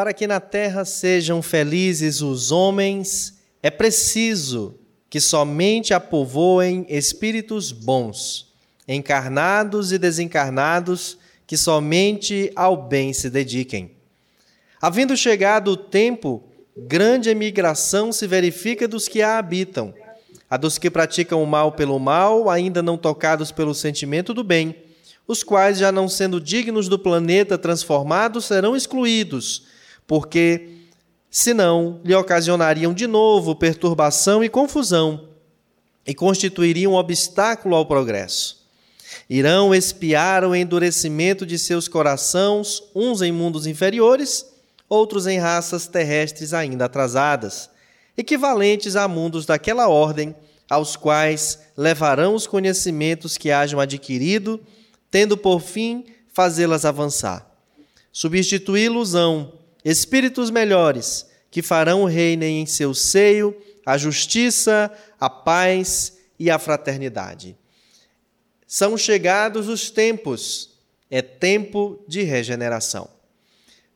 para 0.00 0.14
que 0.14 0.26
na 0.26 0.40
terra 0.40 0.82
sejam 0.86 1.42
felizes 1.42 2.22
os 2.22 2.50
homens, 2.50 3.38
é 3.62 3.68
preciso 3.68 4.74
que 5.10 5.20
somente 5.20 5.92
a 5.92 6.00
povoem 6.00 6.86
espíritos 6.88 7.70
bons, 7.70 8.50
encarnados 8.88 9.92
e 9.92 9.98
desencarnados, 9.98 11.18
que 11.46 11.54
somente 11.54 12.50
ao 12.56 12.78
bem 12.88 13.12
se 13.12 13.28
dediquem. 13.28 13.90
Havendo 14.80 15.14
chegado 15.18 15.72
o 15.72 15.76
tempo, 15.76 16.44
grande 16.74 17.28
emigração 17.28 18.10
se 18.10 18.26
verifica 18.26 18.88
dos 18.88 19.06
que 19.06 19.20
a 19.20 19.36
habitam, 19.36 19.92
a 20.48 20.56
dos 20.56 20.78
que 20.78 20.90
praticam 20.90 21.42
o 21.42 21.46
mal 21.46 21.72
pelo 21.72 21.98
mal, 21.98 22.48
ainda 22.48 22.80
não 22.80 22.96
tocados 22.96 23.52
pelo 23.52 23.74
sentimento 23.74 24.32
do 24.32 24.42
bem, 24.42 24.76
os 25.28 25.42
quais, 25.42 25.76
já 25.76 25.92
não 25.92 26.08
sendo 26.08 26.40
dignos 26.40 26.88
do 26.88 26.98
planeta 26.98 27.58
transformado, 27.58 28.40
serão 28.40 28.74
excluídos, 28.74 29.68
porque 30.10 30.70
senão 31.30 32.00
lhe 32.02 32.12
ocasionariam 32.16 32.92
de 32.92 33.06
novo 33.06 33.54
perturbação 33.54 34.42
e 34.42 34.48
confusão 34.48 35.28
e 36.04 36.12
constituiriam 36.12 36.94
um 36.94 36.96
obstáculo 36.96 37.76
ao 37.76 37.86
progresso. 37.86 38.66
Irão 39.28 39.72
espiar 39.72 40.44
o 40.44 40.52
endurecimento 40.52 41.46
de 41.46 41.56
seus 41.56 41.86
corações, 41.86 42.82
uns 42.92 43.22
em 43.22 43.30
mundos 43.30 43.68
inferiores, 43.68 44.44
outros 44.88 45.28
em 45.28 45.38
raças 45.38 45.86
terrestres 45.86 46.52
ainda 46.52 46.86
atrasadas, 46.86 47.70
equivalentes 48.18 48.96
a 48.96 49.06
mundos 49.06 49.46
daquela 49.46 49.88
ordem, 49.88 50.34
aos 50.68 50.96
quais 50.96 51.60
levarão 51.76 52.34
os 52.34 52.48
conhecimentos 52.48 53.38
que 53.38 53.52
hajam 53.52 53.78
adquirido, 53.78 54.60
tendo 55.08 55.36
por 55.36 55.60
fim 55.60 56.04
fazê-las 56.32 56.84
avançar. 56.84 57.48
Substituí-los-ão 58.10 59.59
espíritos 59.84 60.50
melhores, 60.50 61.26
que 61.50 61.62
farão 61.62 62.04
reinem 62.04 62.62
em 62.62 62.66
seu 62.66 62.94
seio 62.94 63.56
a 63.84 63.98
justiça, 63.98 64.90
a 65.18 65.28
paz 65.28 66.18
e 66.38 66.50
a 66.50 66.58
fraternidade. 66.58 67.56
São 68.66 68.96
chegados 68.96 69.68
os 69.68 69.90
tempos, 69.90 70.78
é 71.10 71.20
tempo 71.20 72.04
de 72.06 72.22
regeneração. 72.22 73.08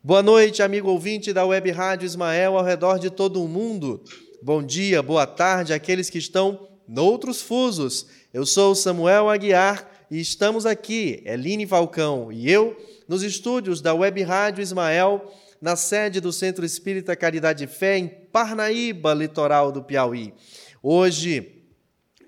Boa 0.03 0.21
noite, 0.21 0.61
amigo 0.61 0.89
ouvinte 0.89 1.31
da 1.31 1.45
Web 1.45 1.71
Rádio 1.71 2.05
Ismael 2.05 2.57
ao 2.57 2.63
redor 2.63 2.99
de 2.99 3.09
todo 3.09 3.41
o 3.43 3.47
mundo. 3.47 4.03
Bom 4.41 4.61
dia, 4.61 5.01
boa 5.01 5.25
tarde 5.25 5.73
àqueles 5.73 6.09
que 6.09 6.17
estão 6.17 6.67
noutros 6.87 7.41
fusos. 7.41 8.05
Eu 8.33 8.45
sou 8.45 8.75
Samuel 8.75 9.29
Aguiar 9.29 9.89
e 10.11 10.19
estamos 10.19 10.65
aqui, 10.65 11.23
Eline 11.25 11.65
Falcão 11.65 12.31
e 12.31 12.51
eu, 12.51 12.77
nos 13.07 13.23
estúdios 13.23 13.81
da 13.81 13.93
Web 13.95 14.21
Rádio 14.23 14.61
Ismael 14.61 15.33
na 15.61 15.75
sede 15.75 16.19
do 16.19 16.31
Centro 16.31 16.65
Espírita 16.65 17.15
Caridade 17.15 17.63
e 17.63 17.67
Fé, 17.67 17.97
em 17.97 18.07
Parnaíba, 18.07 19.13
litoral 19.13 19.71
do 19.71 19.83
Piauí. 19.83 20.33
Hoje, 20.81 21.63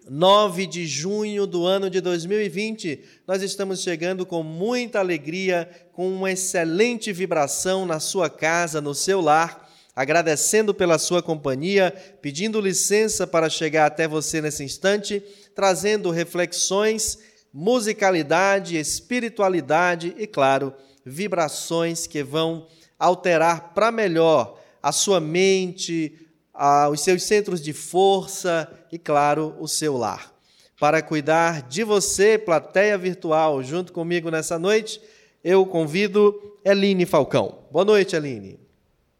9 0.09 0.65
de 0.65 0.87
junho 0.87 1.45
do 1.45 1.65
ano 1.65 1.89
de 1.89 1.99
2020, 1.99 3.03
nós 3.27 3.41
estamos 3.41 3.81
chegando 3.81 4.25
com 4.25 4.41
muita 4.41 4.99
alegria, 4.99 5.69
com 5.91 6.09
uma 6.09 6.31
excelente 6.31 7.11
vibração 7.11 7.85
na 7.85 7.99
sua 7.99 8.29
casa, 8.29 8.79
no 8.79 8.95
seu 8.95 9.19
lar, 9.19 9.69
agradecendo 9.95 10.73
pela 10.73 10.97
sua 10.97 11.21
companhia, 11.21 11.93
pedindo 12.21 12.61
licença 12.61 13.27
para 13.27 13.49
chegar 13.49 13.87
até 13.87 14.07
você 14.07 14.39
nesse 14.41 14.63
instante, 14.63 15.21
trazendo 15.53 16.11
reflexões, 16.11 17.17
musicalidade, 17.53 18.77
espiritualidade 18.77 20.15
e, 20.17 20.27
claro, 20.27 20.73
vibrações 21.03 22.05
que 22.05 22.23
vão 22.23 22.67
alterar 22.97 23.73
para 23.73 23.91
melhor 23.91 24.57
a 24.81 24.91
sua 24.91 25.19
mente, 25.19 26.17
a, 26.53 26.89
os 26.89 27.01
seus 27.01 27.23
centros 27.23 27.61
de 27.61 27.73
força 27.73 28.71
e, 28.91 28.97
claro, 28.97 29.55
o 29.59 29.67
seu 29.67 29.97
lar. 29.97 30.33
Para 30.79 31.01
cuidar 31.01 31.63
de 31.63 31.83
você, 31.83 32.37
plateia 32.37 32.97
virtual, 32.97 33.63
junto 33.63 33.91
comigo 33.91 34.29
nessa 34.29 34.59
noite, 34.59 35.01
eu 35.43 35.65
convido 35.65 36.39
Eline 36.63 37.05
Falcão. 37.05 37.59
Boa 37.71 37.85
noite, 37.85 38.15
Eline. 38.15 38.59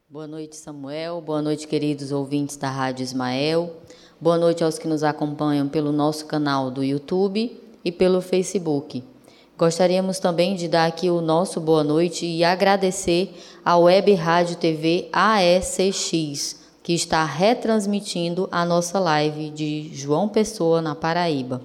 Boa 0.09 0.27
noite, 0.27 0.55
Samuel. 0.55 1.19
Boa 1.19 1.41
noite, 1.41 1.67
queridos 1.67 2.11
ouvintes 2.11 2.55
da 2.57 2.69
Rádio 2.69 3.03
Ismael. 3.03 3.81
Boa 4.21 4.37
noite 4.37 4.63
aos 4.63 4.79
que 4.79 4.87
nos 4.87 5.03
acompanham 5.03 5.67
pelo 5.67 5.91
nosso 5.91 6.25
canal 6.25 6.71
do 6.71 6.83
YouTube 6.83 7.59
e 7.83 7.91
pelo 7.91 8.21
Facebook. 8.21 9.03
Gostaríamos 9.57 10.19
também 10.19 10.55
de 10.55 10.67
dar 10.67 10.85
aqui 10.85 11.09
o 11.09 11.19
nosso 11.19 11.59
boa 11.59 11.83
noite 11.83 12.27
e 12.27 12.43
agradecer 12.43 13.33
à 13.65 13.75
Web 13.75 14.13
Rádio 14.13 14.55
TV 14.55 15.09
AECX, 15.11 16.59
que 16.83 16.93
está 16.93 17.25
retransmitindo 17.25 18.47
a 18.51 18.63
nossa 18.63 18.99
live 18.99 19.49
de 19.49 19.89
João 19.91 20.29
Pessoa, 20.29 20.79
na 20.79 20.93
Paraíba. 20.93 21.59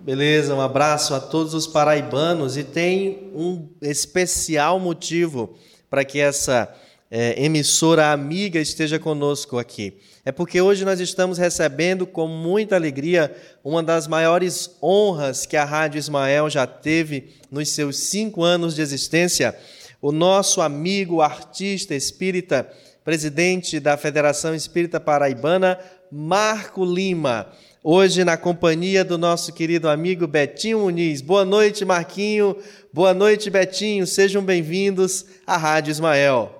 Beleza, 0.00 0.54
um 0.54 0.60
abraço 0.62 1.12
a 1.12 1.20
todos 1.20 1.52
os 1.52 1.66
paraibanos 1.66 2.56
e 2.56 2.64
tem 2.64 3.30
um 3.34 3.68
especial 3.82 4.80
motivo 4.80 5.54
para 5.90 6.02
que 6.02 6.18
essa 6.18 6.74
é, 7.10 7.44
emissora 7.44 8.10
amiga 8.10 8.58
esteja 8.58 8.98
conosco 8.98 9.58
aqui 9.58 9.98
é 10.24 10.30
porque 10.30 10.60
hoje 10.60 10.84
nós 10.84 11.00
estamos 11.00 11.38
recebendo 11.38 12.06
com 12.06 12.26
muita 12.26 12.76
alegria 12.76 13.34
uma 13.64 13.82
das 13.82 14.06
maiores 14.06 14.76
honras 14.82 15.46
que 15.46 15.56
a 15.56 15.64
Rádio 15.64 15.98
Ismael 15.98 16.50
já 16.50 16.66
teve 16.66 17.34
nos 17.50 17.70
seus 17.70 17.98
cinco 17.98 18.42
anos 18.42 18.74
de 18.74 18.82
existência. 18.82 19.56
O 20.00 20.12
nosso 20.12 20.60
amigo 20.60 21.22
artista 21.22 21.94
espírita, 21.94 22.70
presidente 23.02 23.80
da 23.80 23.96
Federação 23.96 24.54
Espírita 24.54 25.00
Paraibana, 25.00 25.78
Marco 26.12 26.84
Lima. 26.84 27.46
Hoje, 27.82 28.22
na 28.22 28.36
companhia 28.36 29.02
do 29.02 29.16
nosso 29.16 29.54
querido 29.54 29.88
amigo 29.88 30.26
Betinho 30.26 30.80
Muniz. 30.80 31.22
Boa 31.22 31.46
noite, 31.46 31.82
Marquinho. 31.82 32.56
Boa 32.92 33.14
noite, 33.14 33.48
Betinho. 33.48 34.06
Sejam 34.06 34.42
bem-vindos 34.42 35.24
à 35.46 35.56
Rádio 35.56 35.90
Ismael. 35.90 36.59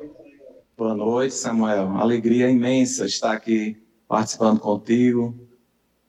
Boa 0.80 0.94
noite, 0.94 1.34
Samuel. 1.34 1.98
Alegria 1.98 2.48
imensa 2.48 3.04
estar 3.04 3.32
aqui 3.32 3.76
participando 4.08 4.58
contigo, 4.58 5.38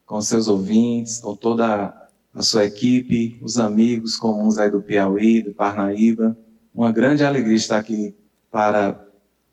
com 0.06 0.22
seus 0.22 0.48
ouvintes, 0.48 1.20
com 1.20 1.36
toda 1.36 1.94
a 2.34 2.42
sua 2.42 2.64
equipe, 2.64 3.38
os 3.42 3.60
amigos 3.60 4.16
comuns 4.16 4.58
aí 4.58 4.72
do 4.72 4.82
Piauí, 4.82 5.42
do 5.42 5.54
Parnaíba. 5.54 6.38
Uma 6.74 6.90
grande 6.90 7.22
alegria 7.22 7.58
estar 7.58 7.80
aqui 7.80 8.16
para 8.50 9.06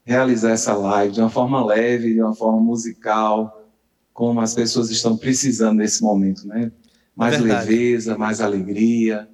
realizar 0.05 0.51
essa 0.51 0.73
live 0.73 1.15
de 1.15 1.21
uma 1.21 1.31
forma 1.31 1.67
leve, 1.67 2.15
de 2.15 2.23
uma 2.23 2.37
forma 2.37 2.61
musical, 2.61 3.69
como 4.15 4.41
as 4.41 4.55
pessoas 4.55 4.89
estão 4.89 5.17
precisando 5.17 5.79
nesse 5.79 6.01
momento, 6.01 6.47
né? 6.47 6.71
Mais 7.17 7.35
é 7.35 7.39
leveza, 7.39 8.17
mais 8.17 8.41
alegria. 8.41 9.29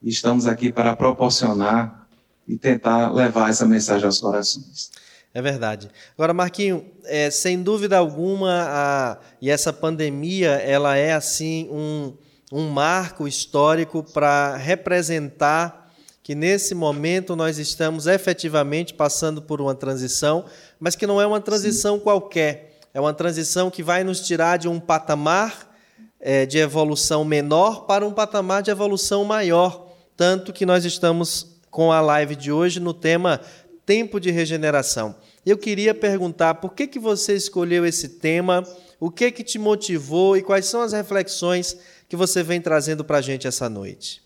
E 0.00 0.10
estamos 0.10 0.46
aqui 0.46 0.72
para 0.72 0.94
proporcionar 0.94 2.06
e 2.46 2.56
tentar 2.56 3.12
levar 3.12 3.50
essa 3.50 3.66
mensagem 3.66 4.06
aos 4.06 4.20
corações. 4.20 5.02
É 5.34 5.42
verdade. 5.42 5.90
Agora, 6.16 6.32
Marquinho, 6.32 6.86
é, 7.04 7.28
sem 7.28 7.60
dúvida 7.60 7.98
alguma, 7.98 8.66
a, 8.68 9.18
e 9.42 9.50
essa 9.50 9.72
pandemia, 9.72 10.50
ela 10.50 10.96
é 10.96 11.12
assim 11.12 11.68
um, 11.72 12.14
um 12.52 12.68
marco 12.68 13.26
histórico 13.26 14.04
para 14.04 14.56
representar 14.56 15.92
que 16.22 16.36
nesse 16.36 16.72
momento 16.72 17.34
nós 17.34 17.58
estamos 17.58 18.06
efetivamente 18.06 18.94
passando 18.94 19.42
por 19.42 19.60
uma 19.60 19.74
transição, 19.74 20.44
mas 20.78 20.94
que 20.94 21.06
não 21.06 21.20
é 21.20 21.26
uma 21.26 21.40
transição 21.40 21.96
Sim. 21.96 22.04
qualquer. 22.04 22.78
É 22.94 23.00
uma 23.00 23.12
transição 23.12 23.72
que 23.72 23.82
vai 23.82 24.04
nos 24.04 24.20
tirar 24.20 24.56
de 24.56 24.68
um 24.68 24.78
patamar 24.78 25.74
é, 26.20 26.46
de 26.46 26.58
evolução 26.58 27.24
menor 27.24 27.86
para 27.86 28.06
um 28.06 28.12
patamar 28.12 28.62
de 28.62 28.70
evolução 28.70 29.24
maior. 29.24 29.88
Tanto 30.16 30.52
que 30.52 30.64
nós 30.64 30.84
estamos 30.84 31.54
com 31.74 31.90
a 31.90 32.00
live 32.00 32.36
de 32.36 32.52
hoje 32.52 32.78
no 32.78 32.94
tema 32.94 33.40
tempo 33.86 34.18
de 34.18 34.30
regeneração. 34.30 35.14
Eu 35.44 35.58
queria 35.58 35.94
perguntar 35.94 36.54
por 36.54 36.72
que, 36.72 36.86
que 36.86 36.98
você 36.98 37.34
escolheu 37.34 37.84
esse 37.84 38.08
tema, 38.08 38.64
o 38.98 39.10
que, 39.10 39.30
que 39.30 39.44
te 39.44 39.58
motivou 39.58 40.36
e 40.36 40.42
quais 40.42 40.66
são 40.66 40.80
as 40.80 40.92
reflexões 40.92 41.76
que 42.08 42.16
você 42.16 42.42
vem 42.42 42.60
trazendo 42.60 43.04
para 43.04 43.18
a 43.18 43.22
gente 43.22 43.46
essa 43.46 43.68
noite. 43.68 44.22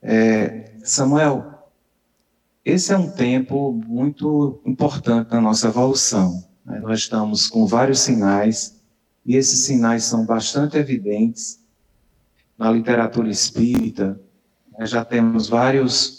É, 0.00 0.72
Samuel, 0.84 1.56
esse 2.64 2.92
é 2.92 2.96
um 2.96 3.10
tempo 3.10 3.72
muito 3.72 4.60
importante 4.64 5.30
na 5.30 5.40
nossa 5.40 5.68
evolução. 5.68 6.44
Né? 6.64 6.80
Nós 6.80 7.00
estamos 7.00 7.46
com 7.46 7.66
vários 7.66 8.00
sinais, 8.00 8.76
e 9.24 9.36
esses 9.36 9.60
sinais 9.60 10.04
são 10.04 10.24
bastante 10.24 10.76
evidentes 10.76 11.60
na 12.56 12.70
literatura 12.70 13.28
espírita. 13.28 14.20
Né? 14.78 14.86
Já 14.86 15.04
temos 15.04 15.48
vários 15.48 16.15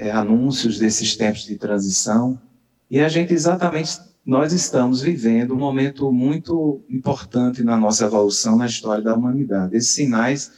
é, 0.00 0.10
anúncios 0.10 0.78
desses 0.78 1.14
tempos 1.14 1.44
de 1.44 1.56
transição. 1.56 2.40
E 2.90 2.98
a 2.98 3.08
gente 3.08 3.34
exatamente, 3.34 4.00
nós 4.24 4.50
estamos 4.52 5.02
vivendo 5.02 5.52
um 5.52 5.58
momento 5.58 6.10
muito 6.10 6.80
importante 6.88 7.62
na 7.62 7.76
nossa 7.76 8.06
evolução 8.06 8.56
na 8.56 8.64
história 8.66 9.04
da 9.04 9.14
humanidade. 9.14 9.76
Esses 9.76 9.94
sinais 9.94 10.52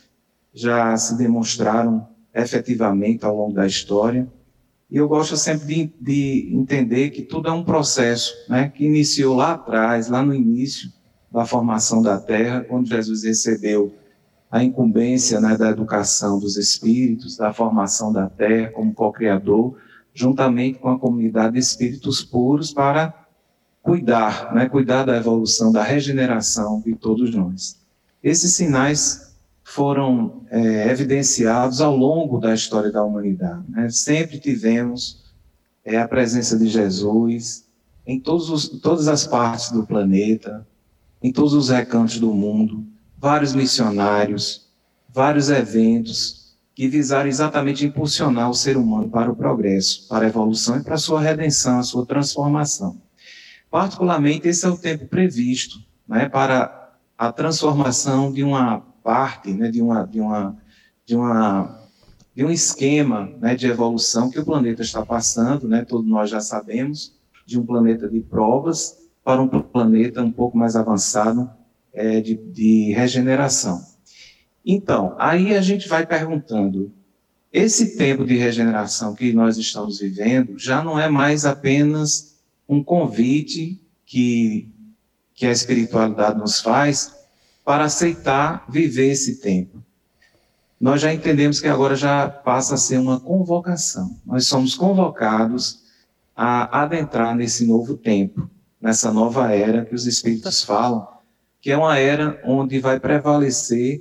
já 0.55 0.97
se 0.97 1.19
demonstraram 1.19 2.07
efetivamente 2.33 3.25
ao 3.25 3.37
longo 3.37 3.53
da 3.53 3.67
história 3.67 4.27
E 4.91 4.97
eu 4.97 5.09
gosto 5.09 5.37
sempre 5.39 5.67
de, 5.67 5.93
de 5.99 6.55
entender 6.55 7.11
que 7.11 7.23
tudo 7.23 7.49
é 7.49 7.53
um 7.53 7.65
processo, 7.65 8.33
né, 8.49 8.69
que 8.69 8.85
iniciou 8.85 9.35
lá 9.35 9.53
atrás, 9.53 10.09
lá 10.09 10.23
no 10.23 10.35
início 10.35 10.93
da 11.33 11.47
formação 11.47 12.03
da 12.03 12.19
Terra, 12.19 12.61
quando 12.69 12.87
Jesus 12.87 13.25
recebeu 13.25 13.95
a 14.53 14.63
incumbência 14.63 15.41
né, 15.41 15.57
da 15.57 15.71
educação 15.71 16.39
dos 16.39 16.59
espíritos, 16.59 17.39
da 17.39 17.55
formação 17.55 18.13
da 18.13 18.29
Terra 18.29 18.71
como 18.71 18.93
co-criador, 18.93 19.79
juntamente 20.13 20.79
com 20.79 20.91
a 20.91 20.99
comunidade 20.99 21.55
de 21.55 21.59
espíritos 21.59 22.23
puros 22.23 22.71
para 22.71 23.27
cuidar, 23.81 24.55
né, 24.55 24.69
cuidar 24.69 25.05
da 25.05 25.17
evolução, 25.17 25.73
da 25.73 25.83
regeneração 25.83 26.83
de 26.83 26.95
todos 26.95 27.35
nós. 27.35 27.79
Esses 28.23 28.53
sinais 28.53 29.35
foram 29.65 30.43
é, 30.51 30.91
evidenciados 30.91 31.81
ao 31.81 31.97
longo 31.97 32.39
da 32.39 32.53
história 32.53 32.93
da 32.93 33.03
humanidade. 33.03 33.65
Né? 33.71 33.89
Sempre 33.89 34.39
tivemos 34.39 35.33
é, 35.83 35.97
a 35.97 36.07
presença 36.07 36.59
de 36.59 36.69
Jesus 36.69 37.67
em 38.07 38.23
os, 38.27 38.69
todas 38.69 39.09
as 39.09 39.27
partes 39.27 39.71
do 39.71 39.87
planeta, 39.87 40.67
em 41.23 41.33
todos 41.33 41.55
os 41.55 41.71
recantos 41.71 42.21
do 42.21 42.35
mundo, 42.35 42.92
vários 43.23 43.55
missionários, 43.55 44.69
vários 45.09 45.49
eventos 45.49 46.57
que 46.75 46.89
visaram 46.89 47.29
exatamente 47.29 47.87
impulsionar 47.87 48.51
o 48.51 48.55
ser 48.55 48.77
humano 48.77 49.09
para 49.09 49.31
o 49.31 49.37
progresso, 49.37 50.09
para 50.09 50.25
a 50.25 50.29
evolução 50.29 50.79
e 50.79 50.83
para 50.83 50.97
a 50.97 50.99
sua 50.99 51.21
redenção, 51.21 51.79
a 51.79 51.85
sua 51.85 52.05
transformação. 52.05 53.01
Particularmente, 53.71 54.49
esse 54.49 54.67
é 54.67 54.69
o 54.69 54.77
tempo 54.77 55.07
previsto 55.07 55.79
né, 56.09 56.29
para 56.29 56.97
a 57.17 57.31
transformação 57.31 58.33
de 58.33 58.43
uma 58.43 58.81
parte, 58.81 59.53
né, 59.53 59.71
de, 59.71 59.81
uma, 59.81 60.05
de, 60.05 60.21
uma, 60.21 60.57
de, 61.07 61.15
uma, 61.15 61.81
de 62.35 62.45
um 62.45 62.51
esquema 62.51 63.33
né, 63.39 63.55
de 63.55 63.69
evolução 63.69 64.31
que 64.31 64.41
o 64.41 64.45
planeta 64.45 64.83
está 64.83 65.07
passando, 65.07 65.69
né, 65.69 65.85
todos 65.85 66.11
nós 66.11 66.29
já 66.29 66.41
sabemos, 66.41 67.15
de 67.47 67.57
um 67.57 67.65
planeta 67.65 68.09
de 68.09 68.19
provas 68.19 68.99
para 69.23 69.41
um 69.41 69.47
planeta 69.47 70.25
um 70.25 70.33
pouco 70.33 70.59
mais 70.59 70.75
avançado 70.75 71.49
é, 71.93 72.21
de, 72.21 72.35
de 72.35 72.93
regeneração. 72.93 73.85
Então, 74.65 75.15
aí 75.19 75.57
a 75.57 75.61
gente 75.61 75.89
vai 75.89 76.07
perguntando: 76.07 76.93
esse 77.53 77.97
tempo 77.97 78.25
de 78.25 78.37
regeneração 78.37 79.15
que 79.15 79.33
nós 79.33 79.57
estamos 79.59 79.99
vivendo 79.99 80.59
já 80.59 80.83
não 80.83 80.99
é 80.99 81.09
mais 81.09 81.45
apenas 81.45 82.37
um 82.69 82.83
convite 82.83 83.81
que, 84.07 84.69
que 85.35 85.47
a 85.47 85.51
espiritualidade 85.51 86.39
nos 86.39 86.61
faz 86.61 87.15
para 87.65 87.85
aceitar 87.85 88.65
viver 88.69 89.11
esse 89.11 89.41
tempo. 89.41 89.83
Nós 90.81 91.01
já 91.01 91.15
entendemos 91.15 91.61
que 91.61 91.69
agora 91.69 91.95
já 91.95 92.29
passa 92.29 92.75
a 92.75 92.79
ser 92.79 92.99
uma 92.99 93.21
convocação. 93.21 94.19
Nós 94.27 94.47
somos 94.47 94.75
convocados 94.75 95.83
a 96.35 96.83
adentrar 96.83 97.37
nesse 97.37 97.67
novo 97.67 97.97
tempo, 97.97 98.51
nessa 98.81 99.13
nova 99.13 99.53
era 99.55 99.85
que 99.85 99.95
os 99.95 100.07
Espíritos 100.07 100.65
falam, 100.65 101.07
que 101.63 101.71
é 101.71 101.77
uma 101.77 101.97
era 101.97 102.43
onde 102.45 102.81
vai 102.81 102.99
prevalecer 102.99 104.01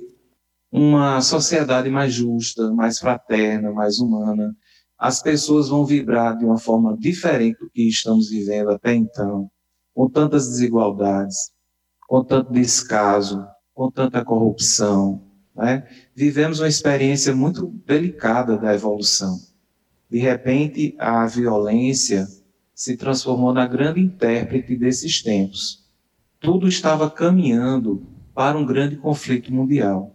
uma 0.70 1.20
sociedade 1.20 1.88
mais 1.88 2.12
justa, 2.12 2.72
mais 2.72 2.98
fraterna, 2.98 3.70
mais 3.70 4.00
humana. 4.00 4.52
As 4.98 5.22
pessoas 5.22 5.68
vão 5.68 5.86
vibrar 5.86 6.36
de 6.36 6.44
uma 6.44 6.58
forma 6.58 6.96
diferente 6.98 7.60
do 7.60 7.70
que 7.70 7.88
estamos 7.88 8.30
vivendo 8.30 8.70
até 8.70 8.92
então, 8.94 9.48
com 9.94 10.10
tantas 10.10 10.48
desigualdades, 10.48 11.36
com 12.08 12.24
tanto 12.24 12.52
descaso, 12.52 13.46
com 13.72 13.88
tanta 13.90 14.24
corrupção. 14.24 15.22
Né? 15.54 15.86
Vivemos 16.16 16.58
uma 16.58 16.68
experiência 16.68 17.32
muito 17.32 17.68
delicada 17.86 18.58
da 18.58 18.74
evolução. 18.74 19.38
De 20.10 20.18
repente, 20.18 20.96
a 20.98 21.26
violência 21.26 22.26
se 22.74 22.96
transformou 22.96 23.52
na 23.52 23.68
grande 23.68 24.00
intérprete 24.00 24.76
desses 24.76 25.22
tempos. 25.22 25.81
Tudo 26.42 26.66
estava 26.66 27.08
caminhando 27.08 28.04
para 28.34 28.58
um 28.58 28.66
grande 28.66 28.96
conflito 28.96 29.52
mundial, 29.52 30.14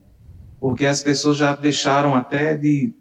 porque 0.59 0.85
as 0.85 1.01
pessoas 1.01 1.37
já 1.37 1.55
deixaram 1.55 2.13
até 2.15 2.57
de 2.57 2.93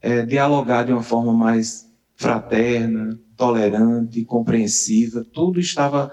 é, 0.00 0.24
dialogar 0.24 0.84
de 0.84 0.92
uma 0.92 1.02
forma 1.02 1.34
mais 1.34 1.86
fraterna, 2.16 3.20
tolerante, 3.36 4.24
compreensiva. 4.24 5.22
Tudo 5.22 5.60
estava 5.60 6.10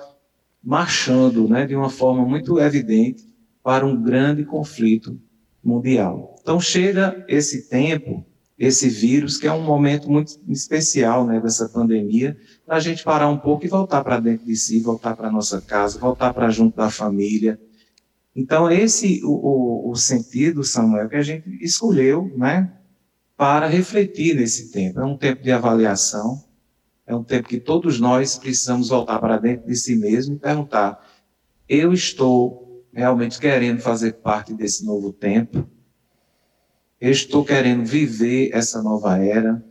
marchando, 0.62 1.48
né, 1.48 1.66
de 1.66 1.76
uma 1.76 1.90
forma 1.90 2.26
muito 2.26 2.60
evidente 2.60 3.26
para 3.64 3.86
um 3.86 4.02
grande 4.02 4.44
conflito 4.44 5.18
mundial. 5.64 6.36
Então 6.42 6.60
chega 6.60 7.24
esse 7.30 7.70
tempo 7.70 8.26
esse 8.62 8.88
vírus, 8.88 9.40
que 9.40 9.48
é 9.48 9.52
um 9.52 9.64
momento 9.64 10.08
muito 10.08 10.40
especial 10.48 11.26
né, 11.26 11.40
dessa 11.40 11.68
pandemia, 11.68 12.38
a 12.78 12.80
gente 12.80 13.04
parar 13.04 13.28
um 13.28 13.38
pouco 13.38 13.66
e 13.66 13.68
voltar 13.68 14.02
para 14.02 14.20
dentro 14.20 14.46
de 14.46 14.56
si, 14.56 14.80
voltar 14.80 15.16
para 15.16 15.30
nossa 15.30 15.60
casa, 15.60 16.00
voltar 16.00 16.34
para 16.34 16.50
junto 16.50 16.78
da 16.78 16.90
família. 16.90 17.60
Então, 18.34 18.72
esse 18.72 19.22
o, 19.26 19.32
o, 19.32 19.92
o, 19.92 19.96
sentido, 19.96 20.64
Samuel, 20.64 21.10
que 21.10 21.18
a 21.18 21.22
gente 21.22 21.50
escolheu 21.62 22.32
né, 22.38 22.72
para 23.36 23.68
refletir 23.68 24.36
nesse 24.36 24.72
tempo. 24.72 25.02
É 25.02 25.06
um 25.06 25.18
tempo 25.18 25.44
de 25.44 25.52
avaliação, 25.52 26.42
é 27.06 27.14
um 27.14 27.26
tempo 27.26 27.50
que 27.50 27.60
todos 27.60 28.00
nós 28.00 28.38
precisamos 28.38 28.88
voltar 28.88 29.20
para 29.20 29.38
dentro 29.38 29.68
de 29.68 29.76
si 29.76 29.98
mesmo 29.98 30.36
e 30.36 30.40
perguntar: 30.40 31.06
eu 31.68 31.92
estou 31.92 32.86
realmente 32.94 33.38
querendo 33.38 33.82
fazer 33.82 34.14
parte 34.14 34.54
desse 34.54 34.86
novo 34.86 35.12
tempo? 35.12 35.68
Eu 37.02 37.12
estou 37.12 37.44
querendo 37.44 37.84
viver 37.84 38.52
essa 38.54 38.82
nova 38.82 39.18
era, 39.18 39.62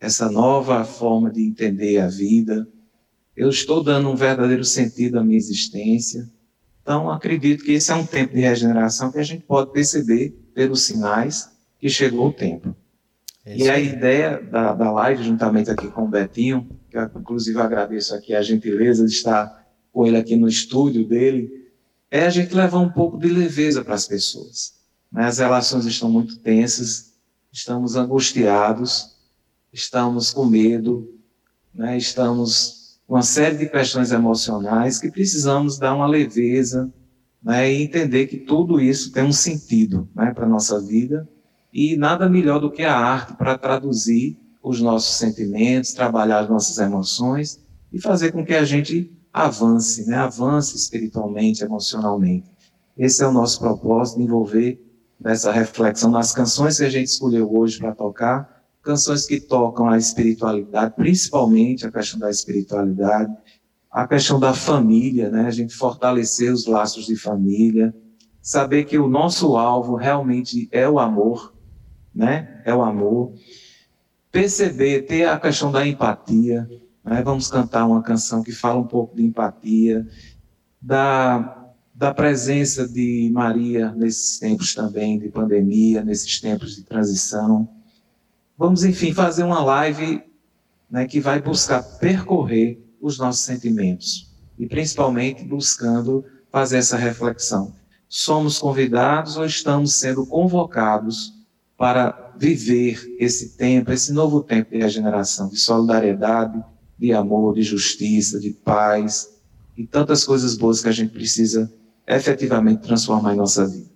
essa 0.00 0.30
nova 0.30 0.84
forma 0.84 1.30
de 1.30 1.42
entender 1.42 1.98
a 1.98 2.08
vida. 2.08 2.68
Eu 3.36 3.50
estou 3.50 3.82
dando 3.82 4.08
um 4.08 4.16
verdadeiro 4.16 4.64
sentido 4.64 5.18
à 5.18 5.24
minha 5.24 5.36
existência. 5.36 6.28
Então, 6.82 7.10
acredito 7.10 7.64
que 7.64 7.72
esse 7.72 7.90
é 7.90 7.94
um 7.94 8.06
tempo 8.06 8.34
de 8.34 8.40
regeneração 8.40 9.12
que 9.12 9.18
a 9.18 9.22
gente 9.22 9.44
pode 9.44 9.72
perceber 9.72 10.30
pelos 10.54 10.82
sinais 10.82 11.50
que 11.78 11.88
chegou 11.88 12.28
o 12.28 12.32
tempo. 12.32 12.74
É 13.44 13.56
e 13.56 13.68
a 13.68 13.78
ideia 13.78 14.42
da, 14.42 14.74
da 14.74 14.90
live, 14.92 15.22
juntamente 15.22 15.70
aqui 15.70 15.88
com 15.88 16.04
o 16.04 16.08
Betinho, 16.08 16.68
que 16.90 16.96
eu, 16.96 17.04
inclusive 17.16 17.60
agradeço 17.60 18.14
aqui 18.14 18.34
a 18.34 18.42
gentileza 18.42 19.06
de 19.06 19.12
estar 19.12 19.66
com 19.92 20.06
ele 20.06 20.16
aqui 20.16 20.36
no 20.36 20.48
estúdio 20.48 21.06
dele, 21.06 21.68
é 22.10 22.24
a 22.24 22.30
gente 22.30 22.54
levar 22.54 22.78
um 22.78 22.90
pouco 22.90 23.18
de 23.18 23.28
leveza 23.28 23.84
para 23.84 23.94
as 23.94 24.06
pessoas. 24.06 24.74
Né? 25.10 25.24
As 25.24 25.38
relações 25.38 25.86
estão 25.86 26.10
muito 26.10 26.38
tensas, 26.38 27.14
estamos 27.52 27.96
angustiados, 27.96 29.17
estamos 29.72 30.30
com 30.32 30.44
medo, 30.44 31.08
né? 31.74 31.96
estamos 31.96 33.00
com 33.06 33.14
uma 33.14 33.22
série 33.22 33.56
de 33.56 33.66
questões 33.68 34.12
emocionais 34.12 34.98
que 34.98 35.10
precisamos 35.10 35.78
dar 35.78 35.94
uma 35.94 36.06
leveza 36.06 36.92
né? 37.42 37.72
e 37.72 37.82
entender 37.82 38.26
que 38.26 38.38
tudo 38.38 38.80
isso 38.80 39.12
tem 39.12 39.24
um 39.24 39.32
sentido 39.32 40.08
né? 40.14 40.32
para 40.34 40.46
a 40.46 40.48
nossa 40.48 40.80
vida 40.80 41.28
e 41.72 41.96
nada 41.96 42.28
melhor 42.28 42.60
do 42.60 42.70
que 42.70 42.82
a 42.82 42.96
arte 42.96 43.34
para 43.34 43.56
traduzir 43.56 44.38
os 44.62 44.80
nossos 44.80 45.16
sentimentos, 45.16 45.92
trabalhar 45.92 46.40
as 46.40 46.48
nossas 46.48 46.78
emoções 46.78 47.64
e 47.92 48.00
fazer 48.00 48.32
com 48.32 48.44
que 48.44 48.54
a 48.54 48.64
gente 48.64 49.12
avance, 49.32 50.06
né? 50.06 50.16
avance 50.16 50.76
espiritualmente, 50.76 51.62
emocionalmente. 51.62 52.50
Esse 52.96 53.22
é 53.22 53.26
o 53.26 53.32
nosso 53.32 53.60
propósito, 53.60 54.20
envolver 54.20 54.84
nessa 55.20 55.52
reflexão 55.52 56.10
nas 56.10 56.32
canções 56.32 56.78
que 56.78 56.84
a 56.84 56.90
gente 56.90 57.08
escolheu 57.08 57.52
hoje 57.54 57.78
para 57.78 57.94
tocar, 57.94 58.57
canções 58.88 59.26
que 59.26 59.38
tocam 59.38 59.86
a 59.86 59.98
espiritualidade, 59.98 60.94
principalmente 60.96 61.86
a 61.86 61.92
questão 61.92 62.18
da 62.18 62.30
espiritualidade, 62.30 63.30
a 63.90 64.08
questão 64.08 64.40
da 64.40 64.54
família, 64.54 65.28
né? 65.28 65.42
A 65.46 65.50
gente 65.50 65.74
fortalecer 65.74 66.50
os 66.50 66.64
laços 66.64 67.04
de 67.04 67.14
família, 67.14 67.94
saber 68.40 68.84
que 68.84 68.96
o 68.96 69.06
nosso 69.06 69.58
alvo 69.58 69.94
realmente 69.94 70.70
é 70.72 70.88
o 70.88 70.98
amor, 70.98 71.52
né? 72.14 72.62
É 72.64 72.74
o 72.74 72.82
amor. 72.82 73.34
Perceber, 74.32 75.02
ter 75.02 75.26
a 75.26 75.38
questão 75.38 75.70
da 75.70 75.86
empatia, 75.86 76.66
né? 77.04 77.22
Vamos 77.22 77.50
cantar 77.50 77.86
uma 77.86 78.02
canção 78.02 78.42
que 78.42 78.52
fala 78.52 78.80
um 78.80 78.86
pouco 78.86 79.14
de 79.14 79.22
empatia, 79.22 80.08
da 80.80 81.56
da 81.94 82.14
presença 82.14 82.86
de 82.86 83.28
Maria 83.34 83.90
nesses 83.90 84.38
tempos 84.38 84.72
também 84.72 85.18
de 85.18 85.28
pandemia, 85.30 86.04
nesses 86.04 86.40
tempos 86.40 86.76
de 86.76 86.84
transição. 86.84 87.68
Vamos, 88.58 88.82
enfim, 88.82 89.14
fazer 89.14 89.44
uma 89.44 89.62
live 89.62 90.20
né, 90.90 91.06
que 91.06 91.20
vai 91.20 91.40
buscar 91.40 91.80
percorrer 91.80 92.84
os 93.00 93.16
nossos 93.16 93.42
sentimentos 93.42 94.34
e 94.58 94.66
principalmente 94.66 95.44
buscando 95.44 96.24
fazer 96.50 96.78
essa 96.78 96.96
reflexão. 96.96 97.72
Somos 98.08 98.58
convidados 98.58 99.36
ou 99.36 99.46
estamos 99.46 100.00
sendo 100.00 100.26
convocados 100.26 101.34
para 101.76 102.32
viver 102.36 103.00
esse 103.20 103.56
tempo, 103.56 103.92
esse 103.92 104.12
novo 104.12 104.42
tempo 104.42 104.72
de 104.72 104.78
regeneração, 104.78 105.48
de 105.48 105.56
solidariedade, 105.56 106.60
de 106.98 107.12
amor, 107.12 107.54
de 107.54 107.62
justiça, 107.62 108.40
de 108.40 108.50
paz 108.50 109.38
e 109.76 109.86
tantas 109.86 110.24
coisas 110.24 110.56
boas 110.56 110.82
que 110.82 110.88
a 110.88 110.92
gente 110.92 111.12
precisa 111.12 111.72
efetivamente 112.04 112.82
transformar 112.82 113.34
em 113.34 113.36
nossa 113.36 113.64
vida. 113.68 113.88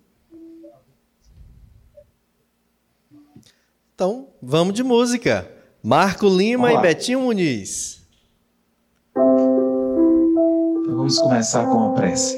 Então, 3.94 4.31
vamos 4.42 4.74
de 4.74 4.82
música. 4.82 5.48
Marco 5.82 6.28
Lima 6.28 6.72
e 6.72 6.80
Betinho 6.80 7.20
Muniz. 7.20 8.02
Então 9.16 10.96
vamos 10.96 11.18
começar 11.18 11.64
com 11.66 11.92
a 11.92 11.94
prece. 11.94 12.36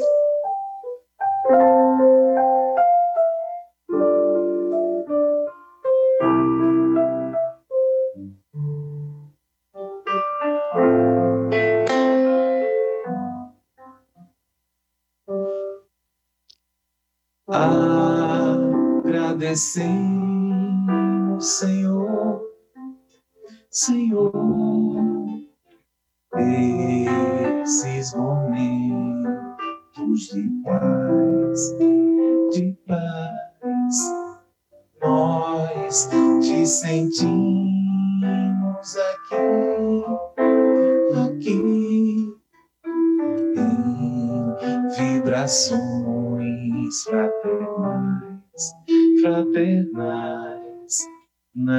Agradecemos, 19.05 20.04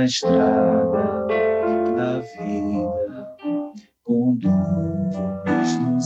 na 0.05 0.07
estrada 0.07 1.25
da 1.97 2.19
vida. 2.19 3.35
Conduz-nos 4.03 4.53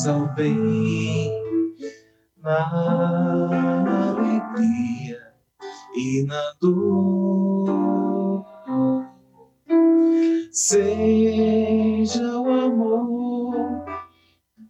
ao 0.07 0.33
bem, 0.35 1.29
na 2.41 3.49
alegria 4.11 5.19
e 5.95 6.25
na 6.25 6.53
dor. 6.61 8.45
Seja 10.51 12.39
o 12.39 12.49
amor 12.49 13.83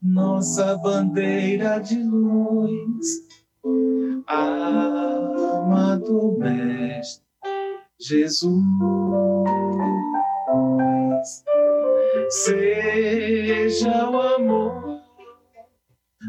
nossa 0.01 0.75
bandeira 0.77 1.77
de 1.79 2.01
luz. 2.01 3.18
Jesus. 8.10 8.63
Seja 12.30 14.10
o 14.10 14.20
amor 14.20 15.00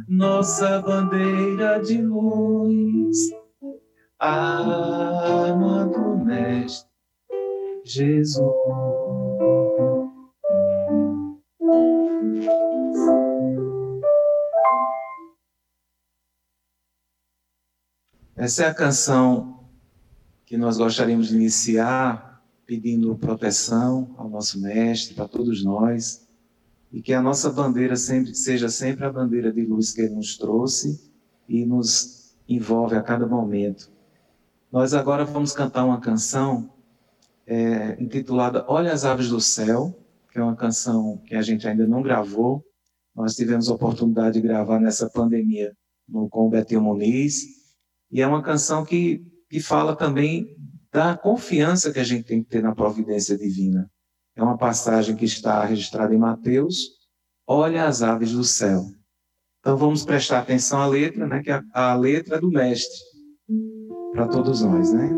nossa 0.07 0.83
bandeira 0.83 1.81
de 1.81 2.03
luz, 2.03 3.17
amado 4.19 6.23
Mestre 6.23 6.91
Jesus. 7.85 8.45
Essa 18.37 18.65
é 18.65 18.69
a 18.69 18.75
canção 18.75 19.60
que 20.51 20.57
nós 20.57 20.77
gostaríamos 20.77 21.29
de 21.29 21.37
iniciar 21.37 22.43
pedindo 22.67 23.17
proteção 23.17 24.13
ao 24.19 24.29
nosso 24.29 24.61
mestre, 24.61 25.15
para 25.15 25.29
todos 25.29 25.63
nós, 25.63 26.27
e 26.91 27.01
que 27.01 27.13
a 27.13 27.23
nossa 27.23 27.51
bandeira 27.51 27.95
sempre 27.95 28.35
seja 28.35 28.69
sempre 28.69 29.05
a 29.05 29.13
bandeira 29.13 29.53
de 29.53 29.65
luz 29.65 29.93
que 29.93 30.01
ele 30.01 30.17
nos 30.17 30.37
trouxe 30.37 31.09
e 31.49 31.65
nos 31.65 32.35
envolve 32.49 32.97
a 32.97 33.01
cada 33.01 33.29
momento. 33.29 33.93
Nós 34.73 34.93
agora 34.93 35.25
vamos 35.25 35.53
cantar 35.53 35.85
uma 35.85 36.01
canção 36.01 36.69
é, 37.47 37.97
intitulada 38.03 38.65
Olha 38.67 38.93
as 38.93 39.05
Aves 39.05 39.29
do 39.29 39.41
Céu, 39.41 39.97
que 40.33 40.39
é 40.41 40.43
uma 40.43 40.57
canção 40.57 41.19
que 41.27 41.37
a 41.37 41.43
gente 41.43 41.69
ainda 41.69 41.87
não 41.87 42.03
gravou. 42.03 42.65
Nós 43.15 43.37
tivemos 43.37 43.69
a 43.69 43.75
oportunidade 43.75 44.41
de 44.41 44.49
gravar 44.49 44.81
nessa 44.81 45.09
pandemia 45.09 45.77
no, 46.09 46.29
com 46.29 46.49
o 46.49 46.51
Betinho 46.51 46.81
Muniz 46.81 47.61
e 48.11 48.21
é 48.21 48.27
uma 48.27 48.43
canção 48.43 48.85
que, 48.85 49.25
que 49.51 49.61
fala 49.61 49.97
também 49.97 50.57
da 50.93 51.17
confiança 51.17 51.93
que 51.93 51.99
a 51.99 52.05
gente 52.05 52.25
tem 52.25 52.43
que 52.43 52.49
ter 52.49 52.63
na 52.63 52.75
providência 52.75 53.37
divina. 53.37 53.91
É 54.37 54.43
uma 54.43 54.57
passagem 54.57 55.17
que 55.17 55.25
está 55.25 55.65
registrada 55.65 56.15
em 56.15 56.19
Mateus. 56.19 56.77
Olha 57.47 57.87
as 57.87 58.01
aves 58.01 58.33
do 58.33 58.45
céu. 58.45 58.85
Então 59.59 59.77
vamos 59.77 60.05
prestar 60.05 60.39
atenção 60.39 60.81
à 60.81 60.87
letra, 60.87 61.27
né, 61.27 61.43
que 61.43 61.51
é 61.51 61.61
a, 61.75 61.91
a 61.91 61.95
letra 61.95 62.41
do 62.41 62.49
mestre 62.49 62.99
para 64.13 64.29
todos 64.29 64.63
nós, 64.63 64.93
né? 64.93 65.11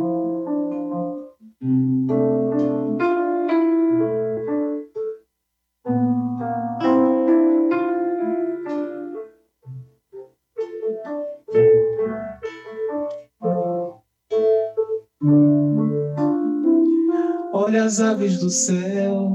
As 17.67 18.01
aves 18.01 18.39
do 18.39 18.51
céu. 18.51 19.31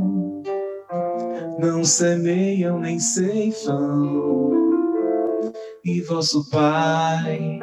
Não 1.60 1.84
semeiam 1.84 2.80
nem 2.80 3.00
ceifam, 3.00 4.52
e 5.84 6.02
vosso 6.02 6.48
Pai 6.50 7.60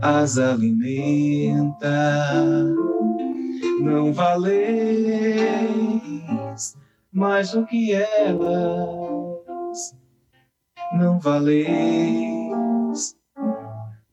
as 0.00 0.38
alimenta. 0.38 1.92
Não 3.80 4.12
valeis 4.12 5.54
mais 7.12 7.52
do 7.52 7.66
que 7.66 7.92
elas, 7.92 9.94
não 10.98 11.18
valeis 11.18 13.16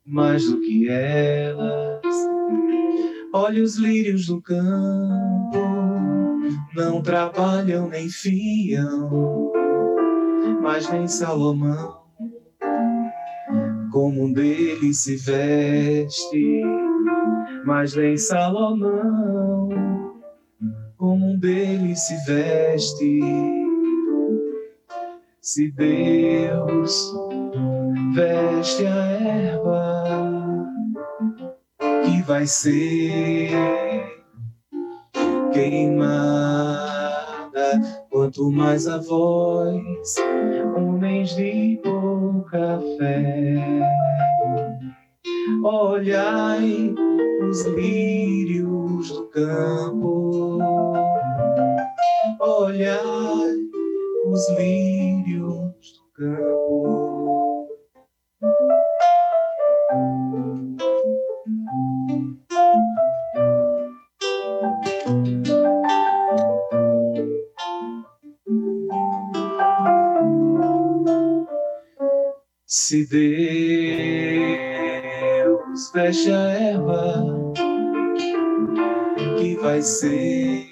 mais 0.06 0.50
do 0.50 0.60
que 0.60 0.90
elas 0.90 1.90
Olha 3.34 3.64
os 3.64 3.78
lírios 3.78 4.28
do 4.28 4.42
campo, 4.42 5.58
não 6.76 7.02
trabalham 7.02 7.88
nem 7.88 8.10
fiam, 8.10 9.54
mas 10.62 10.92
nem 10.92 11.08
Salomão, 11.08 12.02
como 13.90 14.26
um 14.26 14.34
deles 14.34 15.04
se 15.04 15.16
veste, 15.16 16.62
mas 17.66 17.96
nem 17.96 18.18
Salomão, 18.18 19.70
como 20.98 21.32
um 21.32 21.40
deles 21.40 22.02
se 22.02 22.18
veste. 22.26 23.20
Se 25.40 25.72
Deus 25.72 27.14
veste 28.14 28.86
a 28.86 28.96
erva, 28.96 30.21
vai 32.22 32.46
ser 32.46 33.51
queimada. 35.54 36.72
Quanto 38.10 38.51
mais 38.51 38.88
a 38.88 38.98
voz, 38.98 40.16
homens 40.75 41.36
de 41.36 41.80
pouca 41.84 42.80
fé. 42.98 43.56
Olhai 45.63 46.94
os 47.50 47.66
lírios 47.66 49.12
do 49.12 49.28
campo, 49.28 50.60
olhai 52.40 53.00
os 54.25 54.50
lírios 54.58 55.72
do 55.94 56.04
campo. 56.13 57.68
Se 72.74 73.06
Deus 73.06 73.20
fecha 75.92 76.34
a 76.34 76.51
erva 76.51 77.22
que 79.38 79.58
vai 79.58 79.82
ser 79.82 80.66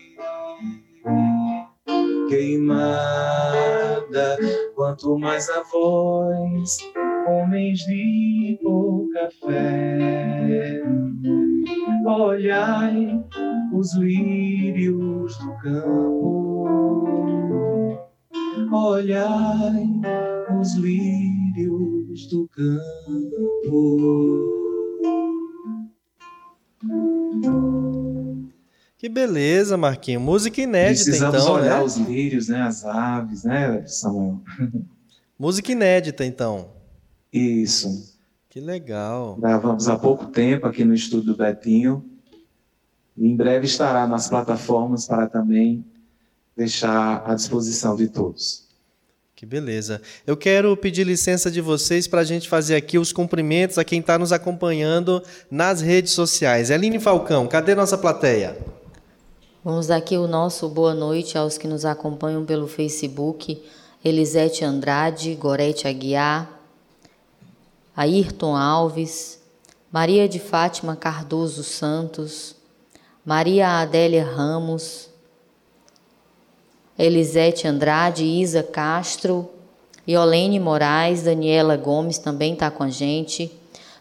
queimada, 2.29 3.18
quanto 4.75 5.20
mais 5.20 5.50
a 5.50 5.62
voz, 5.63 6.77
homens 7.27 7.79
de 7.79 8.58
pouca 8.63 9.27
fé. 9.41 10.82
olhai 12.08 13.22
os 13.74 13.94
lírios 13.98 15.38
do 15.38 15.53
campo, 15.58 16.77
olhai 18.72 19.86
os 20.62 20.75
lírios 20.75 21.49
do 21.68 22.48
campo. 22.50 24.00
Que 28.98 29.08
beleza, 29.08 29.78
Marquinho. 29.78 30.20
Música 30.20 30.62
inédita, 30.62 31.06
Precisamos 31.06 31.42
então, 31.42 31.54
olhar 31.54 31.80
né? 31.80 31.84
os 31.84 31.98
lírios, 31.98 32.50
né? 32.50 32.62
As 32.62 32.86
aves, 32.86 33.44
né, 33.44 33.86
Samuel? 33.88 34.42
Música 35.38 35.72
inédita, 35.72 36.25
então. 36.25 36.72
Isso. 37.32 38.18
Que 38.50 38.60
legal. 38.60 39.38
Gravamos 39.39 39.88
há 39.88 39.98
pouco 39.98 40.25
tempo 40.28 40.68
aqui 40.68 40.84
no 40.84 40.94
estúdio 40.94 41.34
do 41.34 41.38
Betinho. 41.38 42.04
E 43.16 43.28
em 43.28 43.36
breve 43.36 43.66
estará 43.66 44.08
nas 44.08 44.28
plataformas 44.30 45.08
para 45.08 45.28
também 45.28 45.86
deixar 46.56 47.24
à 47.25 47.36
disposição 47.36 47.96
de 47.96 48.08
todos. 48.08 48.68
Que 49.39 49.46
beleza. 49.46 50.01
Eu 50.27 50.36
quero 50.36 50.75
pedir 50.75 51.05
licença 51.05 51.50
de 51.50 51.62
vocês 51.62 52.10
para 52.10 52.19
a 52.19 52.24
gente 52.25 52.50
fazer 52.50 52.75
aqui 52.75 53.00
os 53.00 53.13
cumprimentos 53.13 53.77
a 53.77 53.86
quem 53.86 54.01
está 54.01 54.19
nos 54.19 54.34
acompanhando 54.34 55.24
nas 55.50 55.79
redes 55.79 56.12
sociais. 56.12 56.69
Eline 56.69 57.00
Falcão, 57.00 57.48
cadê 57.48 57.74
nossa 57.74 57.98
plateia? 57.98 58.58
Vamos 59.63 59.88
dar 59.88 59.96
aqui 59.96 60.17
o 60.17 60.27
nosso 60.27 60.67
boa 60.67 60.93
noite 60.93 61.38
aos 61.38 61.58
que 61.58 61.69
nos 61.69 61.86
acompanham 61.86 62.43
pelo 62.43 62.67
Facebook. 62.67 63.63
Elisete 64.03 64.65
Andrade, 64.65 65.34
Gorete 65.36 65.88
Aguiar, 65.88 66.60
Ayrton 67.96 68.58
Alves, 68.58 69.39
Maria 69.89 70.27
de 70.27 70.39
Fátima 70.39 70.98
Cardoso 70.98 71.63
Santos, 71.63 72.58
Maria 73.25 73.79
Adélia 73.79 74.25
Ramos, 74.25 75.09
Elisete 77.00 77.65
Andrade, 77.65 78.25
Isa 78.25 78.62
Castro, 78.62 79.50
Iolene 80.06 80.60
Moraes, 80.60 81.24
Daniela 81.24 81.77
Gomes 81.77 82.18
também 82.18 82.51
está 82.51 82.70
com 82.70 82.84
a 82.84 82.89
gente, 82.89 83.50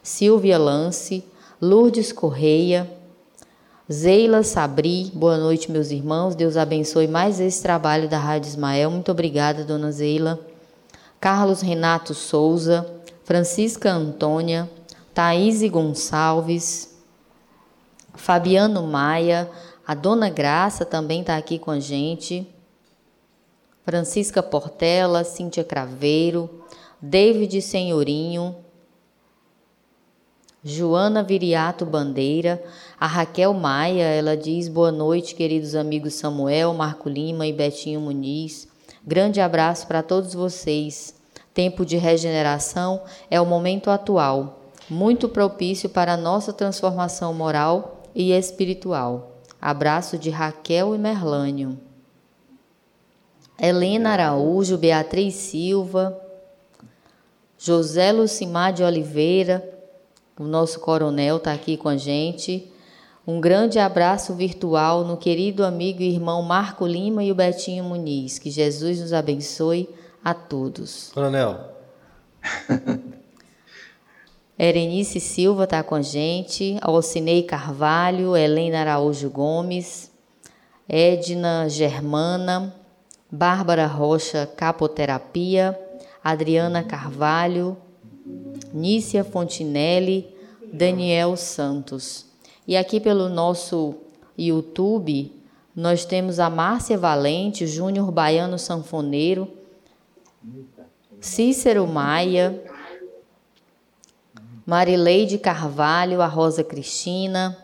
Silvia 0.03 0.59
Lance, 0.59 1.25
Lourdes 1.63 2.11
Correia, 2.11 2.91
Zeila 3.91 4.43
Sabri, 4.43 5.13
boa 5.15 5.39
noite, 5.39 5.71
meus 5.71 5.93
irmãos. 5.93 6.35
Deus 6.35 6.57
abençoe 6.57 7.07
mais 7.07 7.39
esse 7.39 7.63
trabalho 7.63 8.09
da 8.09 8.19
Rádio 8.19 8.49
Ismael. 8.49 8.91
Muito 8.91 9.13
obrigada, 9.13 9.63
dona 9.63 9.93
Zeila. 9.93 10.41
Carlos 11.21 11.61
Renato 11.61 12.15
Souza, 12.15 12.85
Francisca 13.23 13.93
Antônia, 13.93 14.69
Thaís 15.15 15.63
Gonçalves, 15.71 16.99
Fabiano 18.15 18.83
Maia, 18.83 19.49
a 19.87 19.95
dona 19.95 20.29
Graça 20.29 20.85
também 20.85 21.21
está 21.21 21.37
aqui 21.37 21.61
com 21.61 21.71
a 21.71 21.79
gente. 21.79 22.58
Francisca 23.89 24.43
Portela, 24.43 25.25
Cíntia 25.25 25.65
Craveiro, 25.65 26.63
David 27.01 27.63
Senhorinho, 27.63 28.55
Joana 30.63 31.23
Viriato 31.23 31.87
Bandeira, 31.87 32.63
a 33.01 33.07
Raquel 33.07 33.55
Maia, 33.55 34.03
ela 34.03 34.37
diz 34.37 34.69
boa 34.69 34.93
noite, 34.93 35.35
queridos 35.35 35.75
amigos 35.75 36.13
Samuel, 36.13 36.75
Marco 36.75 37.09
Lima 37.09 37.47
e 37.47 37.53
Betinho 37.55 37.99
Muniz. 37.99 38.69
Grande 39.03 39.41
abraço 39.41 39.87
para 39.87 40.03
todos 40.03 40.35
vocês. 40.35 41.15
Tempo 41.55 41.87
de 41.87 41.97
regeneração 41.97 43.01
é 43.31 43.41
o 43.41 43.47
momento 43.47 43.89
atual, 43.89 44.65
muito 44.91 45.31
propício 45.31 45.89
para 45.89 46.13
a 46.13 46.19
nossa 46.19 46.53
transformação 46.53 47.33
moral 47.33 48.03
e 48.15 48.33
espiritual. 48.33 49.39
Abraço 49.59 50.19
de 50.19 50.29
Raquel 50.29 50.95
e 50.95 50.99
Merlânio. 50.99 51.88
Helena 53.61 54.11
Araújo, 54.11 54.79
Beatriz 54.79 55.35
Silva, 55.35 56.17
José 57.59 58.13
Lucimar 58.13 58.73
de 58.73 58.85
Oliveira, 58.85 59.69
o 60.39 60.45
nosso 60.45 60.79
coronel 60.79 61.39
está 61.39 61.53
aqui 61.53 61.77
com 61.77 61.89
a 61.89 61.97
gente. 61.97 62.71
Um 63.27 63.41
grande 63.41 63.81
abraço 63.81 64.33
virtual 64.35 65.05
no 65.05 65.17
querido 65.17 65.65
amigo 65.65 66.01
e 66.01 66.09
irmão 66.09 66.41
Marco 66.43 66.87
Lima 66.87 67.25
e 67.25 67.33
o 67.33 67.35
Betinho 67.35 67.83
Muniz. 67.83 68.39
Que 68.39 68.49
Jesus 68.49 69.01
nos 69.01 69.13
abençoe 69.13 69.91
a 70.25 70.33
todos. 70.33 71.11
Coronel. 71.13 71.59
Erenice 74.57 75.19
Silva 75.19 75.65
está 75.65 75.83
com 75.83 75.97
a 75.97 76.03
gente, 76.03 76.79
Alcinei 76.81 77.43
Carvalho, 77.43 78.37
Helena 78.37 78.81
Araújo 78.81 79.29
Gomes, 79.31 80.11
Edna 80.89 81.69
Germana, 81.69 82.75
Bárbara 83.31 83.87
Rocha 83.87 84.47
Capoterapia, 84.47 85.79
Adriana 86.25 86.83
Carvalho, 86.83 87.77
Nícia 88.73 89.23
Fontinelli, 89.23 90.35
Daniel 90.73 91.37
Santos. 91.37 92.27
E 92.67 92.77
aqui 92.77 93.01
pelo 93.01 93.29
nosso 93.29 93.95
YouTube, 94.37 95.33
nós 95.75 96.05
temos 96.05 96.39
a 96.39 96.51
Márcia 96.51 96.99
Valente, 96.99 97.67
Júnior 97.67 98.11
Baiano 98.11 98.59
Sanfoneiro, 98.59 99.49
Cícero 101.21 101.87
Maia, 101.87 102.63
Marileide 104.67 105.39
Carvalho, 105.39 106.21
a 106.21 106.27
Rosa 106.27 106.63
Cristina, 106.63 107.57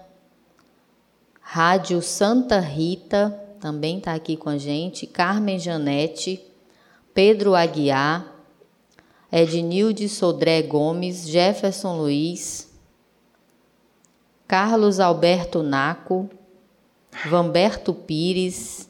Rádio 1.40 2.00
Santa 2.00 2.58
Rita, 2.58 3.43
também 3.64 3.96
está 3.96 4.12
aqui 4.12 4.36
com 4.36 4.50
a 4.50 4.58
gente, 4.58 5.06
Carmen 5.06 5.58
Janete, 5.58 6.38
Pedro 7.14 7.54
Aguiar, 7.54 8.30
Ednilde 9.32 10.06
Sodré 10.06 10.60
Gomes, 10.60 11.26
Jefferson 11.26 11.96
Luiz, 11.96 12.70
Carlos 14.46 15.00
Alberto 15.00 15.62
Naco, 15.62 16.28
Vamberto 17.30 17.94
Pires, 17.94 18.86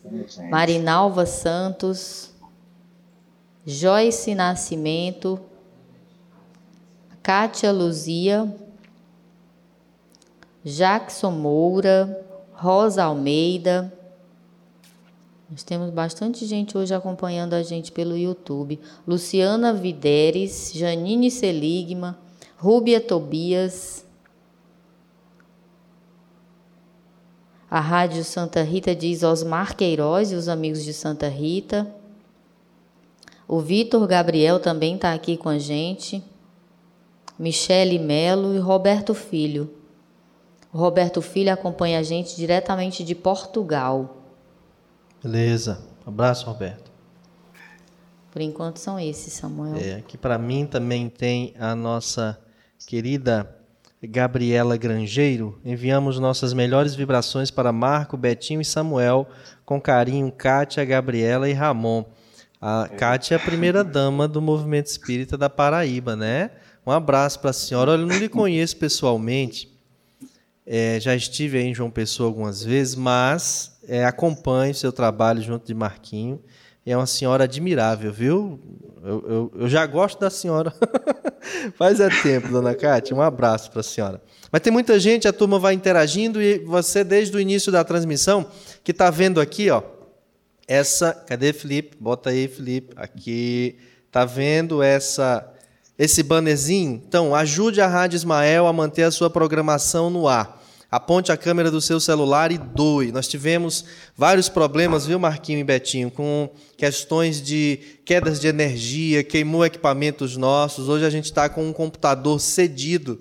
Marinalva 0.50 1.24
Santos, 1.24 2.34
Joyce 3.64 4.34
Nascimento, 4.34 5.40
Kátia 7.22 7.70
Luzia, 7.70 8.52
Jackson 10.64 11.30
Moura, 11.30 12.26
Rosa 12.54 13.04
Almeida. 13.04 14.00
Nós 15.50 15.62
temos 15.62 15.90
bastante 15.90 16.46
gente 16.46 16.76
hoje 16.76 16.94
acompanhando 16.94 17.54
a 17.54 17.62
gente 17.62 17.92
pelo 17.92 18.16
YouTube. 18.16 18.80
Luciana 19.06 19.74
Videres, 19.74 20.72
Janine 20.74 21.30
Seligma, 21.30 22.18
Rúbia 22.56 23.00
Tobias. 23.00 24.06
A 27.70 27.78
Rádio 27.78 28.24
Santa 28.24 28.62
Rita 28.62 28.94
diz 28.94 29.22
Osmar 29.22 29.76
Queiroz 29.76 30.32
e 30.32 30.34
os 30.34 30.48
amigos 30.48 30.82
de 30.82 30.94
Santa 30.94 31.28
Rita. 31.28 31.94
O 33.46 33.60
Vitor 33.60 34.06
Gabriel 34.06 34.58
também 34.58 34.94
está 34.94 35.12
aqui 35.12 35.36
com 35.36 35.50
a 35.50 35.58
gente. 35.58 36.24
Michele 37.38 37.98
Melo 37.98 38.54
e 38.54 38.58
Roberto 38.58 39.12
Filho. 39.12 39.70
O 40.72 40.78
Roberto 40.78 41.20
Filho 41.20 41.52
acompanha 41.52 41.98
a 41.98 42.02
gente 42.02 42.34
diretamente 42.34 43.04
de 43.04 43.14
Portugal. 43.14 44.23
Beleza. 45.24 45.80
Abraço, 46.04 46.44
Roberto. 46.44 46.92
Por 48.30 48.42
enquanto 48.42 48.76
são 48.76 49.00
esses, 49.00 49.32
Samuel. 49.32 49.76
É, 49.76 49.94
aqui 49.94 50.18
para 50.18 50.36
mim 50.36 50.66
também 50.66 51.08
tem 51.08 51.54
a 51.58 51.74
nossa 51.74 52.38
querida 52.86 53.48
Gabriela 54.02 54.76
Grangeiro. 54.76 55.58
Enviamos 55.64 56.18
nossas 56.18 56.52
melhores 56.52 56.94
vibrações 56.94 57.50
para 57.50 57.72
Marco, 57.72 58.18
Betinho 58.18 58.60
e 58.60 58.64
Samuel, 58.66 59.26
com 59.64 59.80
carinho, 59.80 60.30
Kátia, 60.30 60.84
Gabriela 60.84 61.48
e 61.48 61.54
Ramon. 61.54 62.04
A 62.60 62.86
Kátia 62.86 63.36
é 63.36 63.38
a 63.38 63.40
primeira 63.40 63.82
dama 63.82 64.28
do 64.28 64.42
movimento 64.42 64.88
espírita 64.88 65.38
da 65.38 65.48
Paraíba, 65.48 66.14
né? 66.14 66.50
Um 66.86 66.90
abraço 66.90 67.40
para 67.40 67.48
a 67.48 67.54
senhora. 67.54 67.92
Olha, 67.92 68.02
eu 68.02 68.06
não 68.06 68.18
lhe 68.18 68.28
conheço 68.28 68.76
pessoalmente, 68.76 69.74
é, 70.66 70.98
já 71.00 71.14
estive 71.14 71.56
aí 71.56 71.64
em 71.64 71.74
João 71.74 71.90
Pessoa 71.90 72.28
algumas 72.28 72.62
vezes, 72.62 72.94
mas 72.94 73.73
é, 73.88 74.04
acompanho 74.04 74.74
seu 74.74 74.92
trabalho 74.92 75.42
junto 75.42 75.66
de 75.66 75.74
Marquinho. 75.74 76.40
É 76.86 76.96
uma 76.96 77.06
senhora 77.06 77.44
admirável, 77.44 78.12
viu? 78.12 78.60
Eu, 79.02 79.24
eu, 79.26 79.52
eu 79.60 79.68
já 79.68 79.86
gosto 79.86 80.20
da 80.20 80.28
senhora. 80.28 80.72
Faz 81.76 81.98
é 81.98 82.08
tempo, 82.22 82.48
dona 82.48 82.74
Cátia. 82.74 83.16
Um 83.16 83.22
abraço 83.22 83.70
para 83.70 83.80
a 83.80 83.84
senhora. 83.84 84.22
Mas 84.52 84.60
tem 84.60 84.72
muita 84.72 84.98
gente, 85.00 85.26
a 85.26 85.32
turma 85.32 85.58
vai 85.58 85.72
interagindo 85.72 86.42
e 86.42 86.58
você, 86.58 87.02
desde 87.02 87.34
o 87.36 87.40
início 87.40 87.72
da 87.72 87.82
transmissão, 87.82 88.46
que 88.82 88.90
está 88.90 89.10
vendo 89.10 89.40
aqui, 89.40 89.70
ó, 89.70 89.82
essa. 90.68 91.12
Cadê 91.12 91.52
Felipe? 91.52 91.96
Bota 91.98 92.30
aí, 92.30 92.48
Felipe. 92.48 92.94
Aqui. 92.96 93.76
Tá 94.10 94.24
vendo 94.24 94.82
essa 94.82 95.50
esse 95.98 96.22
bannerzinho? 96.22 97.02
Então, 97.06 97.34
ajude 97.34 97.80
a 97.80 97.86
Rádio 97.86 98.16
Ismael 98.16 98.66
a 98.66 98.72
manter 98.72 99.04
a 99.04 99.10
sua 99.10 99.30
programação 99.30 100.10
no 100.10 100.28
ar. 100.28 100.62
Aponte 100.90 101.32
a 101.32 101.36
câmera 101.36 101.70
do 101.70 101.80
seu 101.80 101.98
celular 101.98 102.52
e 102.52 102.58
doe. 102.58 103.10
Nós 103.10 103.26
tivemos 103.26 103.84
vários 104.16 104.48
problemas, 104.48 105.06
viu, 105.06 105.18
Marquinho 105.18 105.58
e 105.58 105.64
Betinho, 105.64 106.10
com 106.10 106.50
questões 106.76 107.42
de 107.42 107.78
quedas 108.04 108.40
de 108.40 108.46
energia, 108.46 109.24
queimou 109.24 109.64
equipamentos 109.64 110.36
nossos. 110.36 110.88
Hoje 110.88 111.04
a 111.04 111.10
gente 111.10 111.26
está 111.26 111.48
com 111.48 111.66
um 111.66 111.72
computador 111.72 112.40
cedido 112.40 113.18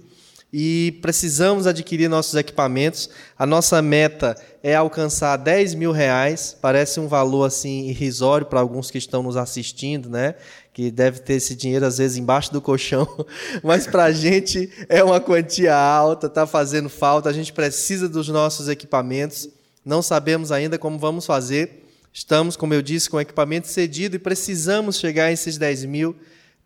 e 0.55 0.99
precisamos 1.01 1.65
adquirir 1.65 2.07
nossos 2.07 2.35
equipamentos. 2.35 3.09
A 3.35 3.43
nossa 3.43 3.81
meta 3.81 4.35
é 4.61 4.75
alcançar 4.75 5.35
10 5.35 5.73
mil 5.73 5.91
reais. 5.91 6.55
Parece 6.61 6.99
um 6.99 7.07
valor 7.07 7.45
assim 7.45 7.87
irrisório 7.87 8.45
para 8.45 8.59
alguns 8.59 8.91
que 8.91 8.99
estão 8.99 9.23
nos 9.23 9.35
assistindo, 9.35 10.11
né? 10.11 10.35
Que 10.73 10.89
deve 10.89 11.19
ter 11.19 11.35
esse 11.35 11.55
dinheiro 11.55 11.85
às 11.85 11.99
vezes 11.99 12.17
embaixo 12.17 12.51
do 12.51 12.59
colchão, 12.59 13.07
mas 13.63 13.85
para 13.85 14.05
a 14.05 14.11
gente 14.11 14.71
é 14.89 15.03
uma 15.03 15.21
quantia 15.21 15.75
alta, 15.75 16.27
está 16.27 16.47
fazendo 16.47 16.89
falta. 16.89 17.29
A 17.29 17.33
gente 17.33 17.53
precisa 17.53 18.09
dos 18.09 18.27
nossos 18.27 18.67
equipamentos. 18.67 19.47
Não 19.85 20.01
sabemos 20.01 20.51
ainda 20.51 20.77
como 20.79 20.97
vamos 20.97 21.25
fazer. 21.25 21.83
Estamos, 22.11 22.55
como 22.55 22.73
eu 22.73 22.81
disse, 22.81 23.09
com 23.09 23.21
equipamento 23.21 23.67
cedido 23.67 24.15
e 24.15 24.19
precisamos 24.19 24.97
chegar 24.97 25.25
a 25.25 25.31
esses 25.31 25.57
10 25.57 25.85
mil 25.85 26.15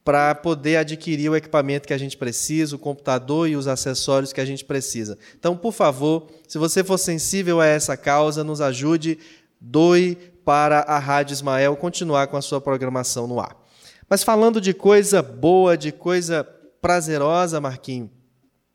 para 0.07 0.33
poder 0.33 0.77
adquirir 0.77 1.29
o 1.29 1.35
equipamento 1.35 1.85
que 1.85 1.93
a 1.93 1.97
gente 1.97 2.15
precisa, 2.15 2.77
o 2.77 2.79
computador 2.79 3.49
e 3.49 3.57
os 3.57 3.67
acessórios 3.67 4.31
que 4.31 4.39
a 4.39 4.45
gente 4.45 4.63
precisa. 4.63 5.17
Então, 5.37 5.57
por 5.57 5.73
favor, 5.73 6.27
se 6.47 6.57
você 6.57 6.81
for 6.81 6.97
sensível 6.97 7.59
a 7.59 7.65
essa 7.65 7.97
causa, 7.97 8.41
nos 8.41 8.61
ajude, 8.61 9.19
doe 9.59 10.17
para 10.45 10.79
a 10.79 10.97
Rádio 10.97 11.33
Ismael 11.33 11.75
continuar 11.75 12.27
com 12.27 12.37
a 12.37 12.41
sua 12.41 12.61
programação 12.61 13.27
no 13.27 13.37
ar. 13.41 13.66
Mas 14.09 14.23
falando 14.23 14.61
de 14.61 14.73
coisa 14.73 15.21
boa, 15.21 15.77
de 15.77 15.91
coisa 15.91 16.43
prazerosa, 16.81 17.59
Marquinho, 17.59 18.09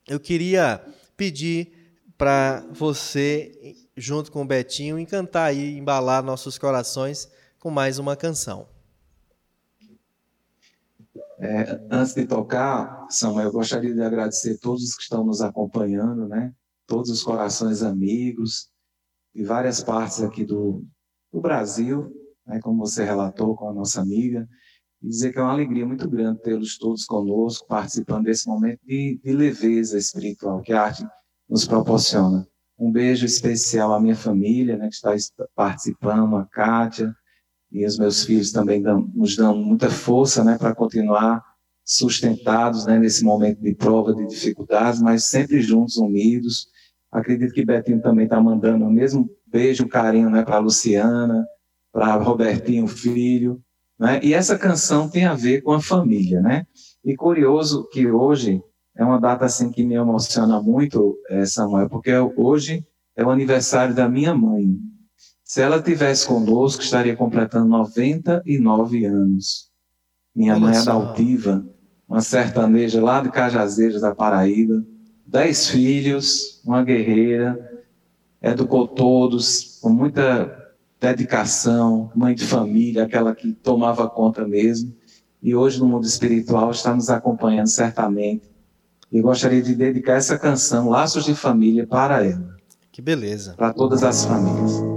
eu 0.07 0.19
queria 0.19 0.83
pedir 1.17 1.71
para 2.17 2.65
você, 2.71 3.75
junto 3.97 4.31
com 4.31 4.43
o 4.43 4.45
Betinho, 4.45 4.99
encantar 4.99 5.55
e 5.55 5.77
embalar 5.77 6.23
nossos 6.23 6.57
corações 6.57 7.29
com 7.59 7.71
mais 7.71 7.97
uma 7.97 8.15
canção. 8.15 8.67
É, 11.39 11.81
antes 11.89 12.13
de 12.13 12.25
tocar, 12.25 13.07
Samuel, 13.09 13.47
eu 13.47 13.51
gostaria 13.51 13.93
de 13.93 14.01
agradecer 14.01 14.59
todos 14.59 14.83
os 14.83 14.95
que 14.95 15.03
estão 15.03 15.25
nos 15.25 15.41
acompanhando, 15.41 16.27
né? 16.27 16.53
Todos 16.85 17.09
os 17.09 17.23
corações 17.23 17.81
amigos 17.81 18.69
de 19.33 19.43
várias 19.43 19.83
partes 19.83 20.21
aqui 20.21 20.45
do, 20.45 20.85
do 21.31 21.41
Brasil, 21.41 22.13
né? 22.45 22.59
como 22.61 22.85
você 22.85 23.03
relatou 23.03 23.55
com 23.55 23.67
a 23.67 23.73
nossa 23.73 23.99
amiga, 23.99 24.47
e 25.03 25.09
dizer 25.09 25.33
que 25.33 25.39
é 25.39 25.41
uma 25.41 25.51
alegria 25.51 25.85
muito 25.85 26.09
grande 26.09 26.41
tê-los 26.41 26.77
todos 26.77 27.03
conosco, 27.03 27.67
participando 27.67 28.23
desse 28.23 28.47
momento 28.47 28.79
de, 28.85 29.19
de 29.21 29.33
leveza 29.33 29.97
espiritual 29.97 30.61
que 30.61 30.71
a 30.71 30.83
arte 30.83 31.05
nos 31.49 31.65
proporciona. 31.67 32.47
Um 32.79 32.89
beijo 32.89 33.25
especial 33.25 33.93
à 33.93 33.99
minha 33.99 34.15
família, 34.15 34.77
né, 34.77 34.87
que 34.87 34.95
está 34.95 35.13
participando, 35.53 36.37
a 36.37 36.45
Kátia, 36.45 37.13
e 37.69 37.85
os 37.85 37.97
meus 37.97 38.23
filhos 38.23 38.51
também 38.51 38.81
dão, 38.81 39.11
nos 39.13 39.35
dão 39.35 39.57
muita 39.57 39.89
força 39.89 40.43
né, 40.43 40.57
para 40.57 40.73
continuar 40.73 41.43
sustentados 41.83 42.85
né, 42.85 42.97
nesse 42.97 43.25
momento 43.25 43.59
de 43.59 43.75
prova, 43.75 44.15
de 44.15 44.25
dificuldades, 44.27 45.01
mas 45.01 45.25
sempre 45.25 45.61
juntos, 45.61 45.97
unidos. 45.97 46.67
Acredito 47.11 47.53
que 47.53 47.65
Betinho 47.65 48.01
também 48.01 48.25
está 48.25 48.39
mandando 48.39 48.85
o 48.85 48.91
mesmo 48.91 49.29
beijo, 49.45 49.83
um 49.83 49.89
carinho 49.89 50.29
né, 50.29 50.43
para 50.43 50.55
a 50.55 50.59
Luciana, 50.59 51.45
para 51.91 52.15
Robertinho, 52.15 52.87
filho. 52.87 53.61
Né? 54.03 54.19
E 54.21 54.33
essa 54.33 54.57
canção 54.57 55.07
tem 55.07 55.23
a 55.23 55.33
ver 55.33 55.61
com 55.61 55.71
a 55.71 55.79
família. 55.79 56.41
Né? 56.41 56.67
E 57.05 57.15
curioso 57.15 57.87
que 57.89 58.05
hoje 58.05 58.61
é 58.97 59.01
uma 59.01 59.17
data 59.17 59.45
assim 59.45 59.71
que 59.71 59.81
me 59.81 59.95
emociona 59.95 60.61
muito, 60.61 61.17
eh, 61.29 61.45
Samuel, 61.45 61.87
porque 61.87 62.11
hoje 62.35 62.85
é 63.15 63.23
o 63.23 63.29
aniversário 63.29 63.95
da 63.95 64.09
minha 64.09 64.35
mãe. 64.35 64.77
Se 65.41 65.61
ela 65.61 65.81
tivesse 65.81 66.27
conosco, 66.27 66.83
estaria 66.83 67.15
completando 67.15 67.69
99 67.69 69.05
anos. 69.05 69.71
Minha 70.35 70.55
Olha 70.55 70.61
mãe 70.61 70.75
é 70.75 70.83
da 70.83 70.91
Altiva, 70.91 71.65
uma 72.05 72.19
sertaneja 72.19 73.01
lá 73.01 73.21
de 73.21 73.31
Cajazeiras, 73.31 74.01
da 74.01 74.13
Paraíba. 74.13 74.83
Dez 75.25 75.69
filhos, 75.69 76.61
uma 76.65 76.83
guerreira, 76.83 77.57
educou 78.41 78.85
todos 78.85 79.79
com 79.81 79.89
muita 79.89 80.62
dedicação, 81.11 82.09
mãe 82.15 82.33
de 82.33 82.45
família, 82.45 83.03
aquela 83.03 83.35
que 83.35 83.51
tomava 83.51 84.09
conta 84.09 84.47
mesmo. 84.47 84.95
E 85.41 85.53
hoje 85.53 85.79
no 85.79 85.87
mundo 85.87 86.05
espiritual 86.05 86.71
está 86.71 86.95
nos 86.95 87.09
acompanhando 87.09 87.67
certamente. 87.67 88.49
E 89.11 89.21
gostaria 89.21 89.61
de 89.61 89.75
dedicar 89.75 90.13
essa 90.13 90.39
canção, 90.39 90.89
Laços 90.89 91.25
de 91.25 91.35
Família, 91.35 91.85
para 91.85 92.25
ela. 92.25 92.55
Que 92.91 93.01
beleza. 93.01 93.53
Para 93.57 93.73
todas 93.73 94.03
as 94.03 94.23
famílias. 94.23 94.92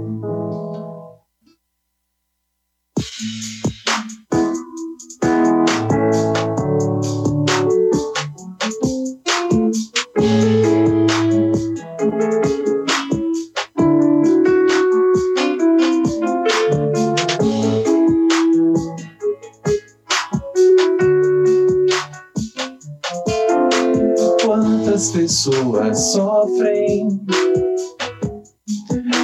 Sofrem 25.97 27.09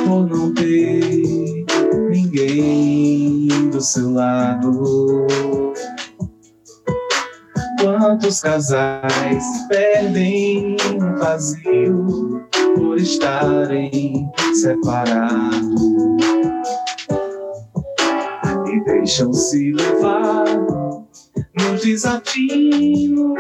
por 0.06 0.28
não 0.28 0.54
ter 0.54 1.66
ninguém 2.10 3.70
do 3.70 3.80
seu 3.80 4.12
lado. 4.12 5.28
Quantos 7.80 8.42
casais 8.42 9.44
perdem 9.70 10.76
um 10.96 11.20
vazio 11.20 12.48
por 12.76 12.98
estarem 12.98 14.32
separados 14.60 15.82
e 18.68 18.84
deixam-se 18.86 19.74
levar 19.74 20.46
nos 21.56 21.82
desatinos 21.82 23.34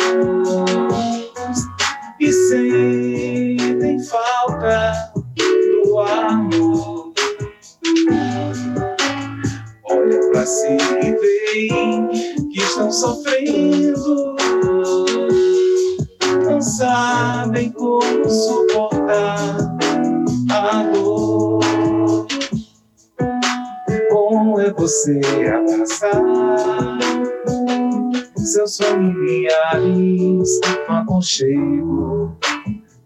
aconchego, 31.33 32.37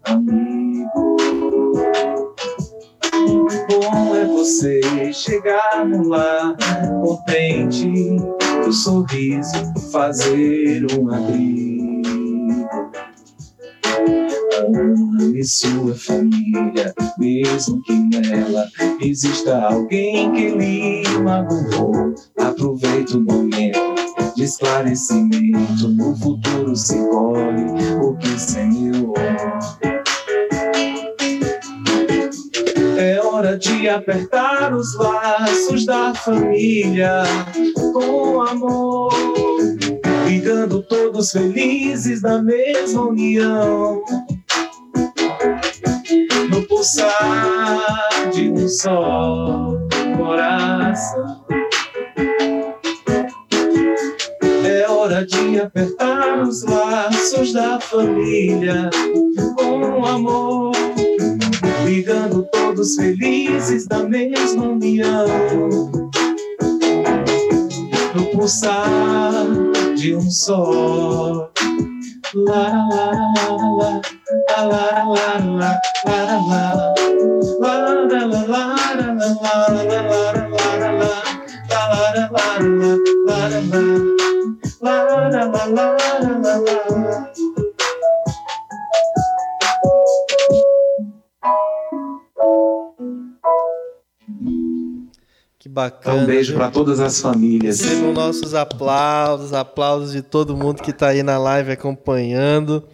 amigo. 0.04 1.16
Bom 3.68 4.16
é 4.16 4.24
você 4.26 5.12
chegar 5.12 5.86
no 5.86 6.08
lar 6.08 6.54
contente, 7.02 7.90
o 8.66 8.72
sorriso 8.72 9.72
fazer 9.90 10.86
um 10.92 11.10
abrigo. 11.14 11.98
Ame 14.58 15.44
sua 15.44 15.94
família, 15.94 16.94
mesmo 17.18 17.82
que 17.82 17.92
nela 17.94 18.66
exista 19.00 19.58
alguém 19.58 20.32
que 20.32 20.50
lhe 20.50 21.02
magoou. 21.22 22.14
Aproveite 22.38 23.16
o 23.16 23.20
momento 23.22 23.77
esclarecimento. 24.48 25.88
No 25.88 26.16
futuro 26.16 26.74
se 26.74 26.96
colhe 27.08 27.64
o 28.00 28.16
que 28.16 28.40
semeou. 28.40 29.14
É 32.96 33.20
hora 33.22 33.56
de 33.56 33.88
apertar 33.88 34.74
os 34.74 34.96
laços 34.96 35.86
da 35.86 36.14
família 36.14 37.22
com 37.92 38.42
amor, 38.42 39.12
ligando 40.26 40.82
todos 40.82 41.30
felizes 41.30 42.22
na 42.22 42.42
mesma 42.42 43.02
união. 43.02 44.02
No 46.50 46.62
pulsar 46.66 48.30
de 48.32 48.50
um 48.50 48.68
só 48.68 49.76
coração. 50.16 51.57
De 55.24 55.60
apertar 55.60 56.42
os 56.42 56.62
laços 56.64 57.52
da 57.52 57.80
família 57.80 58.88
com 59.56 60.06
amor, 60.06 60.72
todos 62.52 62.94
felizes 62.94 63.86
da 63.86 64.04
mesma 64.04 64.68
união. 64.68 65.26
No 68.14 68.26
pulsar 68.32 69.46
de 69.96 70.14
um 70.14 70.30
só. 70.30 71.50
La 72.34 72.68
la 72.88 73.10
la 73.10 73.56
la 73.56 74.00
la 74.54 74.64
la 74.64 75.04
la 75.04 75.08
la 75.08 75.74
la 77.58 77.82
la 77.88 78.24
la 78.24 78.36
la 78.36 78.66
la 78.66 78.68
la 78.68 78.84
la 78.84 79.38
la 84.80 85.06
Que 95.58 95.68
bacana. 95.68 96.22
Um 96.22 96.26
beijo 96.26 96.54
para 96.54 96.70
todas 96.70 97.00
as 97.00 97.20
famílias. 97.20 97.80
Recebam 97.80 98.12
nossos 98.12 98.54
aplausos, 98.54 99.52
aplausos 99.52 100.12
de 100.12 100.22
todo 100.22 100.56
mundo 100.56 100.82
que 100.82 100.90
está 100.90 101.08
aí 101.08 101.22
na 101.22 101.38
live 101.38 101.72
acompanhando. 101.72 102.84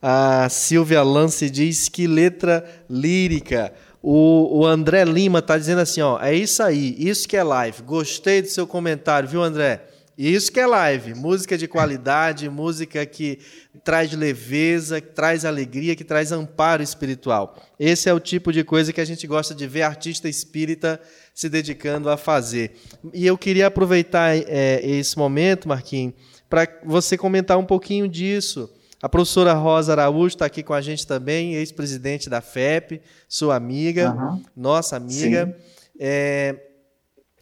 A 0.00 0.48
Silvia 0.48 1.02
Lance 1.02 1.50
diz 1.50 1.90
que 1.90 2.06
letra 2.06 2.64
lírica. 2.88 3.72
O, 4.02 4.60
o 4.60 4.66
André 4.66 5.04
Lima 5.04 5.40
está 5.40 5.58
dizendo 5.58 5.82
assim: 5.82 6.00
ó, 6.00 6.18
é 6.18 6.34
isso 6.34 6.62
aí, 6.62 6.96
isso 6.98 7.28
que 7.28 7.36
é 7.36 7.42
live. 7.42 7.82
Gostei 7.82 8.40
do 8.40 8.48
seu 8.48 8.66
comentário, 8.66 9.28
viu, 9.28 9.42
André? 9.42 9.89
Isso 10.28 10.52
que 10.52 10.60
é 10.60 10.66
live. 10.66 11.14
Música 11.14 11.56
de 11.56 11.66
qualidade, 11.66 12.46
música 12.50 13.06
que 13.06 13.38
traz 13.82 14.12
leveza, 14.12 15.00
que 15.00 15.14
traz 15.14 15.46
alegria, 15.46 15.96
que 15.96 16.04
traz 16.04 16.30
amparo 16.30 16.82
espiritual. 16.82 17.56
Esse 17.78 18.06
é 18.06 18.12
o 18.12 18.20
tipo 18.20 18.52
de 18.52 18.62
coisa 18.62 18.92
que 18.92 19.00
a 19.00 19.04
gente 19.06 19.26
gosta 19.26 19.54
de 19.54 19.66
ver 19.66 19.80
artista 19.80 20.28
espírita 20.28 21.00
se 21.34 21.48
dedicando 21.48 22.10
a 22.10 22.18
fazer. 22.18 22.76
E 23.14 23.26
eu 23.26 23.38
queria 23.38 23.68
aproveitar 23.68 24.36
é, 24.36 24.86
esse 24.86 25.16
momento, 25.16 25.66
Marquinhos, 25.66 26.12
para 26.50 26.68
você 26.84 27.16
comentar 27.16 27.56
um 27.56 27.64
pouquinho 27.64 28.06
disso. 28.06 28.70
A 29.02 29.08
professora 29.08 29.54
Rosa 29.54 29.92
Araújo 29.92 30.34
está 30.34 30.44
aqui 30.44 30.62
com 30.62 30.74
a 30.74 30.82
gente 30.82 31.06
também, 31.06 31.54
ex-presidente 31.54 32.28
da 32.28 32.42
FEP, 32.42 33.00
sua 33.26 33.56
amiga, 33.56 34.12
uhum. 34.12 34.42
nossa 34.54 34.96
amiga. 34.96 35.56
É, 35.98 36.69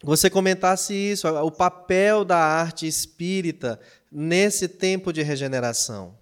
você 0.03 0.29
comentasse 0.29 0.93
isso, 0.93 1.27
o 1.27 1.51
papel 1.51 2.23
da 2.23 2.37
arte 2.37 2.87
espírita 2.87 3.79
nesse 4.11 4.67
tempo 4.67 5.11
de 5.11 5.21
regeneração. 5.21 6.17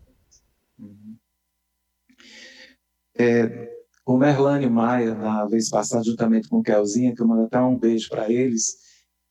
É, 3.18 3.70
o 4.06 4.18
Merlane 4.18 4.70
Maia, 4.70 5.13
na 5.13 5.46
vez 5.46 5.70
passada, 5.70 6.04
juntamente 6.04 6.48
com 6.48 6.60
o 6.60 6.63
Kelzinha, 6.63 7.16
que 7.16 7.22
eu 7.22 7.28
mando 7.28 7.44
até 7.44 7.60
um 7.60 7.78
beijo 7.78 8.10
para 8.10 8.32
eles, 8.32 8.78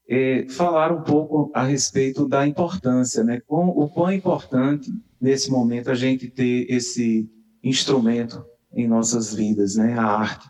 é, 0.09 0.47
falaram 0.49 0.99
um 0.99 1.03
pouco 1.03 1.51
a 1.55 1.65
respeito 1.65 2.29
da 2.29 2.47
importância, 2.47 3.25
né? 3.25 3.41
Com, 3.47 3.69
o 3.69 3.89
quão 3.89 4.13
importante 4.13 4.93
nesse 5.21 5.51
momento 5.51 5.91
a 5.91 5.95
gente 5.95 6.29
ter 6.29 6.67
esse 6.71 7.29
instrumento 7.63 8.45
em 8.73 8.87
nossas 8.87 9.35
vidas, 9.35 9.77
né? 9.77 9.95
A 9.99 10.05
arte, 10.05 10.49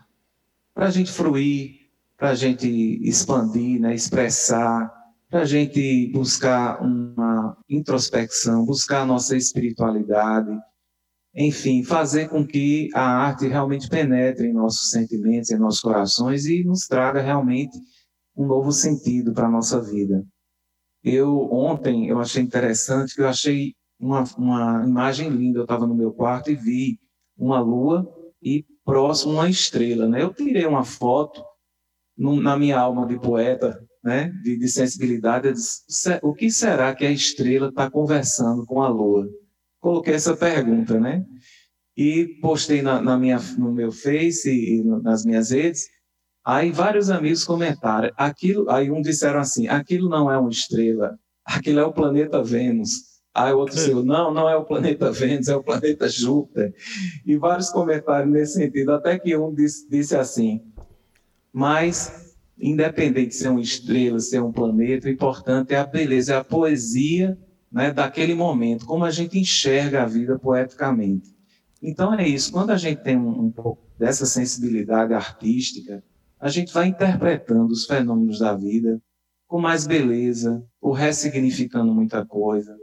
para 0.73 0.87
a 0.87 0.91
gente 0.91 1.11
fruir, 1.11 1.76
para 2.17 2.31
a 2.31 2.35
gente 2.35 2.67
expandir, 3.07 3.79
né? 3.79 3.93
Expressar, 3.93 4.91
para 5.29 5.41
a 5.41 5.45
gente 5.45 6.11
buscar 6.11 6.81
uma 6.81 7.55
introspecção, 7.69 8.65
buscar 8.65 9.01
a 9.01 9.05
nossa 9.05 9.37
espiritualidade, 9.37 10.57
enfim, 11.35 11.83
fazer 11.83 12.29
com 12.29 12.45
que 12.45 12.89
a 12.95 13.01
arte 13.01 13.47
realmente 13.47 13.87
penetre 13.87 14.47
em 14.47 14.53
nossos 14.53 14.89
sentimentos, 14.89 15.51
em 15.51 15.57
nossos 15.57 15.81
corações 15.81 16.45
e 16.47 16.63
nos 16.63 16.87
traga 16.87 17.21
realmente 17.21 17.77
um 18.35 18.47
novo 18.47 18.71
sentido 18.71 19.33
para 19.33 19.45
a 19.45 19.51
nossa 19.51 19.79
vida. 19.79 20.25
Eu, 21.03 21.47
ontem, 21.51 22.07
eu 22.07 22.19
achei 22.19 22.41
interessante 22.41 23.13
que 23.13 23.21
eu 23.21 23.27
achei 23.27 23.75
uma, 23.99 24.23
uma 24.37 24.83
imagem 24.83 25.29
linda. 25.29 25.59
Eu 25.59 25.63
estava 25.63 25.85
no 25.85 25.95
meu 25.95 26.11
quarto 26.11 26.49
e 26.49 26.55
vi 26.55 26.99
uma 27.37 27.59
lua 27.59 28.07
e 28.41 28.65
próximo 28.83 29.33
uma 29.33 29.49
estrela, 29.49 30.07
né? 30.07 30.23
Eu 30.23 30.33
tirei 30.33 30.65
uma 30.65 30.83
foto 30.83 31.43
no, 32.17 32.41
na 32.41 32.57
minha 32.57 32.79
alma 32.79 33.05
de 33.05 33.19
poeta, 33.19 33.79
né? 34.03 34.31
De, 34.43 34.57
de 34.57 34.67
sensibilidade. 34.67 35.51
Disse, 35.51 36.19
o 36.21 36.33
que 36.33 36.49
será 36.49 36.95
que 36.95 37.05
a 37.05 37.11
estrela 37.11 37.69
está 37.69 37.89
conversando 37.89 38.65
com 38.65 38.81
a 38.81 38.89
lua? 38.89 39.27
coloquei 39.87 40.13
essa 40.13 40.35
pergunta, 40.35 40.99
né? 40.99 41.25
E 41.95 42.37
postei 42.41 42.81
na, 42.81 43.01
na 43.01 43.17
minha, 43.17 43.39
no 43.57 43.71
meu 43.71 43.91
Face 43.91 44.49
e 44.49 44.83
nas 44.83 45.25
minhas 45.25 45.51
redes. 45.51 45.87
Aí 46.45 46.71
vários 46.71 47.09
amigos 47.09 47.43
comentaram. 47.43 48.11
Aquilo, 48.15 48.69
aí 48.69 48.91
um 48.91 49.01
disseram 49.01 49.39
assim: 49.39 49.67
aquilo 49.67 50.09
não 50.09 50.31
é 50.31 50.37
uma 50.37 50.49
estrela, 50.49 51.17
aquilo 51.45 51.79
é 51.79 51.85
o 51.85 51.93
planeta 51.93 52.43
Vênus. 52.43 53.17
Aí 53.33 53.53
o 53.53 53.57
outro 53.57 53.75
disse: 53.75 53.93
não, 53.93 54.33
não 54.33 54.49
é 54.49 54.55
o 54.55 54.65
planeta 54.65 55.11
Vênus, 55.11 55.47
é 55.47 55.55
o 55.55 55.63
planeta 55.63 56.07
Júpiter. 56.07 56.73
E 57.25 57.35
vários 57.37 57.69
comentários 57.69 58.31
nesse 58.31 58.53
sentido. 58.53 58.91
Até 58.91 59.17
que 59.17 59.35
um 59.35 59.53
disse, 59.53 59.89
disse 59.89 60.15
assim: 60.15 60.61
mas 61.57 62.35
independente 62.55 63.29
de 63.29 63.35
ser 63.35 63.47
uma 63.47 63.61
estrela, 63.61 64.19
ser 64.19 64.43
um 64.43 64.51
planeta, 64.51 65.07
o 65.07 65.11
importante 65.11 65.73
é 65.73 65.77
a 65.79 65.87
beleza, 65.87 66.35
é 66.35 66.37
a 66.37 66.43
poesia 66.43 67.35
né, 67.71 67.91
daquele 67.91 68.35
momento, 68.35 68.85
como 68.85 69.03
a 69.03 69.09
gente 69.09 69.39
enxerga 69.39 70.03
a 70.03 70.05
vida 70.05 70.37
poeticamente. 70.37 71.35
Então 71.81 72.13
é 72.13 72.27
isso, 72.27 72.51
quando 72.51 72.69
a 72.69 72.77
gente 72.77 73.01
tem 73.01 73.17
um, 73.17 73.45
um 73.45 73.51
pouco 73.51 73.81
dessa 73.97 74.27
sensibilidade 74.27 75.15
artística, 75.15 76.03
a 76.39 76.47
gente 76.47 76.71
vai 76.71 76.89
interpretando 76.89 77.71
os 77.71 77.85
fenômenos 77.87 78.37
da 78.37 78.53
vida 78.53 79.01
com 79.47 79.59
mais 79.59 79.87
beleza, 79.87 80.63
ou 80.79 80.91
ressignificando 80.91 81.91
muita 81.91 82.23
coisa. 82.23 82.77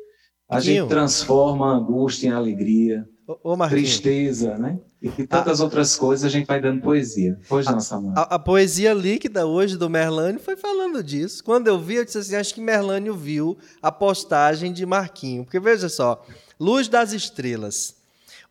A 0.48 0.58
gente 0.58 0.88
transforma 0.88 1.70
a 1.70 1.76
angústia 1.76 2.26
em 2.26 2.32
alegria, 2.32 3.08
ô, 3.26 3.56
tristeza, 3.68 4.58
né? 4.58 4.78
E 5.00 5.26
tantas 5.26 5.60
a, 5.60 5.64
outras 5.64 5.96
coisas 5.96 6.24
a 6.24 6.28
gente 6.28 6.46
vai 6.46 6.60
dando 6.60 6.82
poesia. 6.82 7.38
Pois 7.48 7.66
não, 7.66 7.80
Samuel. 7.80 8.14
A, 8.16 8.34
a, 8.34 8.38
poesia 8.38 8.92
líquida 8.92 9.46
hoje 9.46 9.76
do 9.76 9.88
Merlânio 9.88 10.40
foi 10.40 10.56
falando 10.56 11.02
disso. 11.02 11.42
Quando 11.42 11.68
eu 11.68 11.78
vi, 11.78 11.96
eu 11.96 12.04
disse 12.04 12.18
assim: 12.18 12.36
acho 12.36 12.54
que 12.54 12.60
Merlânio 12.60 13.14
viu 13.14 13.56
a 13.82 13.92
postagem 13.92 14.72
de 14.72 14.84
Marquinho. 14.86 15.44
Porque 15.44 15.60
veja 15.60 15.88
só: 15.88 16.24
luz 16.58 16.88
das 16.88 17.12
estrelas. 17.12 17.96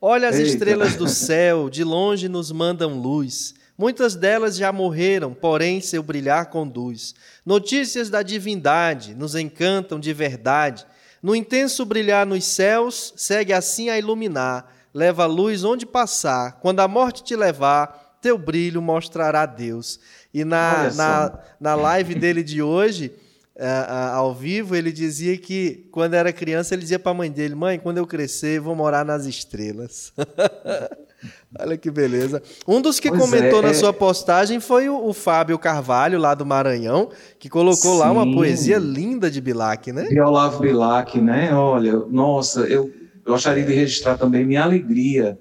Olha 0.02 0.28
as 0.28 0.36
Eita. 0.36 0.50
estrelas 0.50 0.96
do 0.96 1.08
céu, 1.10 1.70
de 1.70 1.84
longe 1.84 2.28
nos 2.28 2.52
mandam 2.52 3.00
luz. 3.00 3.54
Muitas 3.78 4.16
delas 4.16 4.56
já 4.56 4.72
morreram, 4.72 5.34
porém 5.34 5.82
seu 5.82 6.04
brilhar 6.04 6.50
conduz. 6.50 7.16
Notícias 7.46 8.10
da 8.10 8.22
divindade 8.22 9.16
nos 9.16 9.34
encantam 9.36 10.00
de 10.00 10.14
verdade. 10.14 10.86
No 11.24 11.36
intenso 11.36 11.86
brilhar 11.86 12.28
nos 12.28 12.44
céus, 12.44 13.14
segue 13.16 13.54
assim 13.54 13.90
a 13.90 13.98
iluminar 13.98 14.70
leva 14.94 15.24
a 15.24 15.28
luz 15.28 15.64
onde 15.64 15.86
passar. 15.86 16.60
Quando 16.62 16.80
a 16.82 16.88
morte 16.88 17.24
te 17.24 17.36
levar, 17.36 18.18
teu 18.22 18.38
brilho 18.38 18.82
mostrará 18.82 19.46
Deus. 19.46 20.00
E 20.34 20.46
na, 20.46 20.92
na, 20.94 21.40
na 21.60 21.76
live 21.76 22.16
dele 22.16 22.44
de 22.44 22.62
hoje, 22.62 23.14
uh, 23.56 23.62
uh, 23.62 24.16
ao 24.16 24.36
vivo, 24.36 24.76
ele 24.76 24.92
dizia 24.92 25.38
que 25.38 25.88
quando 25.92 26.14
era 26.14 26.32
criança, 26.32 26.76
ele 26.76 26.84
dizia 26.84 27.00
para 27.00 27.12
a 27.12 27.16
mãe 27.16 27.32
dele: 27.32 27.56
Mãe, 27.56 27.80
quando 27.80 27.98
eu 27.98 28.06
crescer, 28.06 28.60
vou 28.60 28.76
morar 28.76 29.04
nas 29.04 29.26
estrelas. 29.26 30.14
Olha 31.60 31.78
que 31.78 31.92
beleza. 31.92 32.42
Um 32.68 32.82
dos 32.82 33.00
que 33.00 33.10
pois 33.10 33.22
comentou 33.22 33.60
é, 33.60 33.62
na 33.62 33.70
é... 33.70 33.74
sua 33.74 33.94
postagem 33.94 34.60
foi 34.60 34.90
o, 34.90 35.08
o, 35.08 35.14
Fábio 35.14 35.60
Carvalho, 35.60 36.18
lá 36.18 36.34
do 36.34 36.46
Maranhão, 36.46 37.10
que 37.38 37.50
colocou 37.50 37.94
Sim. 37.94 38.00
lá 38.00 38.12
uma 38.12 38.32
poesia 38.32 38.78
linda 38.78 39.30
de 39.30 39.40
Bilac, 39.40 39.92
né? 39.92 40.04
De 40.06 40.20
Olavo 40.20 40.60
Bilac, 40.60 41.20
né? 41.22 41.54
Olha, 41.54 41.94
nossa, 42.10 42.62
eu 42.62 42.92
gostaria 43.26 43.64
de 43.64 43.74
registrar 43.74 44.18
também 44.18 44.46
minha 44.46 44.64
alegria 44.64 45.38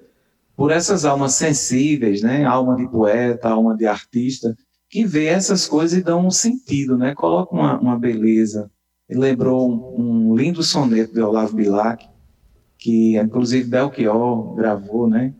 por 0.55 0.71
essas 0.71 1.03
almas 1.03 1.33
sensíveis, 1.33 2.21
né? 2.21 2.45
Alma 2.45 2.75
de 2.75 2.87
poeta, 2.87 3.49
alma 3.49 3.75
de 3.75 3.87
artista, 3.87 4.55
que 4.89 5.03
vê 5.03 5.25
essas 5.25 5.67
coisas 5.67 5.97
e 5.97 6.03
dão 6.03 6.27
um 6.27 6.31
sentido, 6.31 6.95
né? 6.95 7.15
Coloca 7.15 7.55
uma, 7.55 7.79
uma 7.79 7.97
beleza. 7.97 8.69
Ele 9.09 9.19
lembrou 9.19 9.69
um, 9.69 10.29
um, 10.29 10.35
lindo 10.35 10.61
soneto 10.61 11.13
de 11.13 11.21
Olavo 11.21 11.55
Bilac, 11.55 12.07
que 12.77 13.17
inclusive 13.17 13.67
Belchior 13.67 14.53
gravou, 14.55 15.09
né? 15.09 15.33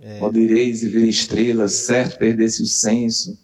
É. 0.00 0.22
Odireis 0.22 0.82
e 0.82 0.88
ver 0.88 1.06
estrelas, 1.08 1.72
certo 1.72 2.18
perdesse 2.18 2.62
o 2.62 2.66
senso, 2.66 3.36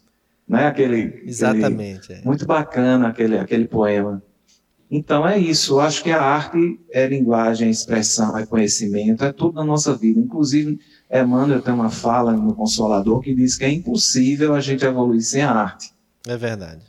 né? 0.49 0.67
Aquele, 0.67 1.23
Exatamente. 1.25 2.05
Aquele, 2.05 2.21
é. 2.21 2.25
Muito 2.25 2.47
bacana 2.47 3.09
aquele, 3.09 3.39
aquele 3.39 3.67
poema. 3.67 4.23
Então 4.91 5.27
é 5.27 5.37
isso, 5.37 5.75
eu 5.75 5.81
acho 5.81 6.05
que 6.05 6.11
a 6.11 6.23
arte 6.23 6.79
é 6.93 7.07
linguagem, 7.07 7.67
é 7.67 7.71
expressão, 7.71 8.39
é 8.39 8.47
conhecimento, 8.47 9.25
é 9.25 9.33
tudo 9.33 9.55
na 9.55 9.65
nossa 9.65 9.97
vida. 9.97 10.21
Inclusive, 10.21 10.79
Emmanuel 11.11 11.61
tem 11.63 11.75
uma 11.75 11.91
fala 11.91 12.33
no 12.33 12.55
Consolador 12.55 13.21
que 13.21 13.35
diz 13.35 13.57
que 13.57 13.65
é 13.65 13.73
impossível 13.73 14.55
a 14.55 14.61
gente 14.61 14.85
evoluir 14.85 15.23
sem 15.23 15.43
a 15.43 15.51
arte. 15.51 15.93
É 16.27 16.37
verdade. 16.37 16.85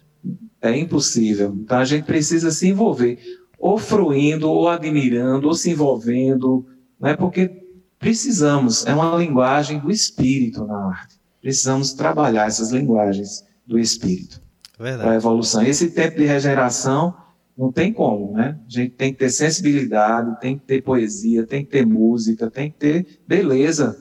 É 0.62 0.78
impossível. 0.78 1.56
Então 1.60 1.78
a 1.80 1.86
gente 1.86 2.06
precisa 2.06 2.52
se 2.52 2.68
envolver, 2.68 3.18
ou 3.58 3.78
fruindo, 3.78 4.50
ou 4.50 4.68
admirando, 4.68 5.48
ou 5.48 5.54
se 5.54 5.72
envolvendo, 5.72 6.66
né? 7.00 7.16
porque 7.16 7.65
precisamos, 8.06 8.86
é 8.86 8.94
uma 8.94 9.18
linguagem 9.18 9.80
do 9.80 9.90
espírito 9.90 10.64
na 10.64 10.90
arte. 10.90 11.16
precisamos 11.42 11.92
trabalhar 11.94 12.46
essas 12.46 12.70
linguagens 12.70 13.44
do 13.66 13.80
Espírito 13.80 14.40
para 14.78 15.12
a 15.12 15.16
evolução. 15.16 15.64
Esse 15.64 15.90
tempo 15.90 16.18
de 16.18 16.26
regeneração 16.26 17.16
não 17.58 17.72
tem 17.72 17.92
como, 17.92 18.32
né? 18.34 18.60
A 18.68 18.70
gente 18.70 18.92
tem 18.92 19.12
que 19.12 19.18
ter 19.18 19.32
sensibilidade, 19.32 20.40
tem 20.40 20.56
que 20.56 20.66
ter 20.66 20.84
poesia, 20.84 21.48
tem 21.48 21.66
que 21.66 21.72
ter 21.72 21.84
música, 21.84 22.52
tem 22.52 22.70
que 22.70 22.78
ter 22.78 23.20
beleza, 23.28 23.98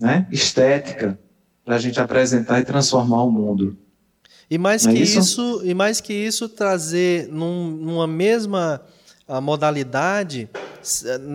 né? 0.00 0.26
Estética 0.32 1.16
para 1.64 1.76
a 1.76 1.78
gente 1.78 2.00
apresentar 2.00 2.58
e 2.58 2.64
transformar 2.64 3.22
o 3.22 3.30
mundo. 3.30 3.78
E 4.50 4.58
mais 4.58 4.84
que 4.84 4.96
é 4.96 5.00
isso? 5.00 5.20
isso? 5.20 5.62
e 5.64 5.72
mais 5.74 6.00
que 6.00 6.12
isso 6.12 6.48
trazer 6.48 7.28
num, 7.28 7.70
numa 7.70 8.06
mesma 8.08 8.82
ah, 9.26 9.40
modalidade, 9.40 10.48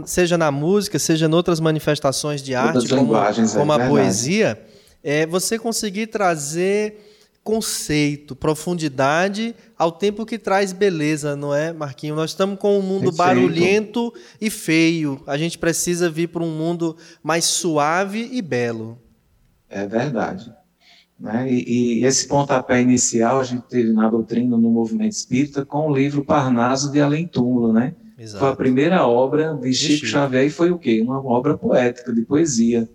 seja 0.05 0.37
na 0.37 0.51
música, 0.51 0.99
seja 0.99 1.25
em 1.25 1.33
outras 1.33 1.59
manifestações 1.59 2.41
de 2.41 2.53
arte, 2.53 2.87
como, 2.87 3.15
é 3.15 3.33
como 3.53 3.73
é 3.73 3.75
a 3.75 3.87
poesia, 3.87 4.61
é 5.03 5.25
você 5.25 5.57
conseguir 5.57 6.07
trazer 6.07 7.05
conceito, 7.43 8.35
profundidade, 8.35 9.55
ao 9.77 9.91
tempo 9.91 10.25
que 10.25 10.37
traz 10.37 10.71
beleza, 10.71 11.35
não 11.35 11.53
é, 11.53 11.73
Marquinho? 11.73 12.15
Nós 12.15 12.31
estamos 12.31 12.59
com 12.59 12.77
um 12.77 12.81
mundo 12.81 13.11
Perfeito. 13.11 13.17
barulhento 13.17 14.13
e 14.39 14.49
feio. 14.49 15.21
A 15.25 15.37
gente 15.37 15.57
precisa 15.57 16.09
vir 16.09 16.27
para 16.27 16.43
um 16.43 16.51
mundo 16.51 16.95
mais 17.23 17.45
suave 17.45 18.29
e 18.31 18.41
belo. 18.41 18.99
É 19.67 19.87
verdade. 19.87 20.53
Né? 21.19 21.51
E, 21.51 21.99
e, 21.99 22.05
esse 22.05 22.27
pontapé 22.27 22.81
inicial 22.81 23.39
a 23.39 23.43
gente 23.43 23.63
teve 23.63 23.91
na 23.91 24.09
doutrina 24.09 24.55
no 24.57 24.69
movimento 24.69 25.11
espírita 25.11 25.65
com 25.65 25.89
o 25.89 25.95
livro 25.95 26.23
Parnaso 26.23 26.91
de 26.91 27.01
Além 27.01 27.27
Túmulo, 27.27 27.73
né? 27.73 27.93
Exato. 28.17 28.39
Foi 28.39 28.49
a 28.49 28.55
primeira 28.55 29.05
obra 29.05 29.53
de 29.53 29.73
Chico, 29.73 29.93
Chico 29.93 30.07
Xavier 30.07 30.45
e 30.45 30.49
foi 30.49 30.71
o 30.71 30.77
quê? 30.77 31.01
Uma 31.01 31.25
obra 31.25 31.57
poética, 31.57 32.13
de 32.13 32.21
poesia, 32.21 32.89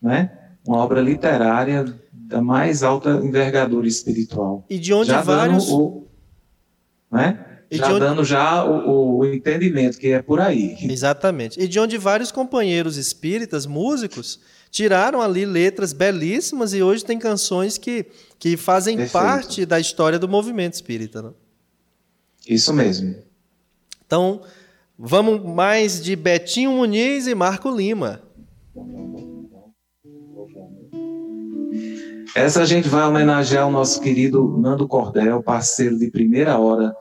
né? 0.00 0.30
Uma 0.66 0.78
obra 0.78 1.00
literária 1.00 1.84
da 2.12 2.40
mais 2.40 2.82
alta 2.82 3.10
envergadura 3.22 3.86
espiritual. 3.86 4.64
E 4.68 4.78
de 4.78 4.92
onde 4.92 5.10
já 5.10 5.22
vários... 5.22 5.68
O, 5.70 6.06
né? 7.10 7.44
Já 7.70 7.90
onde... 7.90 8.00
dando 8.00 8.24
já 8.24 8.64
o, 8.64 9.18
o, 9.18 9.26
entendimento 9.26 9.98
que 9.98 10.08
é 10.08 10.22
por 10.22 10.40
aí. 10.40 10.76
Exatamente. 10.82 11.60
E 11.60 11.66
de 11.66 11.78
onde 11.78 11.98
vários 11.98 12.30
companheiros 12.30 12.96
espíritas, 12.96 13.66
músicos, 13.66 14.40
tiraram 14.74 15.22
ali 15.22 15.46
letras 15.46 15.92
belíssimas 15.92 16.74
e 16.74 16.82
hoje 16.82 17.04
tem 17.04 17.16
canções 17.16 17.78
que, 17.78 18.06
que 18.40 18.56
fazem 18.56 18.96
Perfeito. 18.96 19.12
parte 19.12 19.64
da 19.64 19.78
história 19.78 20.18
do 20.18 20.28
movimento 20.28 20.74
espírita. 20.74 21.22
Né? 21.22 21.30
Isso 22.48 22.74
mesmo. 22.74 23.14
Então, 24.04 24.42
vamos 24.98 25.40
mais 25.44 26.02
de 26.02 26.16
Betinho 26.16 26.72
Muniz 26.72 27.28
e 27.28 27.36
Marco 27.36 27.70
Lima. 27.70 28.20
Essa 32.34 32.62
a 32.62 32.66
gente 32.66 32.88
vai 32.88 33.06
homenagear 33.06 33.68
o 33.68 33.70
nosso 33.70 34.00
querido 34.00 34.58
Nando 34.58 34.88
Cordel, 34.88 35.40
parceiro 35.40 35.96
de 35.96 36.10
primeira 36.10 36.58
hora 36.58 36.92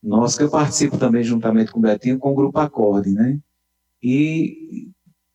nosso, 0.00 0.38
que 0.38 0.44
eu 0.44 0.50
participo 0.50 0.96
também 0.96 1.24
juntamente 1.24 1.72
com 1.72 1.80
o 1.80 1.82
Betinho, 1.82 2.16
com 2.16 2.30
o 2.30 2.34
Grupo 2.36 2.60
Acorde, 2.60 3.10
né? 3.10 3.40
E, 4.00 4.88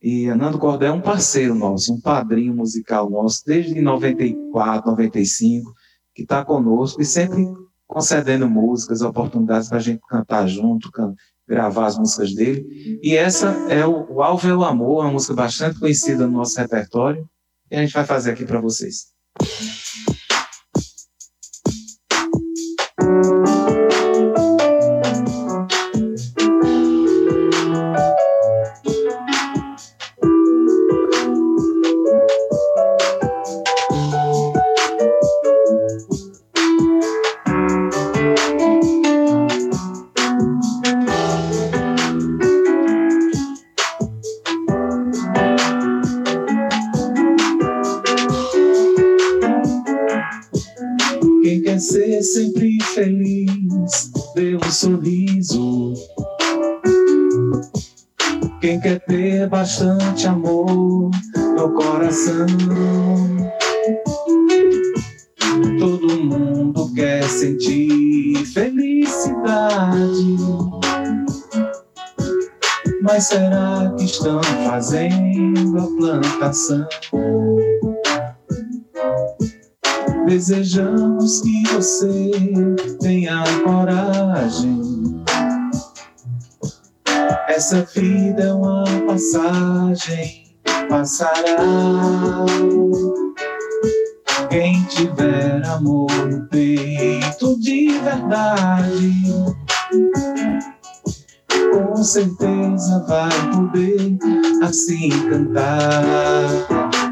e 0.03 0.27
Nando 0.35 0.59
Cordel 0.59 0.89
é 0.89 0.91
um 0.91 0.99
parceiro 0.99 1.55
nosso, 1.55 1.93
um 1.93 2.01
padrinho 2.01 2.53
musical 2.53 3.09
nosso, 3.09 3.41
desde 3.45 3.79
94, 3.79 4.91
95, 4.91 5.73
que 6.13 6.23
está 6.23 6.43
conosco 6.43 7.01
e 7.01 7.05
sempre 7.05 7.47
concedendo 7.87 8.49
músicas, 8.49 9.01
oportunidades 9.01 9.69
para 9.69 9.77
a 9.77 9.81
gente 9.81 10.01
cantar 10.09 10.45
junto, 10.45 10.91
can 10.91 11.15
gravar 11.47 11.85
as 11.85 11.97
músicas 11.97 12.35
dele. 12.35 12.99
E 13.01 13.15
essa 13.15 13.47
é 13.69 13.85
o, 13.85 14.15
o 14.15 14.21
Alvo 14.21 14.45
é 14.47 14.53
o 14.53 14.65
Amor, 14.65 15.05
uma 15.05 15.11
música 15.13 15.35
bastante 15.35 15.79
conhecida 15.79 16.27
no 16.27 16.33
nosso 16.33 16.59
repertório, 16.59 17.25
e 17.71 17.75
a 17.77 17.79
gente 17.79 17.93
vai 17.93 18.05
fazer 18.05 18.31
aqui 18.31 18.45
para 18.45 18.59
vocês. 18.59 19.13
Bastante 59.63 60.27
amor 60.27 61.09
no 61.55 61.73
coração. 61.73 62.45
Todo 65.79 66.23
mundo 66.23 66.93
quer 66.93 67.23
sentir 67.23 68.45
felicidade. 68.47 70.37
Mas 73.01 73.25
será 73.25 73.93
que 73.97 74.03
estão 74.03 74.41
fazendo 74.65 75.79
a 75.79 75.87
plantação? 75.97 76.87
Desejamos 80.25 81.41
que 81.41 81.63
você 81.73 82.31
tenha 82.99 83.43
coragem 83.63 84.93
essa 87.55 87.85
vida 87.95 88.43
é 88.43 88.53
uma 88.53 88.83
passagem, 89.05 90.55
passará. 90.89 91.65
Quem 94.49 94.83
tiver 94.85 95.65
amor 95.67 96.11
no 96.29 96.47
peito 96.47 97.59
de 97.59 97.99
verdade, 97.99 99.13
com 101.71 101.95
certeza 102.03 103.05
vai 103.07 103.51
poder 103.51 104.17
assim 104.63 105.09
cantar. 105.29 107.02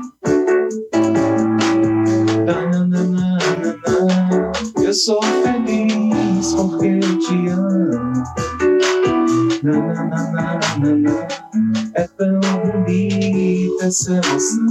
Eu 4.92 4.96
sou 4.96 5.24
feliz 5.24 6.54
porque 6.54 6.88
eu 6.88 7.20
te 7.20 7.48
amo. 7.48 8.24
É 11.94 12.04
tão 12.18 12.40
bonita 12.60 13.86
essa 13.86 14.12
emoção. 14.12 14.68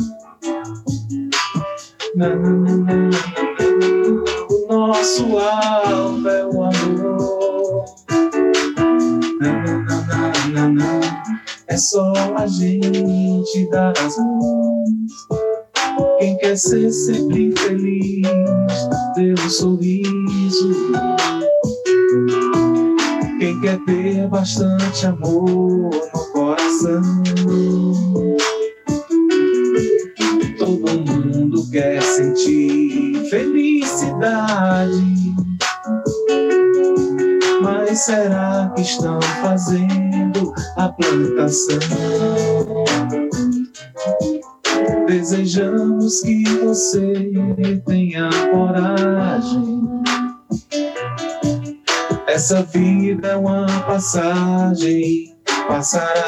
O 4.50 4.66
nosso 4.68 5.38
alvo 5.38 6.28
é 6.28 6.44
o 6.44 6.64
amor. 6.64 7.84
É 11.66 11.76
só 11.78 12.12
a 12.36 12.46
gente 12.46 13.70
dar 13.70 13.94
as 13.98 14.18
mãos. 14.18 15.49
Quem 16.18 16.36
quer 16.38 16.56
ser 16.56 16.90
sempre 16.90 17.52
feliz, 17.56 18.26
dê 19.16 19.32
um 19.32 19.50
sorriso. 19.50 20.74
Quem 23.38 23.60
quer 23.60 23.78
ter 23.84 24.28
bastante 24.28 25.06
amor 25.06 25.90
no 25.90 26.32
coração. 26.32 27.02
Todo 30.58 31.00
mundo 31.06 31.70
quer 31.70 32.02
sentir 32.02 33.28
felicidade. 33.30 35.20
Mas 37.62 37.98
será 38.00 38.72
que 38.74 38.82
estão 38.82 39.20
fazendo 39.42 40.52
a 40.76 40.88
plantação? 40.88 41.78
Desejamos 45.10 46.20
que 46.20 46.44
você 46.62 47.82
tenha 47.84 48.30
coragem 48.52 49.80
essa 52.28 52.62
vida 52.62 53.28
é 53.28 53.36
uma 53.36 53.66
passagem, 53.82 55.36
passará. 55.66 56.24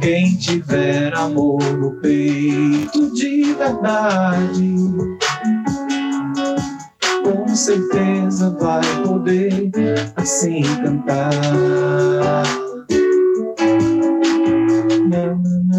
Quem 0.00 0.36
tiver 0.36 1.12
amor 1.14 1.60
no 1.60 2.00
peito 2.00 3.12
de 3.12 3.52
verdade, 3.54 4.74
com 7.24 7.48
certeza 7.54 8.56
vai 8.58 8.82
poder 9.02 9.70
assim 10.16 10.62
cantar. 10.82 12.61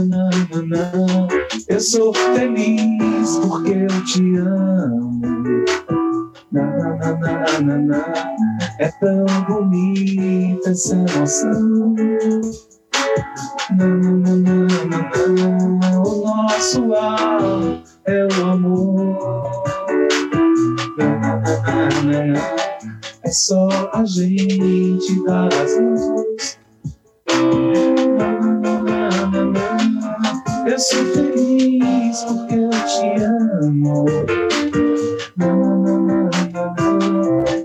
Não, 0.03 0.29
não. 0.65 1.27
Eu 1.69 1.79
sou 1.79 2.13
feliz 2.13 3.37
porque 3.37 3.71
eu 3.71 4.05
te 4.05 4.37
amo. 4.37 5.21
Na, 6.51 6.65
na, 6.65 6.95
na, 6.97 7.61
na, 7.61 7.77
na, 7.77 8.35
É 8.79 8.89
tão 8.99 9.25
bonita 9.47 10.71
essa 10.71 10.95
emoção. 10.95 11.95
Na, 13.71 13.87
na, 13.87 14.11
na, 14.11 14.35
na, 14.35 15.67
na, 15.79 16.01
O 16.01 16.25
nosso 16.25 16.93
alvo 16.93 17.81
é 18.05 18.27
o 18.27 18.45
amor. 18.45 19.63
Na, 20.97 21.17
na, 21.17 21.37
na, 21.39 22.23
na, 22.25 22.55
É 23.23 23.31
só 23.31 23.69
a 23.93 24.03
gente 24.03 25.23
dar 25.25 25.47
as 25.53 25.79
mãos. 25.79 26.63
Eu 30.65 30.79
sou 30.79 31.05
feliz 31.07 32.23
porque 32.23 32.55
eu 32.55 32.69
te 32.69 33.23
amo. 33.23 34.05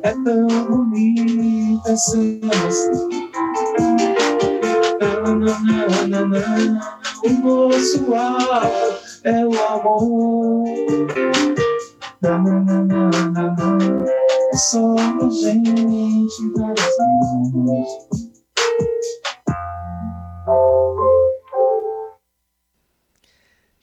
É 0.02 0.12
tão 0.24 0.46
bonita 0.68 1.92
essa 1.92 2.16
emoção. 2.16 3.08
O 7.24 7.30
nosso 7.30 8.14
alvo 8.14 8.98
é 9.24 9.46
o 9.46 9.52
amor. 9.66 10.64
É 14.52 14.56
só 14.56 14.94
a 14.96 15.30
gente 15.30 16.52
dar 16.56 16.72
as 16.72 17.52
mãos. 17.54 18.27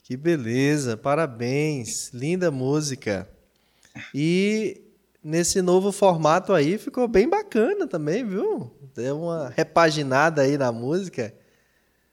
Que 0.06 0.16
beleza, 0.16 0.96
parabéns, 0.96 2.12
linda 2.14 2.52
música. 2.52 3.28
E 4.14 4.84
nesse 5.24 5.64
novo 5.64 5.92
formato 5.92 6.54
aí 6.54 6.78
ficou 6.78 7.08
bem 7.08 7.28
bacana 7.28 7.88
também, 7.88 8.24
viu? 8.24 8.72
Deu 8.94 9.24
uma 9.24 9.50
repaginada 9.50 10.44
aí 10.44 10.60
na 10.60 10.72
música. 10.72 11.34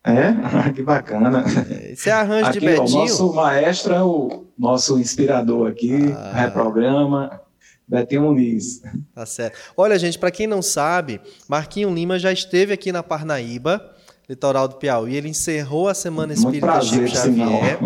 É? 0.03 0.33
que 0.73 0.83
bacana. 0.83 1.45
É, 1.71 1.93
esse 1.93 2.09
é 2.09 2.13
arranjo 2.15 2.49
aqui, 2.49 2.61
de 2.61 2.65
Betinho. 2.67 2.89
O 2.89 3.01
nosso 3.03 3.35
maestro 3.35 3.93
é 3.93 4.03
o 4.03 4.47
nosso 4.59 4.99
inspirador 4.99 5.69
aqui, 5.71 6.15
ah. 6.17 6.33
reprograma. 6.33 7.43
Betinho 7.87 8.23
Muniz. 8.23 8.81
Tá 9.15 9.27
certo. 9.27 9.59
Olha, 9.77 9.99
gente, 9.99 10.19
para 10.19 10.31
quem 10.31 10.47
não 10.47 10.63
sabe, 10.63 11.21
Marquinho 11.47 11.93
Lima 11.93 12.19
já 12.19 12.33
esteve 12.33 12.73
aqui 12.73 12.91
na 12.91 13.03
Parnaíba 13.03 13.92
litoral 14.33 14.67
do 14.67 14.77
Piauí. 14.77 15.15
Ele 15.15 15.29
encerrou 15.29 15.89
a 15.89 15.95
Semana 15.95 16.33
Espírita 16.33 16.67
prazer, 16.67 17.09
Chico 17.09 17.21
Xavier. 17.21 17.79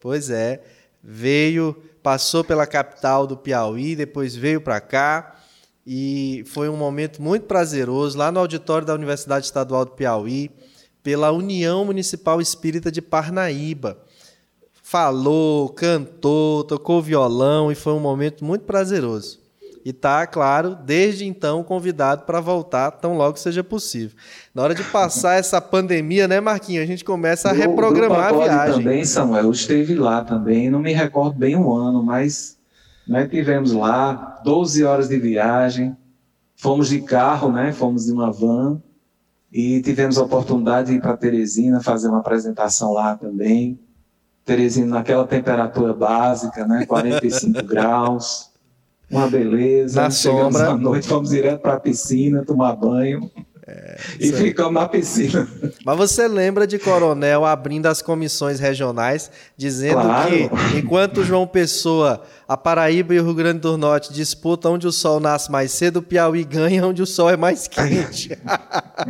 Pois 0.00 0.30
é. 0.30 0.62
Veio, 1.02 1.76
passou 2.02 2.42
pela 2.42 2.66
capital 2.66 3.26
do 3.26 3.36
Piauí, 3.36 3.94
depois 3.94 4.34
veio 4.34 4.60
para 4.60 4.80
cá. 4.80 5.36
E 5.86 6.44
foi 6.48 6.68
um 6.68 6.76
momento 6.76 7.22
muito 7.22 7.46
prazeroso 7.46 8.18
lá 8.18 8.32
no 8.32 8.40
auditório 8.40 8.86
da 8.86 8.94
Universidade 8.94 9.46
Estadual 9.46 9.84
do 9.84 9.92
Piauí, 9.92 10.50
pela 11.02 11.30
União 11.30 11.84
Municipal 11.84 12.40
Espírita 12.40 12.90
de 12.90 13.00
Parnaíba. 13.00 13.98
Falou, 14.82 15.68
cantou, 15.68 16.64
tocou 16.64 17.00
violão 17.00 17.70
e 17.70 17.76
foi 17.76 17.92
um 17.92 18.00
momento 18.00 18.44
muito 18.44 18.64
prazeroso 18.64 19.45
e 19.86 19.90
está, 19.90 20.26
claro, 20.26 20.76
desde 20.84 21.24
então 21.24 21.62
convidado 21.62 22.24
para 22.24 22.40
voltar 22.40 22.90
tão 22.90 23.16
logo 23.16 23.38
seja 23.38 23.62
possível. 23.62 24.18
Na 24.52 24.64
hora 24.64 24.74
de 24.74 24.82
passar 24.82 25.34
essa 25.38 25.60
pandemia, 25.60 26.26
né, 26.26 26.40
Marquinhos, 26.40 26.82
a 26.82 26.86
gente 26.86 27.04
começa 27.04 27.50
a 27.50 27.52
o, 27.52 27.54
reprogramar 27.54 28.34
a 28.34 28.36
viagem. 28.36 28.82
também, 28.82 29.04
Samuel, 29.04 29.48
esteve 29.52 29.94
lá 29.94 30.24
também, 30.24 30.68
não 30.68 30.80
me 30.80 30.92
recordo 30.92 31.38
bem 31.38 31.54
um 31.54 31.72
ano, 31.72 32.02
mas 32.02 32.58
nós 33.06 33.30
tivemos 33.30 33.70
lá 33.70 34.40
12 34.42 34.82
horas 34.82 35.08
de 35.08 35.20
viagem, 35.20 35.96
fomos 36.56 36.88
de 36.88 37.00
carro, 37.02 37.52
né, 37.52 37.72
fomos 37.72 38.06
de 38.06 38.12
uma 38.12 38.32
van. 38.32 38.82
E 39.52 39.80
tivemos 39.82 40.18
a 40.18 40.24
oportunidade 40.24 40.90
de 40.90 40.96
ir 40.96 41.00
para 41.00 41.16
Teresina 41.16 41.80
fazer 41.80 42.08
uma 42.08 42.18
apresentação 42.18 42.92
lá 42.92 43.14
também. 43.14 43.78
Teresina 44.44 44.96
naquela 44.96 45.24
temperatura 45.24 45.94
básica, 45.94 46.66
né, 46.66 46.84
45 46.90 47.62
graus 47.62 48.55
uma 49.10 49.28
beleza. 49.28 50.02
Na 50.02 50.10
Chegamos 50.10 50.54
sombra. 50.54 50.70
à 50.70 50.76
noite, 50.76 51.06
fomos 51.06 51.30
direto 51.30 51.60
para 51.60 51.74
a 51.74 51.80
piscina, 51.80 52.44
tomar 52.44 52.74
banho. 52.74 53.30
É, 53.68 53.96
e 54.20 54.32
ficamos 54.32 54.74
na 54.74 54.88
piscina. 54.88 55.48
Mas 55.84 55.96
você 55.96 56.28
lembra 56.28 56.68
de 56.68 56.78
Coronel 56.78 57.44
abrindo 57.44 57.86
as 57.86 58.00
comissões 58.00 58.60
regionais, 58.60 59.28
dizendo 59.56 60.02
claro. 60.02 60.30
que 60.30 60.78
enquanto 60.78 61.24
João 61.24 61.48
Pessoa, 61.48 62.22
a 62.46 62.56
Paraíba 62.56 63.12
e 63.12 63.18
o 63.18 63.24
Rio 63.24 63.34
Grande 63.34 63.58
do 63.58 63.76
Norte 63.76 64.12
disputam 64.12 64.74
onde 64.74 64.86
o 64.86 64.92
sol 64.92 65.18
nasce 65.18 65.50
mais 65.50 65.72
cedo, 65.72 65.96
o 65.96 66.02
Piauí 66.02 66.44
ganha 66.44 66.86
onde 66.86 67.02
o 67.02 67.06
sol 67.06 67.28
é 67.28 67.36
mais 67.36 67.66
quente. 67.66 68.38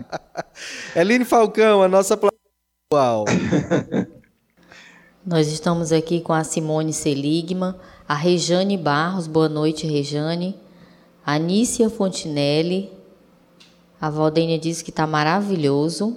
Eline 0.96 1.26
Falcão, 1.26 1.82
a 1.82 1.88
nossa 1.88 2.14
atual. 2.14 3.26
Nós 5.26 5.48
estamos 5.48 5.92
aqui 5.92 6.22
com 6.22 6.32
a 6.32 6.44
Simone 6.44 6.94
Seligman 6.94 7.74
a 8.08 8.14
Rejane 8.14 8.76
Barros, 8.76 9.26
boa 9.26 9.48
noite, 9.48 9.86
Rejane. 9.86 10.56
A 11.24 11.34
Anícia 11.34 11.90
Fontinelli, 11.90 12.92
a 14.00 14.08
Valdênia 14.08 14.58
diz 14.58 14.80
que 14.80 14.90
está 14.90 15.06
maravilhoso. 15.08 16.16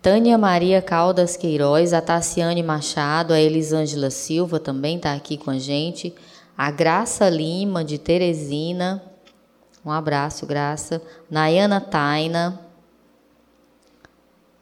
Tânia 0.00 0.38
Maria 0.38 0.80
Caldas 0.80 1.36
Queiroz, 1.36 1.92
a 1.92 2.00
Tassiane 2.00 2.62
Machado, 2.62 3.32
a 3.32 3.40
Elisângela 3.40 4.08
Silva 4.08 4.60
também 4.60 4.96
está 4.96 5.14
aqui 5.14 5.36
com 5.36 5.50
a 5.50 5.58
gente. 5.58 6.14
A 6.56 6.70
Graça 6.70 7.28
Lima, 7.28 7.84
de 7.84 7.98
Teresina. 7.98 9.02
Um 9.84 9.90
abraço, 9.90 10.46
Graça. 10.46 11.02
Nayana 11.28 11.80
Taina. 11.80 12.60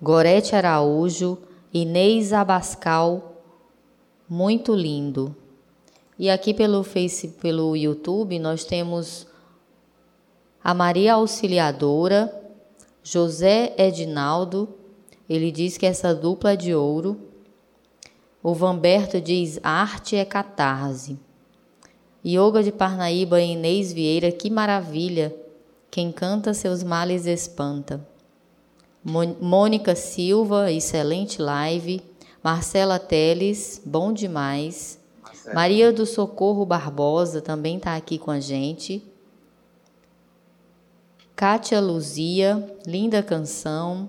Gorete 0.00 0.56
Araújo. 0.56 1.36
Inês 1.74 2.32
Abascal 2.32 3.35
muito 4.28 4.74
lindo. 4.74 5.34
E 6.18 6.30
aqui 6.30 6.54
pelo 6.54 6.82
Face, 6.82 7.28
pelo 7.28 7.76
YouTube, 7.76 8.38
nós 8.38 8.64
temos 8.64 9.26
a 10.62 10.74
Maria 10.74 11.14
Auxiliadora, 11.14 12.32
José 13.02 13.74
Edinaldo, 13.78 14.68
ele 15.28 15.50
diz 15.50 15.76
que 15.76 15.86
essa 15.86 16.14
dupla 16.14 16.52
é 16.52 16.56
de 16.56 16.74
ouro. 16.74 17.20
O 18.42 18.54
Vamberto 18.54 19.20
diz 19.20 19.58
arte 19.62 20.16
é 20.16 20.24
catarse. 20.24 21.18
Yoga 22.24 22.62
de 22.62 22.72
Parnaíba 22.72 23.40
Inês 23.40 23.92
Vieira, 23.92 24.32
que 24.32 24.50
maravilha! 24.50 25.34
Quem 25.90 26.12
canta 26.12 26.52
seus 26.52 26.82
males 26.82 27.26
espanta. 27.26 28.06
Mônica 29.04 29.94
Silva, 29.94 30.70
excelente 30.72 31.40
live. 31.40 32.02
Marcela 32.46 33.00
Teles, 33.00 33.82
bom 33.84 34.12
demais. 34.12 35.00
Marcela. 35.20 35.52
Maria 35.52 35.92
do 35.92 36.06
Socorro 36.06 36.64
Barbosa 36.64 37.40
também 37.40 37.76
está 37.76 37.96
aqui 37.96 38.18
com 38.18 38.30
a 38.30 38.38
gente. 38.38 39.02
Kátia 41.34 41.80
Luzia, 41.80 42.78
linda 42.86 43.20
canção. 43.20 44.08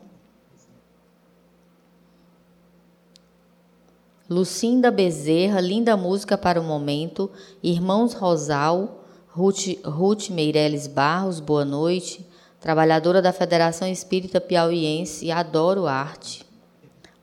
Lucinda 4.30 4.92
Bezerra, 4.92 5.60
linda 5.60 5.98
música 5.98 6.38
para 6.38 6.62
o 6.62 6.64
momento. 6.64 7.32
Irmãos 7.64 8.14
Rosal, 8.14 9.04
Ruth, 9.30 9.84
Ruth 9.84 10.30
Meireles 10.30 10.86
Barros, 10.86 11.40
boa 11.40 11.66
noite. 11.66 12.24
Trabalhadora 12.60 13.20
da 13.20 13.34
Federação 13.34 13.88
Espírita 13.88 14.40
Piauiense, 14.40 15.32
adoro 15.32 15.88
arte. 15.88 16.47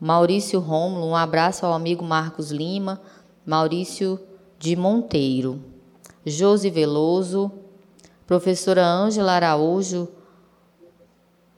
Maurício 0.04 0.60
Romulo, 0.60 1.06
um 1.06 1.16
abraço 1.16 1.64
ao 1.64 1.72
amigo 1.72 2.04
Marcos 2.04 2.50
Lima, 2.50 3.00
Maurício 3.42 4.20
de 4.58 4.76
Monteiro, 4.76 5.64
Josi 6.26 6.68
Veloso, 6.68 7.50
professora 8.26 8.84
Ângela 8.84 9.32
Araújo, 9.32 10.06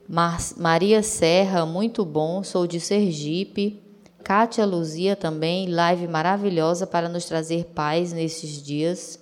Mar 0.07 0.37
Maria 0.55 1.03
Serra, 1.03 1.65
muito 1.65 2.05
bom, 2.05 2.41
sou 2.41 2.65
de 2.65 2.79
Sergipe, 2.79 3.83
Kátia 4.23 4.65
Luzia 4.65 5.13
também, 5.13 5.67
live 5.67 6.07
maravilhosa 6.07 6.87
para 6.87 7.09
nos 7.09 7.25
trazer 7.25 7.65
paz 7.75 8.13
nesses 8.13 8.63
dias. 8.63 9.19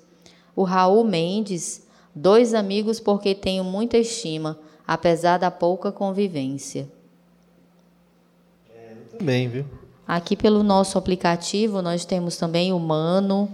O 0.56 0.62
Raul 0.62 1.04
Mendes, 1.04 1.88
dois 2.14 2.54
amigos 2.54 3.00
porque 3.00 3.34
tenho 3.34 3.64
muita 3.64 3.98
estima, 3.98 4.60
apesar 4.86 5.40
da 5.40 5.50
pouca 5.50 5.92
convivência. 5.92 6.94
Bem, 9.22 9.50
viu? 9.50 9.66
Aqui 10.08 10.36
pelo 10.36 10.62
nosso 10.62 10.98
aplicativo 10.98 11.82
nós 11.82 12.06
temos 12.06 12.38
também 12.38 12.72
o 12.72 12.80
Mano. 12.80 13.50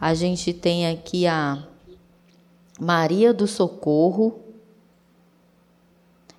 A 0.00 0.14
gente 0.14 0.52
tem 0.52 0.88
aqui 0.88 1.26
a 1.26 1.66
Maria 2.78 3.32
do 3.32 3.46
Socorro 3.46 4.38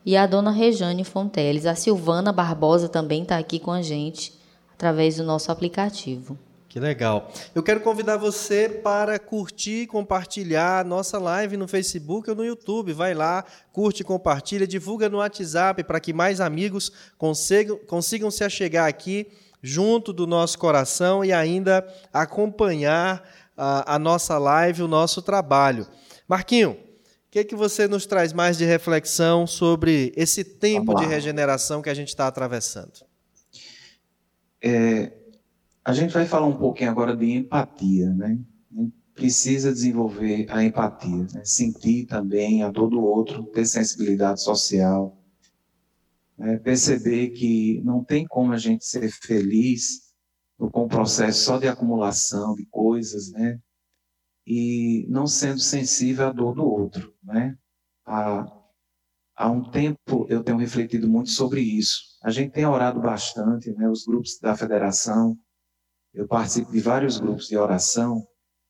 e 0.06 0.16
a 0.16 0.26
dona 0.26 0.52
Rejane 0.52 1.04
Fonteles. 1.04 1.66
A 1.66 1.76
Silvana 1.76 2.32
Barbosa 2.32 2.88
também 2.88 3.24
está 3.24 3.38
aqui 3.38 3.60
com 3.60 3.72
a 3.72 3.82
gente. 3.82 4.34
através 4.76 5.16
do 5.16 5.24
nosso 5.24 5.52
aplicativo. 5.52 6.38
Que 6.76 6.80
legal. 6.82 7.32
Eu 7.56 7.64
quero 7.64 7.80
convidar 7.80 8.18
você 8.18 8.68
para 8.68 9.18
curtir 9.18 9.84
e 9.84 9.88
compartilhar 9.88 10.84
nossa 10.84 11.18
live 11.18 11.56
no 11.56 11.70
Facebook 11.70 12.30
ou 12.30 12.36
no 12.36 12.44
YouTube. 12.44 12.92
Vai 12.92 13.14
lá, 13.14 13.46
curte, 13.72 14.04
compartilha, 14.04 14.68
divulga 14.68 15.08
no 15.08 15.20
WhatsApp 15.20 15.86
para 15.86 16.02
que 16.02 16.12
mais 16.12 16.42
amigos 16.42 16.92
consigam, 17.18 17.78
consigam 17.88 18.30
se 18.30 18.44
achegar 18.44 18.90
aqui 18.90 19.26
junto 19.62 20.12
do 20.12 20.28
nosso 20.28 20.60
coração 20.60 21.24
e 21.24 21.32
ainda 21.32 21.88
acompanhar 22.12 23.24
a, 23.56 23.96
a 23.96 23.98
nossa 23.98 24.38
live, 24.38 24.84
o 24.84 24.88
nosso 24.90 25.22
trabalho. 25.22 25.88
Marquinho, 26.28 26.72
o 26.72 26.78
que, 27.32 27.46
que 27.46 27.56
você 27.56 27.88
nos 27.88 28.06
traz 28.06 28.34
mais 28.34 28.58
de 28.58 28.66
reflexão 28.66 29.48
sobre 29.48 30.12
esse 30.18 30.44
tempo 30.44 30.94
de 30.96 31.06
regeneração 31.06 31.82
que 31.82 31.90
a 31.90 31.94
gente 31.94 32.10
está 32.10 32.28
atravessando? 32.28 33.06
É, 34.62 35.14
a 35.86 35.94
gente 35.94 36.12
vai 36.12 36.26
falar 36.26 36.48
um 36.48 36.58
pouquinho 36.58 36.90
agora 36.90 37.16
de 37.16 37.32
empatia, 37.32 38.12
né? 38.12 38.40
Precisa 39.14 39.72
desenvolver 39.72 40.48
a 40.50 40.64
empatia, 40.64 41.28
né? 41.32 41.46
sentir 41.46 42.08
também 42.08 42.64
a 42.64 42.72
todo 42.72 43.00
outro, 43.00 43.46
ter 43.46 43.66
sensibilidade 43.66 44.42
social, 44.42 45.24
né? 46.38 46.58
perceber 46.58 47.30
que 47.30 47.82
não 47.86 48.04
tem 48.04 48.26
como 48.26 48.52
a 48.52 48.58
gente 48.58 48.84
ser 48.84 49.10
feliz 49.10 50.14
com 50.58 50.86
um 50.86 50.88
processo 50.88 51.44
só 51.44 51.60
de 51.60 51.68
acumulação 51.68 52.56
de 52.56 52.66
coisas, 52.66 53.32
né? 53.32 53.60
E 54.48 55.06
não 55.10 55.28
sendo 55.28 55.60
sensível 55.60 56.28
à 56.28 56.32
dor 56.32 56.56
do 56.56 56.66
outro, 56.66 57.14
né? 57.24 57.56
Há, 58.06 58.46
há 59.36 59.52
um 59.52 59.70
tempo 59.70 60.26
eu 60.30 60.44
tenho 60.44 60.58
refletido 60.58 61.08
muito 61.08 61.30
sobre 61.30 61.62
isso. 61.62 62.18
A 62.24 62.32
gente 62.32 62.54
tem 62.54 62.66
orado 62.66 63.02
bastante, 63.02 63.72
né? 63.72 63.90
Os 63.90 64.06
grupos 64.06 64.40
da 64.40 64.56
federação, 64.56 65.38
eu 66.16 66.28
participo 66.28 66.72
de 66.72 66.80
vários 66.80 67.20
grupos 67.20 67.48
de 67.48 67.58
oração 67.58 68.26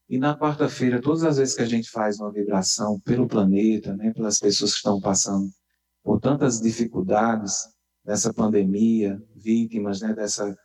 e 0.07 0.17
na 0.19 0.37
quarta-feira, 0.37 1.01
todas 1.01 1.23
as 1.23 1.37
vezes 1.37 1.55
que 1.55 1.61
a 1.63 1.67
gente 1.67 1.89
faz 1.89 2.19
uma 2.19 2.31
vibração 2.31 2.99
pelo 2.99 3.27
planeta, 3.27 3.95
né, 3.95 4.13
pelas 4.13 4.39
pessoas 4.39 4.71
que 4.71 4.77
estão 4.77 4.99
passando 4.99 5.49
por 6.03 6.19
tantas 6.19 6.61
dificuldades 6.61 7.55
dessa 8.03 8.31
pandemia, 8.31 9.19
vítimas 9.35 10.01
né, 10.01 10.13
dessa, 10.13 10.55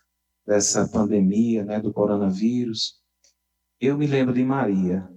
dessa 0.47 0.87
pandemia 0.89 1.65
né, 1.65 1.81
do 1.81 1.93
coronavírus, 1.93 3.01
eu 3.81 3.97
me 3.97 4.07
lembro 4.07 4.35
de 4.35 4.45
Maria. 4.45 5.09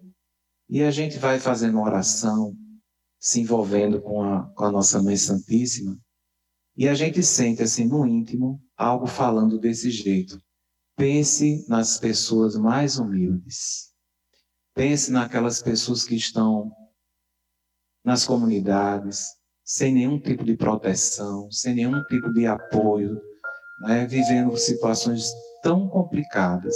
E 0.70 0.82
a 0.82 0.90
gente 0.90 1.18
vai 1.18 1.38
fazendo 1.38 1.76
uma 1.76 1.86
oração, 1.86 2.56
se 3.20 3.42
envolvendo 3.42 4.02
com 4.02 4.24
a, 4.24 4.50
com 4.56 4.64
a 4.64 4.72
nossa 4.72 5.04
Mãe 5.04 5.18
Santíssima, 5.18 6.00
e 6.78 6.88
a 6.88 6.94
gente 6.94 7.22
sente 7.22 7.62
assim 7.62 7.86
no 7.86 8.08
íntimo 8.08 8.62
algo 8.78 9.06
falando 9.06 9.60
desse 9.60 9.92
jeito. 9.92 10.42
Pense 10.96 11.66
nas 11.68 11.98
pessoas 11.98 12.56
mais 12.56 12.98
humildes. 13.00 13.92
Pense 14.76 15.12
naquelas 15.12 15.62
pessoas 15.62 16.04
que 16.04 16.16
estão 16.16 16.72
nas 18.04 18.26
comunidades, 18.26 19.26
sem 19.64 19.94
nenhum 19.94 20.20
tipo 20.20 20.44
de 20.44 20.56
proteção, 20.58 21.50
sem 21.52 21.76
nenhum 21.76 22.04
tipo 22.04 22.32
de 22.34 22.46
apoio, 22.46 23.20
né, 23.82 24.06
vivendo 24.06 24.56
situações 24.58 25.26
tão 25.64 25.88
complicadas. 25.88 26.76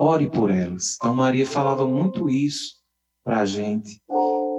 Ore 0.00 0.28
por 0.28 0.50
elas. 0.50 0.96
Então, 0.96 1.14
Maria 1.14 1.46
falava 1.46 1.86
muito 1.86 2.28
isso 2.28 2.74
para 3.22 3.40
a 3.40 3.46
gente. 3.46 4.02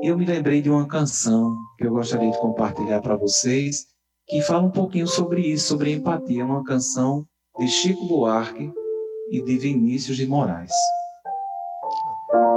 E 0.01 0.07
eu 0.07 0.17
me 0.17 0.25
lembrei 0.25 0.61
de 0.61 0.69
uma 0.69 0.87
canção 0.87 1.57
que 1.77 1.85
eu 1.85 1.91
gostaria 1.91 2.31
de 2.31 2.39
compartilhar 2.39 3.01
para 3.01 3.17
vocês, 3.17 3.87
que 4.27 4.41
fala 4.41 4.63
um 4.63 4.71
pouquinho 4.71 5.07
sobre 5.07 5.41
isso, 5.41 5.67
sobre 5.67 5.91
empatia. 5.91 6.45
Uma 6.45 6.63
canção 6.63 7.27
de 7.57 7.67
Chico 7.67 8.05
Buarque, 8.07 8.71
e 9.29 9.41
de 9.41 9.57
Vinícius 9.57 10.17
de 10.17 10.27
Moraes. 10.27 10.71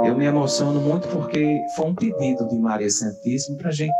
Eu 0.05 0.15
me 0.15 0.25
emociono 0.25 0.79
muito 0.79 1.07
porque 1.09 1.61
foi 1.75 1.85
um 1.87 1.95
pedido 1.95 2.47
de 2.47 2.57
Maria 2.57 2.89
Santíssima 2.89 3.57
para 3.57 3.69
a 3.69 3.73
gente 3.73 3.93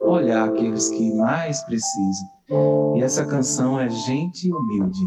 olhar 0.00 0.48
aqueles 0.48 0.88
que 0.88 1.14
mais 1.14 1.62
precisam. 1.62 2.28
E 2.96 3.02
essa 3.02 3.24
canção 3.24 3.78
é 3.80 3.88
Gente 3.88 4.52
Humilde. 4.52 5.00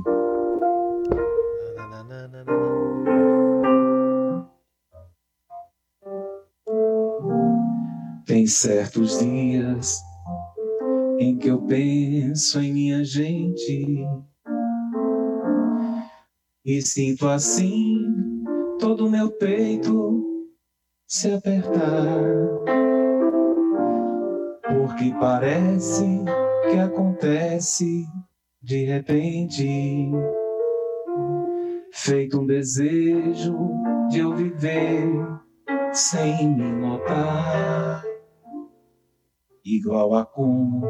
Tem 8.26 8.46
certos 8.46 9.20
dias 9.20 10.00
em 11.20 11.38
que 11.38 11.48
eu 11.48 11.62
penso 11.64 12.60
em 12.60 12.74
minha 12.74 13.04
gente 13.04 14.06
e 16.72 16.84
sinto 16.84 17.28
assim 17.28 17.98
todo 18.78 19.08
o 19.08 19.10
meu 19.10 19.32
peito 19.32 20.46
se 21.08 21.32
apertar. 21.32 22.22
Porque 24.68 25.12
parece 25.20 26.06
que 26.70 26.78
acontece 26.78 28.06
de 28.62 28.86
repente, 28.86 30.12
feito 31.92 32.40
um 32.40 32.46
desejo 32.46 33.58
de 34.12 34.20
eu 34.20 34.36
viver 34.36 35.10
sem 35.92 36.56
me 36.56 36.72
notar. 36.72 38.04
Igual 39.66 40.14
a 40.14 40.24
como 40.24 40.82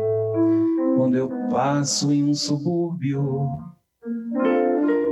quando 0.97 1.15
eu 1.15 1.29
passo 1.49 2.11
em 2.11 2.25
um 2.25 2.33
subúrbio 2.33 3.69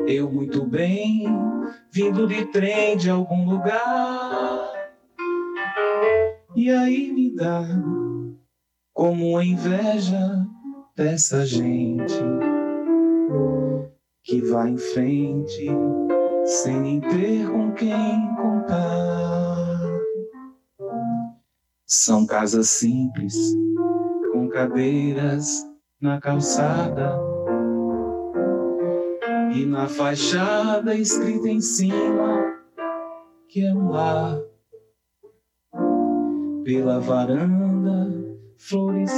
eu 0.08 0.32
muito 0.32 0.66
bem, 0.66 1.26
vindo 1.92 2.26
de 2.28 2.46
trem 2.46 2.96
de 2.96 3.10
algum 3.10 3.50
lugar. 3.50 4.72
E 6.56 6.72
aí 6.72 7.12
me 7.12 7.36
dá 7.36 7.64
como 8.94 9.42
inveja 9.42 10.48
dessa 10.96 11.46
gente 11.46 12.24
que 14.24 14.42
vai 14.42 14.70
em 14.70 14.78
frente 14.78 15.68
sem 16.46 16.80
nem 16.80 17.02
ter 17.02 17.50
com 17.52 17.74
quem 17.74 18.36
contar. 18.36 19.78
São 21.86 22.26
casas 22.26 22.70
simples, 22.70 23.36
com 24.32 24.48
cadeiras 24.50 25.66
na 26.02 26.20
calçada 26.20 27.37
e 29.58 29.66
na 29.66 29.88
fachada 29.88 30.94
escrita 30.94 31.48
em 31.48 31.60
cima 31.60 32.58
que 33.50 33.66
é 33.66 33.74
um 33.74 33.90
lar. 33.90 34.38
Pela 36.64 37.00
varanda, 37.00 38.08
flores 38.58 39.12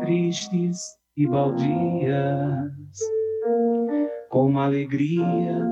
tristes 0.00 0.78
e 1.16 1.26
baldias, 1.26 2.72
com 4.30 4.46
uma 4.46 4.64
alegria 4.64 5.62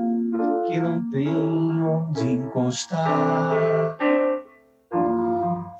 que 0.67 0.79
não 0.79 1.09
tem 1.09 1.29
onde 1.29 2.27
encostar. 2.27 3.97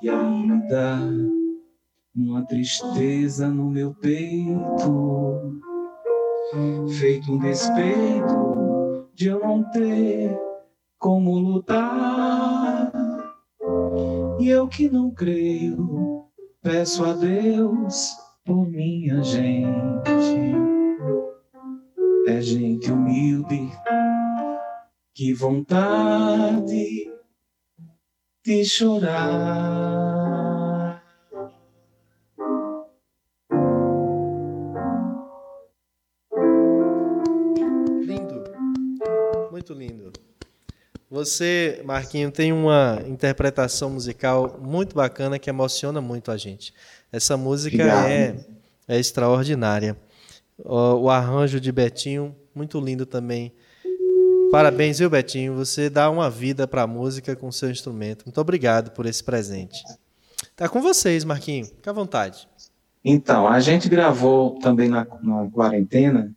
E 0.01 0.09
ainda 0.09 0.99
uma 2.15 2.43
tristeza 2.47 3.49
no 3.49 3.69
meu 3.69 3.93
peito 3.93 5.61
feito 6.97 7.31
um 7.31 7.37
despeito 7.39 9.09
de 9.13 9.27
eu 9.27 9.39
não 9.39 9.63
ter 9.71 10.37
como 10.97 11.37
lutar. 11.37 12.91
E 14.39 14.49
eu 14.49 14.67
que 14.67 14.89
não 14.89 15.11
creio, 15.11 16.25
peço 16.61 17.03
a 17.05 17.13
Deus 17.13 18.15
por 18.43 18.67
minha 18.67 19.21
gente. 19.23 20.11
É 22.27 22.41
gente 22.41 22.91
humilde, 22.91 23.71
que 25.13 25.33
vontade 25.33 27.11
de 28.43 28.65
chorar. 28.65 29.84
Lindo. 39.75 40.11
Você, 41.09 41.81
Marquinho, 41.85 42.31
tem 42.31 42.51
uma 42.51 43.01
interpretação 43.07 43.89
musical 43.89 44.59
muito 44.61 44.95
bacana 44.95 45.37
que 45.37 45.49
emociona 45.49 46.01
muito 46.01 46.31
a 46.31 46.37
gente. 46.37 46.73
Essa 47.11 47.37
música 47.37 47.83
é, 48.09 48.35
é 48.87 48.99
extraordinária. 48.99 49.95
O, 50.57 51.03
o, 51.03 51.09
arranjo 51.09 51.59
de 51.59 51.71
Betinho, 51.71 52.35
muito 52.53 52.79
lindo 52.79 53.05
também. 53.05 53.53
Parabéns, 54.51 54.99
viu, 54.99 55.09
Betinho? 55.09 55.55
Você 55.55 55.89
dá 55.89 56.09
uma 56.09 56.29
vida 56.29 56.67
para 56.67 56.83
a 56.83 56.87
música 56.87 57.35
com 57.35 57.47
o 57.47 57.53
seu 57.53 57.69
instrumento. 57.69 58.25
Muito 58.25 58.41
obrigado 58.41 58.91
por 58.91 59.05
esse 59.05 59.23
presente. 59.23 59.83
Tá 60.55 60.67
com 60.67 60.81
vocês, 60.81 61.23
Marquinho. 61.23 61.65
Fique 61.65 61.89
à 61.89 61.93
vontade. 61.93 62.47
Então, 63.03 63.47
a 63.47 63.59
gente 63.59 63.87
gravou 63.87 64.57
também 64.59 64.89
na, 64.89 65.05
na 65.21 65.49
quarentena 65.51 66.33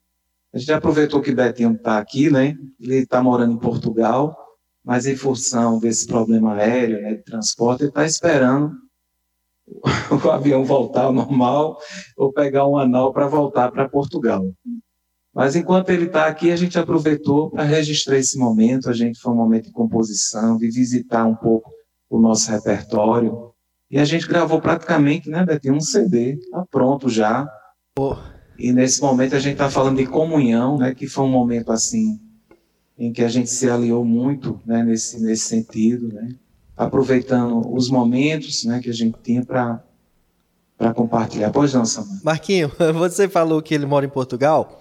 A 0.52 0.58
gente 0.58 0.72
aproveitou 0.72 1.20
que 1.20 1.34
Betinho 1.34 1.72
está 1.72 1.98
aqui, 1.98 2.30
né? 2.30 2.56
Ele 2.80 2.96
está 2.96 3.22
morando 3.22 3.52
em 3.52 3.58
Portugal, 3.58 4.36
mas 4.84 5.06
em 5.06 5.16
função 5.16 5.78
desse 5.78 6.06
problema 6.06 6.54
aéreo, 6.54 7.02
né, 7.02 7.14
de 7.14 7.22
transporte, 7.22 7.82
ele 7.82 7.90
está 7.90 8.06
esperando 8.06 8.72
o 10.24 10.30
avião 10.30 10.64
voltar 10.64 11.04
ao 11.04 11.12
normal 11.12 11.78
ou 12.16 12.32
pegar 12.32 12.66
um 12.66 12.78
anal 12.78 13.12
para 13.12 13.26
voltar 13.26 13.70
para 13.70 13.88
Portugal. 13.88 14.42
Mas 15.34 15.54
enquanto 15.54 15.90
ele 15.90 16.06
está 16.06 16.26
aqui, 16.26 16.50
a 16.50 16.56
gente 16.56 16.78
aproveitou 16.78 17.50
para 17.50 17.62
registrar 17.62 18.16
esse 18.16 18.38
momento. 18.38 18.88
A 18.88 18.94
gente 18.94 19.20
foi 19.20 19.32
um 19.32 19.36
momento 19.36 19.66
de 19.66 19.72
composição, 19.72 20.56
de 20.56 20.68
visitar 20.70 21.26
um 21.26 21.34
pouco 21.34 21.70
o 22.08 22.18
nosso 22.18 22.50
repertório. 22.50 23.52
E 23.90 23.98
a 23.98 24.04
gente 24.04 24.26
gravou 24.26 24.60
praticamente, 24.60 25.28
né, 25.28 25.44
Betinho, 25.44 25.74
um 25.74 25.80
CD, 25.80 26.32
está 26.34 26.64
pronto 26.70 27.08
já. 27.08 27.46
Oh. 27.98 28.16
E 28.58 28.72
nesse 28.72 29.00
momento 29.00 29.36
a 29.36 29.38
gente 29.38 29.52
está 29.52 29.70
falando 29.70 29.98
de 29.98 30.06
comunhão, 30.06 30.76
né, 30.76 30.94
que 30.94 31.06
foi 31.06 31.24
um 31.24 31.30
momento 31.30 31.70
assim 31.70 32.18
em 32.98 33.12
que 33.12 33.22
a 33.22 33.28
gente 33.28 33.48
se 33.48 33.70
aliou 33.70 34.04
muito, 34.04 34.60
né, 34.66 34.82
nesse 34.82 35.22
nesse 35.22 35.44
sentido, 35.44 36.12
né, 36.12 36.34
aproveitando 36.76 37.72
os 37.72 37.88
momentos, 37.88 38.64
né, 38.64 38.80
que 38.80 38.90
a 38.90 38.94
gente 38.94 39.16
tinha 39.22 39.44
para 39.44 39.82
para 40.76 40.94
compartilhar. 40.94 41.50
Pois 41.50 41.74
não, 41.74 41.84
Samuel. 41.84 42.20
Marquinho, 42.22 42.72
você 42.94 43.28
falou 43.28 43.60
que 43.62 43.74
ele 43.74 43.86
mora 43.86 44.06
em 44.06 44.08
Portugal 44.08 44.80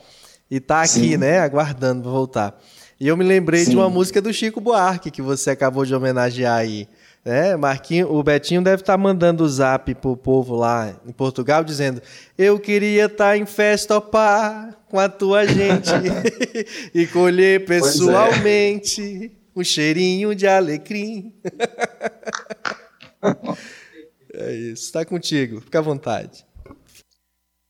e 0.50 0.58
está 0.58 0.82
aqui, 0.82 1.12
Sim. 1.12 1.18
né, 1.18 1.40
aguardando 1.40 2.04
para 2.04 2.12
voltar. 2.12 2.60
E 3.00 3.08
eu 3.08 3.16
me 3.16 3.24
lembrei 3.24 3.64
Sim. 3.64 3.72
de 3.72 3.78
uma 3.78 3.90
música 3.90 4.20
do 4.20 4.34
Chico 4.34 4.60
Buarque 4.60 5.12
que 5.12 5.22
você 5.22 5.52
acabou 5.52 5.86
de 5.86 5.94
homenagear 5.94 6.58
aí. 6.58 6.88
É, 7.30 7.58
Marquinho, 7.58 8.10
o 8.10 8.24
Betinho 8.24 8.64
deve 8.64 8.84
estar 8.84 8.94
tá 8.94 8.98
mandando 8.98 9.44
o 9.44 9.50
zap 9.50 9.94
pro 9.96 10.16
povo 10.16 10.56
lá 10.56 10.98
em 11.06 11.12
Portugal 11.12 11.62
dizendo: 11.62 12.02
Eu 12.38 12.58
queria 12.58 13.08
estar 13.08 13.32
tá 13.32 13.38
em 13.38 13.46
festa 13.46 13.98
opá 13.98 14.74
com 14.90 14.98
a 14.98 15.10
tua 15.10 15.46
gente 15.46 15.92
e 16.96 17.06
colher 17.08 17.60
é. 17.60 17.66
pessoalmente 17.66 19.26
é. 19.26 19.32
um 19.54 19.62
cheirinho 19.62 20.34
de 20.34 20.48
alecrim. 20.48 21.34
é 24.34 24.56
isso, 24.56 24.86
está 24.86 25.04
contigo, 25.04 25.60
fica 25.60 25.80
à 25.80 25.82
vontade. 25.82 26.46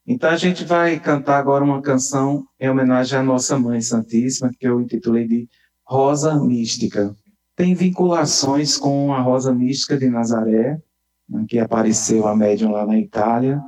Então 0.05 0.30
a 0.30 0.38
gente 0.38 0.66
vai 0.66 0.99
cantar 0.99 1.39
agora 1.39 1.64
uma 1.64 1.82
canção 1.82 2.45
em 2.60 2.70
homenagem 2.70 3.18
à 3.18 3.24
nossa 3.24 3.58
Mãe 3.58 3.82
Santíssima, 3.82 4.51
que 4.60 4.68
eu 4.68 4.80
intitulei 4.80 5.28
de 5.28 5.49
Rosa 5.84 6.36
Mística 6.36 7.16
tem 7.58 7.74
vinculações 7.74 8.78
com 8.78 9.12
a 9.12 9.20
Rosa 9.20 9.51
Mística 9.51 9.97
de 9.97 10.08
Nazaré, 10.08 10.80
né, 11.28 11.43
que 11.49 11.58
apareceu 11.58 12.28
a 12.28 12.36
médium 12.36 12.72
lá 12.72 12.86
na 12.86 12.99
Itália. 12.99 13.60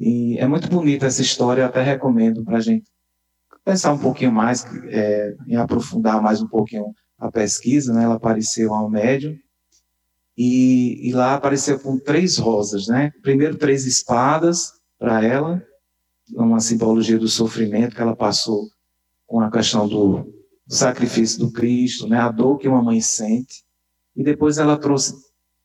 E 0.00 0.38
é 0.38 0.48
muito 0.48 0.68
bonita 0.70 1.04
essa 1.04 1.20
história, 1.20 1.60
eu 1.60 1.66
até 1.66 1.82
recomendo 1.82 2.42
para 2.42 2.56
a 2.56 2.60
gente 2.60 2.86
pensar 3.62 3.92
um 3.92 3.98
pouquinho 3.98 4.32
mais, 4.32 4.66
é, 4.88 5.36
em 5.46 5.54
aprofundar 5.54 6.20
mais 6.22 6.40
um 6.40 6.48
pouquinho 6.48 6.94
a 7.18 7.30
pesquisa. 7.30 7.92
Né? 7.92 8.04
Ela 8.04 8.14
apareceu 8.14 8.72
ao 8.72 8.88
médium, 8.88 9.38
e, 10.36 11.06
e 11.06 11.12
lá 11.12 11.34
apareceu 11.34 11.78
com 11.78 11.98
três 11.98 12.38
rosas. 12.38 12.86
Né? 12.88 13.12
Primeiro, 13.22 13.58
três 13.58 13.84
espadas 13.84 14.72
para 14.98 15.22
ela, 15.22 15.62
uma 16.32 16.58
simbologia 16.58 17.18
do 17.18 17.28
sofrimento 17.28 17.94
que 17.94 18.00
ela 18.00 18.16
passou 18.16 18.66
com 19.26 19.40
a 19.40 19.50
questão 19.50 19.86
do, 19.86 20.33
do 20.66 20.74
sacrifício 20.74 21.38
do 21.38 21.52
Cristo, 21.52 22.08
né, 22.08 22.18
a 22.18 22.30
dor 22.30 22.58
que 22.58 22.68
uma 22.68 22.82
mãe 22.82 23.00
sente. 23.00 23.64
E 24.16 24.22
depois 24.22 24.58
ela 24.58 24.76
trouxe 24.76 25.14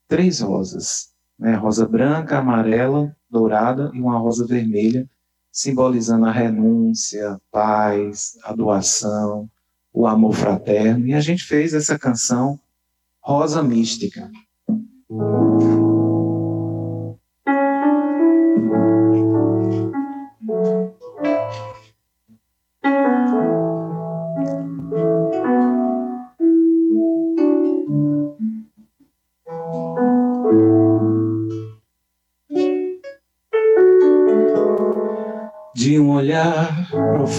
três 0.07 0.41
rosas, 0.41 1.09
né, 1.37 1.55
rosa 1.55 1.87
branca, 1.87 2.39
amarela, 2.39 3.15
dourada 3.29 3.91
e 3.93 4.01
uma 4.01 4.17
rosa 4.17 4.45
vermelha, 4.45 5.09
simbolizando 5.51 6.25
a 6.25 6.31
renúncia, 6.31 7.39
paz, 7.51 8.37
a 8.43 8.53
doação, 8.53 9.49
o 9.93 10.07
amor 10.07 10.33
fraterno. 10.33 11.07
E 11.07 11.13
a 11.13 11.21
gente 11.21 11.43
fez 11.43 11.73
essa 11.73 11.97
canção 11.97 12.59
Rosa 13.21 13.61
Mística. 13.61 14.29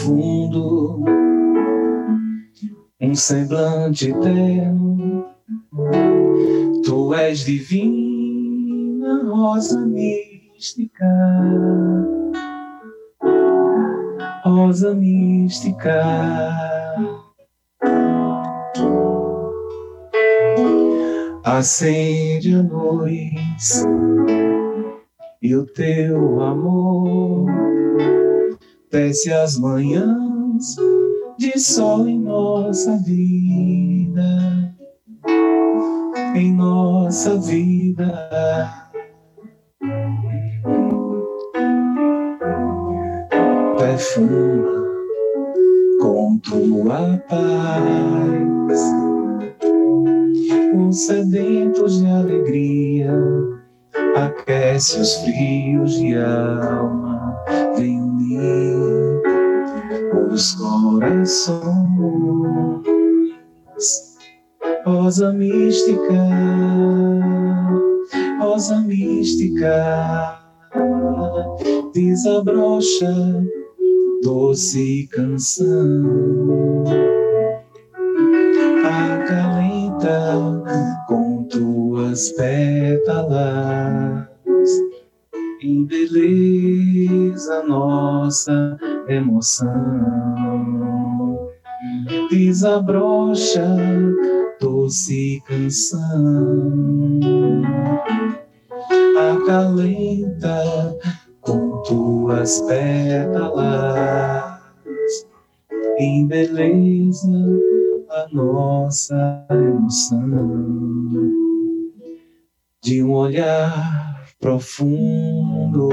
Profundo, 0.01 1.05
um 3.01 3.14
semblante 3.14 4.11
eterno. 4.11 5.26
Tu 6.84 7.14
és 7.14 7.40
divina, 7.40 9.22
rosa 9.24 9.80
mística, 9.86 11.07
rosa 14.44 14.94
mística. 14.94 16.01
Acende 21.44 22.55
a 22.55 22.62
luz 22.62 23.84
e 25.42 25.57
o 25.57 25.66
teu 25.66 26.40
amor 26.42 27.89
desce 28.91 29.32
as 29.32 29.57
manhãs 29.57 30.76
de 31.38 31.59
sol 31.59 32.09
em 32.09 32.18
nossa 32.20 32.97
vida, 32.99 34.74
em 36.34 36.53
nossa 36.55 37.38
vida. 37.38 38.70
Perfuma 43.78 44.80
com 46.01 46.38
tua 46.38 47.22
paz. 47.28 48.80
Os 50.88 51.07
sedentos 51.07 52.01
de 52.01 52.07
alegria, 52.07 53.12
aquece 54.16 55.01
os 55.01 55.14
frios 55.16 55.95
de 55.95 56.16
alma, 56.16 57.36
vem 57.76 57.99
os 60.41 60.55
corações. 60.55 61.61
Rosa 64.86 65.34
mística, 65.34 66.24
rosa 68.41 68.80
mística, 68.80 70.41
desabrocha 71.93 73.45
doce 74.22 75.07
canção. 75.12 76.84
Acalenta 78.82 80.64
com 81.07 81.45
tuas 81.51 82.30
pétalas 82.30 83.91
embeleza 85.62 87.62
nossa 87.64 88.70
emoção. 89.11 89.68
Desabrocha 92.30 93.76
doce 94.61 95.42
canção, 95.46 97.20
acalenta 99.16 100.96
com 101.40 101.82
tuas 101.82 102.61
pétalas, 102.62 104.61
embeleza 105.98 107.28
a 108.11 108.26
nossa 108.32 109.46
emoção. 109.50 110.20
De 112.82 113.02
um 113.02 113.12
olhar 113.12 114.24
profundo. 114.40 115.90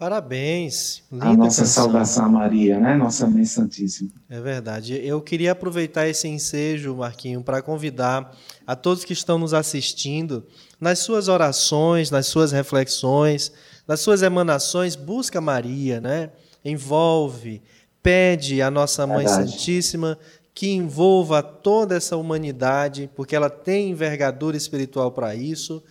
Parabéns. 0.00 1.02
Linda 1.12 1.26
a 1.26 1.36
nossa 1.36 1.60
canção. 1.60 1.84
saudação 1.84 2.24
a 2.24 2.28
Maria, 2.30 2.80
né? 2.80 2.96
Nossa 2.96 3.26
Mãe 3.26 3.44
Santíssima. 3.44 4.10
É 4.30 4.40
verdade. 4.40 4.94
Eu 4.94 5.20
queria 5.20 5.52
aproveitar 5.52 6.08
esse 6.08 6.26
ensejo, 6.26 6.96
Marquinho, 6.96 7.42
para 7.42 7.60
convidar 7.60 8.34
a 8.66 8.74
todos 8.74 9.04
que 9.04 9.12
estão 9.12 9.38
nos 9.38 9.52
assistindo, 9.52 10.42
nas 10.80 11.00
suas 11.00 11.28
orações, 11.28 12.10
nas 12.10 12.26
suas 12.28 12.50
reflexões, 12.50 13.52
nas 13.86 14.00
suas 14.00 14.22
emanações, 14.22 14.96
busca 14.96 15.38
Maria, 15.38 16.00
né? 16.00 16.30
Envolve, 16.64 17.60
pede 18.02 18.62
a 18.62 18.70
nossa 18.70 19.06
Mãe 19.06 19.26
verdade. 19.26 19.52
Santíssima 19.52 20.16
que 20.54 20.70
envolva 20.70 21.42
toda 21.42 21.94
essa 21.94 22.16
humanidade, 22.16 23.10
porque 23.14 23.36
ela 23.36 23.50
tem 23.50 23.90
envergadura 23.90 24.56
espiritual 24.56 25.12
para 25.12 25.34
isso. 25.34 25.82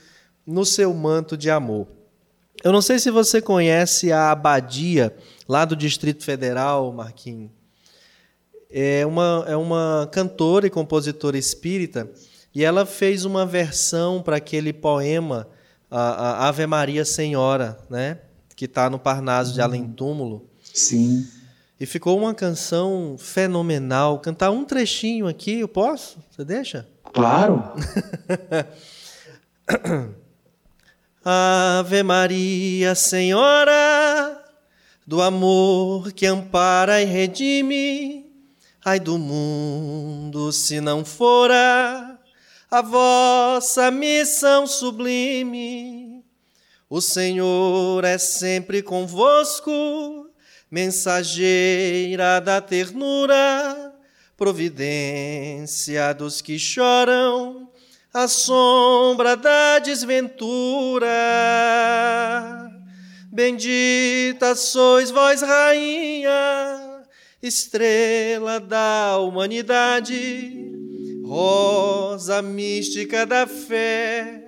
no 0.47 0.65
seu 0.65 0.91
manto 0.95 1.37
de 1.37 1.51
amor. 1.51 1.98
Eu 2.63 2.73
não 2.73 2.81
sei 2.81 2.99
se 2.99 3.09
você 3.09 3.41
conhece 3.41 4.11
a 4.11 4.31
Abadia, 4.31 5.15
lá 5.47 5.63
do 5.63 5.75
Distrito 5.75 6.23
Federal, 6.25 6.91
Marquinhos. 6.91 7.51
É 8.69 9.05
uma, 9.05 9.45
é 9.47 9.55
uma 9.55 10.09
cantora 10.11 10.67
e 10.67 10.69
compositora 10.69 11.37
espírita, 11.37 12.09
e 12.53 12.63
ela 12.63 12.85
fez 12.85 13.25
uma 13.25 13.45
versão 13.45 14.21
para 14.21 14.35
aquele 14.35 14.73
poema, 14.73 15.47
a, 15.89 16.43
a 16.43 16.47
Ave 16.49 16.67
Maria 16.67 17.05
Senhora, 17.05 17.79
né? 17.89 18.19
que 18.55 18.65
está 18.65 18.89
no 18.89 18.99
Parnaso 18.99 19.53
de 19.53 19.61
Além 19.61 19.87
Túmulo. 19.87 20.45
Sim. 20.73 21.25
E 21.79 21.85
ficou 21.85 22.19
uma 22.19 22.33
canção 22.33 23.15
fenomenal. 23.17 24.19
Cantar 24.19 24.51
um 24.51 24.65
trechinho 24.65 25.29
aqui, 25.29 25.61
eu 25.61 25.67
posso? 25.69 26.19
Você 26.29 26.43
deixa? 26.43 26.85
Claro. 27.13 27.63
Ave 31.23 32.01
Maria, 32.03 32.95
Senhora 32.95 34.39
do 35.09 35.23
amor 35.23 36.11
que 36.13 36.27
ampara 36.27 37.01
e 37.01 37.05
redime, 37.05 38.31
ai 38.85 38.99
do 38.99 39.17
mundo 39.17 40.51
se 40.51 40.79
não 40.79 41.03
fora 41.03 42.15
a 42.69 42.81
vossa 42.83 43.89
missão 43.89 44.67
sublime. 44.67 46.23
O 46.87 47.01
Senhor 47.01 48.05
é 48.05 48.19
sempre 48.19 48.83
convosco, 48.83 50.29
mensageira 50.69 52.39
da 52.39 52.61
ternura, 52.61 53.91
providência 54.37 56.13
dos 56.13 56.39
que 56.39 56.59
choram 56.59 57.58
a 58.19 58.27
sombra 58.27 59.37
da 59.37 59.79
desventura. 59.79 61.07
Bendita 63.31 64.55
sois 64.55 65.09
vós, 65.09 65.41
rainha, 65.41 67.01
estrela 67.41 68.59
da 68.59 69.17
humanidade, 69.19 70.69
rosa 71.23 72.41
mística 72.41 73.25
da 73.25 73.47
fé, 73.47 74.43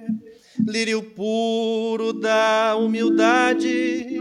lírio 0.68 1.02
puro 1.02 2.12
da 2.12 2.76
humildade. 2.78 4.20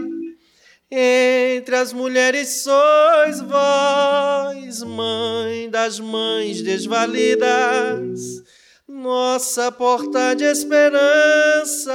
Entre 0.89 1.75
as 1.75 1.91
mulheres 1.91 2.63
sois 2.63 3.41
vós, 3.41 4.81
mãe 4.83 5.69
das 5.69 5.99
mães 5.99 6.61
desvalidas 6.61 8.41
nossa 8.91 9.71
porta 9.71 10.35
de 10.35 10.43
esperança 10.43 11.93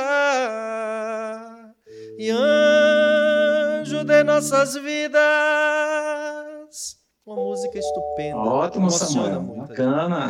e 2.19 2.31
anjo 2.31 4.03
de 4.03 4.25
nossas 4.25 4.75
vidas. 4.77 5.21
Uma 7.27 7.37
música 7.37 7.79
estupenda. 7.79 8.39
Ótimo, 8.39 8.91
Samuel. 8.91 9.43
Muito. 9.43 9.69
Bacana. 9.69 10.29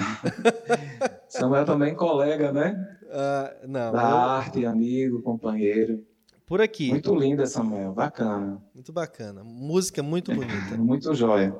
Samuel 1.28 1.64
também 1.64 1.94
colega, 1.94 2.52
né? 2.52 2.98
Uh, 3.04 3.68
não, 3.68 3.92
da 3.92 4.02
eu... 4.02 4.16
arte, 4.16 4.66
amigo, 4.66 5.22
companheiro. 5.22 6.04
Por 6.46 6.60
aqui. 6.60 6.90
Muito 6.90 7.14
linda, 7.14 7.46
Samuel. 7.46 7.92
Bacana. 7.92 8.60
Muito 8.74 8.92
bacana. 8.92 9.44
Música 9.44 10.02
muito 10.02 10.34
bonita. 10.34 10.76
muito 10.78 11.14
jóia. 11.14 11.54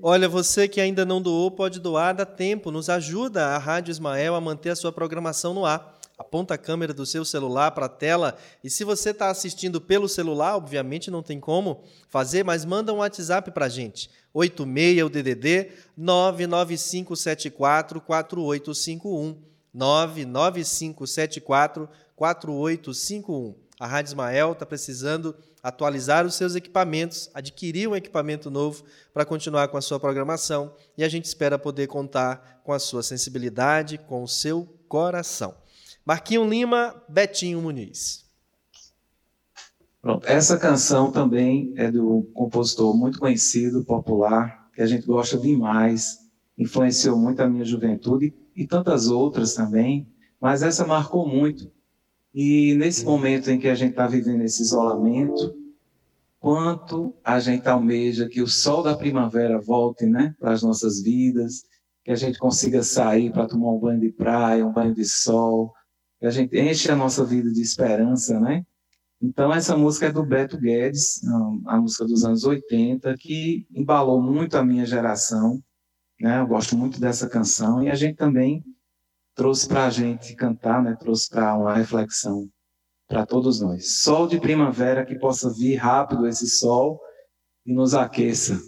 Olha, 0.00 0.28
você 0.28 0.66
que 0.66 0.80
ainda 0.80 1.04
não 1.04 1.20
doou, 1.20 1.50
pode 1.50 1.78
doar, 1.78 2.14
dá 2.14 2.24
tempo, 2.24 2.70
nos 2.70 2.88
ajuda 2.88 3.48
a 3.48 3.58
Rádio 3.58 3.92
Ismael 3.92 4.34
a 4.34 4.40
manter 4.40 4.70
a 4.70 4.76
sua 4.76 4.92
programação 4.92 5.52
no 5.52 5.66
ar. 5.66 6.00
Aponta 6.16 6.54
a 6.54 6.58
câmera 6.58 6.94
do 6.94 7.04
seu 7.04 7.24
celular 7.24 7.72
para 7.72 7.86
a 7.86 7.88
tela 7.88 8.36
e 8.62 8.70
se 8.70 8.84
você 8.84 9.10
está 9.10 9.28
assistindo 9.28 9.80
pelo 9.80 10.08
celular, 10.08 10.56
obviamente 10.56 11.10
não 11.10 11.20
tem 11.22 11.40
como 11.40 11.82
fazer, 12.08 12.44
mas 12.44 12.64
manda 12.64 12.92
um 12.92 12.98
WhatsApp 12.98 13.50
para 13.50 13.66
a 13.66 13.68
gente. 13.68 14.08
86 14.32 15.02
o 15.02 15.08
DDD 15.08 15.72
99574 15.96 18.00
4851 18.00 19.36
99574 19.74 21.88
4851. 22.14 23.54
A 23.80 23.86
Rádio 23.86 24.10
Ismael 24.10 24.52
está 24.52 24.64
precisando 24.64 25.34
atualizar 25.62 26.26
os 26.26 26.34
seus 26.34 26.56
equipamentos, 26.56 27.30
adquirir 27.32 27.88
um 27.88 27.94
equipamento 27.94 28.50
novo 28.50 28.82
para 29.14 29.24
continuar 29.24 29.68
com 29.68 29.76
a 29.76 29.82
sua 29.82 30.00
programação 30.00 30.74
e 30.98 31.04
a 31.04 31.08
gente 31.08 31.26
espera 31.26 31.58
poder 31.58 31.86
contar 31.86 32.60
com 32.64 32.72
a 32.72 32.78
sua 32.78 33.02
sensibilidade, 33.02 33.96
com 33.96 34.22
o 34.22 34.28
seu 34.28 34.66
coração. 34.88 35.54
Marquinho 36.04 36.48
Lima, 36.48 37.00
Betinho 37.08 37.62
Muniz. 37.62 38.22
Pronto. 40.00 40.26
Essa 40.26 40.58
canção 40.58 41.12
também 41.12 41.72
é 41.76 41.88
do 41.88 42.28
compositor 42.34 42.96
muito 42.96 43.20
conhecido, 43.20 43.84
popular, 43.84 44.68
que 44.74 44.82
a 44.82 44.86
gente 44.86 45.06
gosta 45.06 45.38
demais, 45.38 46.18
influenciou 46.58 47.16
muito 47.16 47.40
a 47.40 47.48
minha 47.48 47.64
juventude 47.64 48.34
e 48.56 48.66
tantas 48.66 49.06
outras 49.06 49.54
também, 49.54 50.08
mas 50.40 50.62
essa 50.62 50.84
marcou 50.84 51.26
muito 51.26 51.70
e 52.34 52.74
nesse 52.74 53.04
momento 53.04 53.50
em 53.50 53.58
que 53.58 53.68
a 53.68 53.74
gente 53.74 53.90
está 53.90 54.06
vivendo 54.06 54.42
esse 54.42 54.62
isolamento, 54.62 55.54
quanto 56.40 57.14
a 57.22 57.38
gente 57.38 57.68
almeja 57.68 58.28
que 58.28 58.42
o 58.42 58.48
sol 58.48 58.82
da 58.82 58.96
primavera 58.96 59.60
volte 59.60 60.06
né, 60.06 60.34
para 60.40 60.52
as 60.52 60.62
nossas 60.62 61.02
vidas, 61.02 61.64
que 62.04 62.10
a 62.10 62.16
gente 62.16 62.38
consiga 62.38 62.82
sair 62.82 63.30
para 63.30 63.46
tomar 63.46 63.72
um 63.72 63.78
banho 63.78 64.00
de 64.00 64.10
praia, 64.10 64.66
um 64.66 64.72
banho 64.72 64.94
de 64.94 65.04
sol, 65.04 65.72
que 66.18 66.26
a 66.26 66.30
gente 66.30 66.58
enche 66.58 66.90
a 66.90 66.96
nossa 66.96 67.24
vida 67.24 67.50
de 67.52 67.60
esperança, 67.60 68.40
né? 68.40 68.64
Então, 69.20 69.52
essa 69.52 69.76
música 69.76 70.06
é 70.06 70.12
do 70.12 70.24
Beto 70.24 70.58
Guedes, 70.58 71.20
a 71.66 71.80
música 71.80 72.04
dos 72.04 72.24
anos 72.24 72.42
80, 72.42 73.14
que 73.16 73.64
embalou 73.72 74.20
muito 74.20 74.56
a 74.56 74.64
minha 74.64 74.84
geração. 74.84 75.62
Né? 76.20 76.40
Eu 76.40 76.46
gosto 76.48 76.76
muito 76.76 77.00
dessa 77.00 77.28
canção 77.28 77.80
e 77.80 77.88
a 77.88 77.94
gente 77.94 78.16
também 78.16 78.64
trouxe 79.34 79.68
para 79.68 79.86
a 79.86 79.90
gente 79.90 80.34
cantar, 80.34 80.82
né? 80.82 80.96
trouxe 80.98 81.28
para 81.28 81.54
uma 81.54 81.74
reflexão 81.74 82.48
para 83.08 83.26
todos 83.26 83.60
nós. 83.60 84.00
Sol 84.02 84.26
de 84.26 84.40
primavera 84.40 85.04
que 85.04 85.18
possa 85.18 85.52
vir 85.52 85.76
rápido 85.76 86.26
esse 86.26 86.48
sol 86.48 87.00
e 87.66 87.72
nos 87.72 87.94
aqueça. 87.94 88.58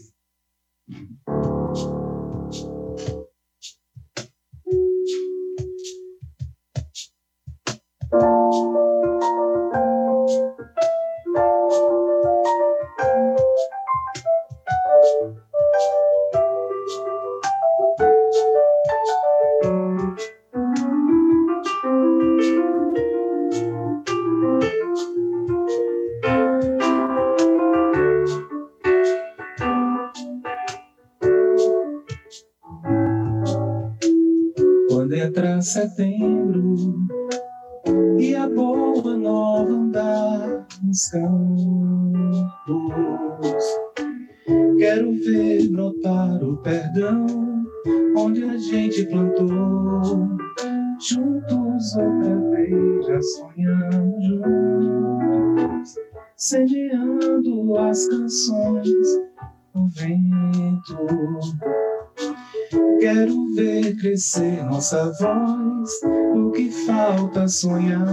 Crescer 64.25 64.64
nossa 64.64 65.12
voz, 65.20 65.91
o 66.35 66.51
que 66.53 66.70
falta 66.87 67.47
sonhar. 67.47 68.07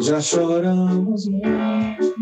Já 0.00 0.20
choramos 0.22 1.28
muito, 1.28 2.14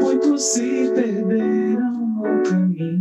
muitos 0.00 0.42
se 0.42 0.90
perderam 0.92 1.92
no 1.92 2.42
caminho. 2.42 2.91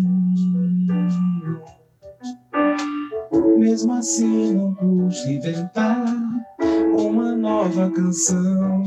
Mesmo 3.62 3.94
assim, 3.94 4.56
não 4.56 4.74
custa 4.74 5.30
inventar 5.30 6.04
uma 6.98 7.36
nova 7.36 7.92
canção 7.92 8.84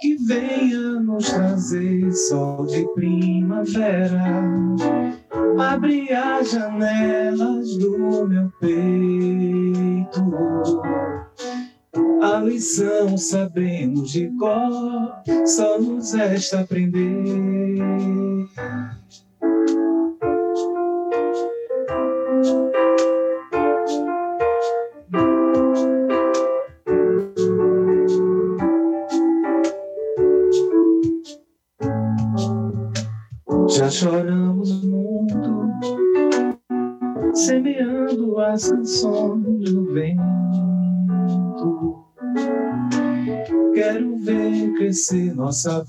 que 0.00 0.16
venha 0.24 1.00
nos 1.00 1.28
trazer 1.28 2.10
sol 2.10 2.64
de 2.64 2.82
primavera 2.94 4.24
Abre 5.58 6.10
as 6.14 6.50
janelas 6.50 7.76
do 7.76 8.26
meu 8.26 8.50
peito. 8.58 10.32
A 12.22 12.40
lição 12.40 13.18
sabemos 13.18 14.12
de 14.12 14.30
cor, 14.38 15.22
só 15.44 15.78
nos 15.78 16.14
resta 16.14 16.60
aprender. 16.60 18.48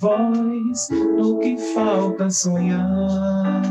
Voz 0.02 0.90
no 1.16 1.38
que 1.38 1.56
falta 1.76 2.28
sonhar. 2.32 3.62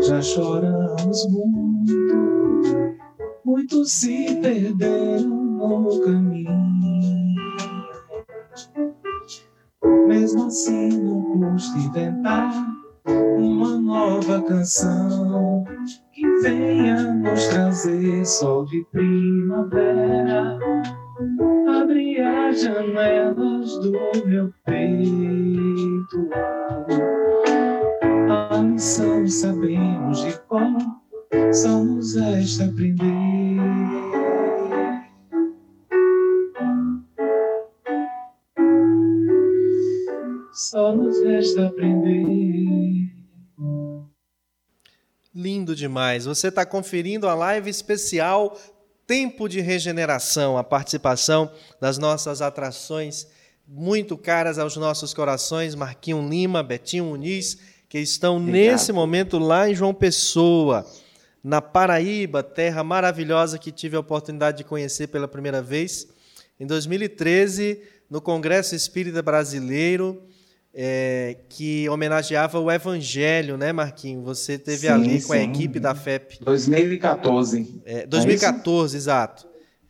Já 0.00 0.20
choramos 0.20 1.28
muito, 1.30 2.96
muitos 3.44 3.92
se 3.92 4.34
perderam 4.42 5.28
no 5.28 6.00
caminho. 6.04 6.50
Mesmo 10.08 10.46
assim, 10.46 10.88
não 10.88 11.52
custa 11.52 11.78
inventar 11.78 12.52
uma 13.38 13.78
nova 13.78 14.42
canção 14.42 15.64
que 16.12 16.26
venha 16.40 17.14
nos 17.14 17.46
trazer 17.46 18.26
sol 18.26 18.64
de 18.64 18.84
primavera. 18.90 20.61
Abre 21.92 22.22
as 22.22 22.62
janelas 22.62 23.78
do 23.80 23.92
meu 24.26 24.50
peito. 24.64 26.30
A 28.30 28.62
missão 28.62 29.26
sabemos 29.28 30.24
de 30.24 30.32
qual, 30.48 30.72
só 31.52 31.84
nos 31.84 32.16
resta 32.16 32.64
aprender. 32.64 33.58
Só 40.54 40.96
nos 40.96 41.22
resta 41.22 41.66
aprender. 41.66 43.12
Lindo 45.34 45.76
demais. 45.76 46.24
Você 46.24 46.48
está 46.48 46.64
conferindo 46.64 47.28
a 47.28 47.34
live 47.34 47.68
especial 47.68 48.56
Tempo 49.06 49.48
de 49.48 49.60
Regeneração, 49.60 50.56
a 50.56 50.64
participação 50.64 51.50
das 51.80 51.98
nossas 51.98 52.40
atrações 52.40 53.26
muito 53.66 54.18
caras 54.18 54.58
aos 54.58 54.76
nossos 54.76 55.14
corações, 55.14 55.74
Marquinho 55.74 56.28
Lima, 56.28 56.62
Betinho 56.62 57.06
Muniz, 57.06 57.58
que 57.88 57.98
estão 57.98 58.36
Obrigado. 58.36 58.54
nesse 58.54 58.92
momento 58.92 59.38
lá 59.38 59.68
em 59.68 59.74
João 59.74 59.94
Pessoa, 59.94 60.86
na 61.42 61.60
Paraíba, 61.60 62.42
terra 62.42 62.84
maravilhosa 62.84 63.58
que 63.58 63.72
tive 63.72 63.96
a 63.96 64.00
oportunidade 64.00 64.58
de 64.58 64.64
conhecer 64.64 65.08
pela 65.08 65.26
primeira 65.26 65.62
vez. 65.62 66.06
Em 66.58 66.66
2013, 66.66 67.80
no 68.08 68.20
Congresso 68.20 68.74
Espírita 68.74 69.22
Brasileiro, 69.22 70.22
é, 70.74 71.36
que 71.48 71.88
homenageava 71.88 72.58
o 72.58 72.70
Evangelho, 72.70 73.56
né, 73.56 73.72
Marquinhos? 73.72 74.24
Você 74.24 74.58
teve 74.58 74.86
sim, 74.86 74.88
ali 74.88 75.22
com 75.22 75.32
sim. 75.32 75.38
a 75.38 75.42
equipe 75.42 75.78
da 75.78 75.94
FEP. 75.94 76.42
2014. 76.42 77.82
É, 77.84 78.06
2014, 78.06 78.96
é 78.96 78.98
exato. 78.98 79.46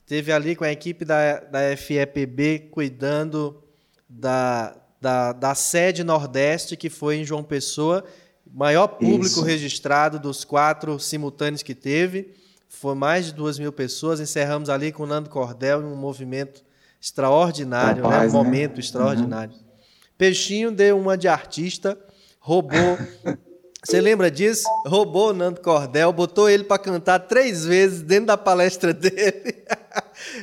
Teve 0.07 0.33
ali 0.33 0.57
com 0.57 0.64
a 0.64 0.72
equipe 0.72 1.05
da, 1.05 1.41
da 1.41 1.76
FEPB 1.76 2.68
cuidando 2.70 3.62
da, 4.09 4.76
da, 5.01 5.33
da 5.33 5.55
sede 5.55 6.05
Nordeste, 6.05 6.76
que 6.76 6.91
foi 6.91 7.16
em 7.16 7.24
João 7.24 7.43
Pessoa. 7.43 8.05
Maior 8.53 8.89
público 8.89 9.24
isso. 9.24 9.43
registrado 9.43 10.18
dos 10.18 10.45
quatro 10.45 10.99
simultâneos 10.99 11.62
que 11.62 11.74
teve. 11.74 12.35
Foi 12.68 12.95
mais 12.95 13.26
de 13.26 13.33
duas 13.33 13.59
mil 13.59 13.72
pessoas. 13.72 14.20
Encerramos 14.20 14.68
ali 14.68 14.93
com 14.93 15.05
o 15.05 15.07
Nando 15.07 15.30
Cordel 15.30 15.80
um 15.80 15.97
movimento 15.97 16.62
extraordinário, 17.01 18.03
Rapaz, 18.03 18.33
né? 18.33 18.39
um 18.39 18.45
momento 18.45 18.74
né? 18.74 18.80
extraordinário. 18.80 19.55
Uhum. 19.55 19.72
Peixinho 20.17 20.71
deu 20.71 20.99
uma 20.99 21.17
de 21.17 21.29
artista, 21.29 21.99
roubou. 22.39 22.99
Você 23.85 24.01
lembra 24.01 24.31
disso? 24.31 24.63
Roubou 24.87 25.31
o 25.31 25.33
Nando 25.33 25.61
Cordel, 25.61 26.13
botou 26.13 26.49
ele 26.49 26.63
para 26.63 26.79
cantar 26.79 27.19
três 27.19 27.65
vezes 27.65 28.01
dentro 28.01 28.27
da 28.27 28.37
palestra 28.37 28.95
dele. 28.95 29.65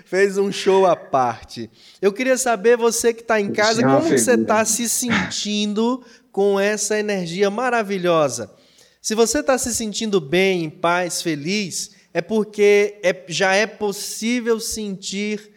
Fez 0.04 0.38
um 0.38 0.52
show 0.52 0.86
à 0.86 0.94
parte. 0.94 1.70
Eu 2.02 2.12
queria 2.12 2.38
saber, 2.38 2.76
você 2.76 3.14
que 3.14 3.22
está 3.22 3.40
em 3.40 3.54
casa, 3.54 3.82
como 3.82 4.02
você 4.02 4.34
está 4.34 4.66
se 4.66 4.90
sentindo 4.90 6.04
com 6.34 6.60
essa 6.60 7.00
energia 7.00 7.50
maravilhosa? 7.50 8.54
Se 9.02 9.16
você 9.16 9.40
está 9.40 9.58
se 9.58 9.74
sentindo 9.74 10.20
bem, 10.20 10.66
em 10.66 10.70
paz, 10.70 11.22
feliz, 11.22 11.92
é 12.14 12.22
porque 12.22 13.00
é, 13.02 13.24
já 13.30 13.54
é 13.54 13.66
possível 13.66 14.60
sentir 14.60 15.50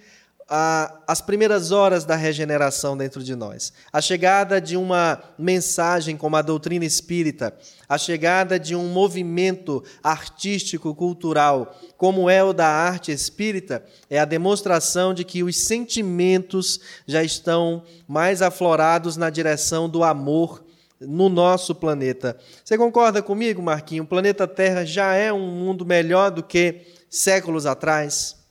a, 0.55 1.01
as 1.09 1.23
primeiras 1.23 1.73
horas 1.73 2.05
da 2.05 2.15
regeneração 2.15 2.95
dentro 2.95 3.25
de 3.25 3.35
nós. 3.35 3.73
A 3.91 4.03
chegada 4.03 4.61
de 4.61 4.77
uma 4.77 5.19
mensagem 5.39 6.15
como 6.15 6.37
a 6.37 6.43
doutrina 6.43 6.85
espírita, 6.85 7.57
a 7.89 7.97
chegada 7.97 8.61
de 8.61 8.77
um 8.77 8.87
movimento 8.89 9.83
artístico, 10.05 10.95
cultural, 10.95 11.75
como 11.97 12.29
é 12.29 12.45
o 12.45 12.53
da 12.53 12.67
arte 12.67 13.11
espírita, 13.11 13.83
é 14.11 14.19
a 14.19 14.27
demonstração 14.27 15.15
de 15.15 15.25
que 15.25 15.43
os 15.43 15.65
sentimentos 15.65 16.81
já 17.07 17.25
estão 17.25 17.83
mais 18.07 18.43
aflorados 18.43 19.17
na 19.17 19.31
direção 19.31 19.89
do 19.89 20.05
amor 20.05 20.63
no 21.01 21.31
nosso 21.31 21.75
planeta. 21.75 22.37
Você 22.63 22.77
concorda 22.77 23.23
comigo, 23.23 23.63
Marquinho? 23.63 24.03
O 24.03 24.07
planeta 24.07 24.47
Terra 24.47 24.85
já 24.85 25.15
é 25.15 25.33
um 25.33 25.51
mundo 25.51 25.87
melhor 25.87 26.31
do 26.31 26.43
que 26.43 26.83
séculos 27.09 27.65
atrás? 27.65 28.42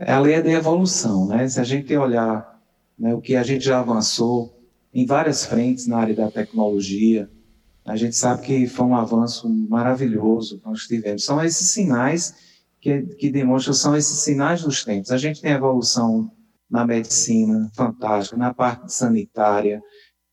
É 0.00 0.12
a 0.12 0.18
lei 0.18 0.42
da 0.42 0.50
evolução. 0.50 1.26
Né? 1.26 1.46
Se 1.46 1.60
a 1.60 1.64
gente 1.64 1.94
olhar 1.94 2.58
né, 2.98 3.14
o 3.14 3.20
que 3.20 3.36
a 3.36 3.42
gente 3.42 3.64
já 3.64 3.80
avançou 3.80 4.58
em 4.92 5.04
várias 5.04 5.44
frentes 5.44 5.86
na 5.86 5.98
área 5.98 6.14
da 6.14 6.30
tecnologia, 6.30 7.30
a 7.84 7.96
gente 7.96 8.16
sabe 8.16 8.42
que 8.42 8.66
foi 8.66 8.86
um 8.86 8.96
avanço 8.96 9.48
maravilhoso 9.48 10.58
que 10.58 10.66
nós 10.66 10.86
tivemos. 10.86 11.24
São 11.24 11.42
esses 11.42 11.68
sinais 11.68 12.34
que, 12.80 13.02
que 13.02 13.30
demonstram, 13.30 13.74
são 13.74 13.96
esses 13.96 14.20
sinais 14.20 14.62
dos 14.62 14.82
tempos. 14.84 15.10
A 15.10 15.18
gente 15.18 15.40
tem 15.40 15.52
evolução 15.52 16.30
na 16.68 16.86
medicina, 16.86 17.70
fantástica, 17.74 18.36
na 18.36 18.54
parte 18.54 18.92
sanitária, 18.92 19.82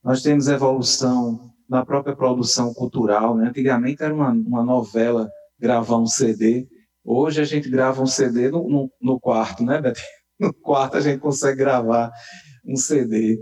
nós 0.04 0.22
temos 0.22 0.48
evolução 0.48 1.52
na 1.68 1.86
própria 1.86 2.16
produção 2.16 2.74
cultural. 2.74 3.36
Né? 3.36 3.50
Antigamente 3.50 4.04
era 4.04 4.14
uma, 4.14 4.30
uma 4.30 4.64
novela 4.64 5.30
gravar 5.60 5.98
um 5.98 6.06
CD, 6.06 6.68
Hoje 7.10 7.40
a 7.40 7.46
gente 7.46 7.70
grava 7.70 8.02
um 8.02 8.06
CD 8.06 8.52
no, 8.52 8.68
no, 8.68 8.92
no 9.02 9.18
quarto, 9.18 9.64
né, 9.64 9.82
Beto? 9.82 10.02
No 10.40 10.54
quarto 10.54 10.98
a 10.98 11.02
gente 11.02 11.20
consegue 11.20 11.58
gravar 11.58 12.12
um 12.64 12.76
CD. 12.76 13.40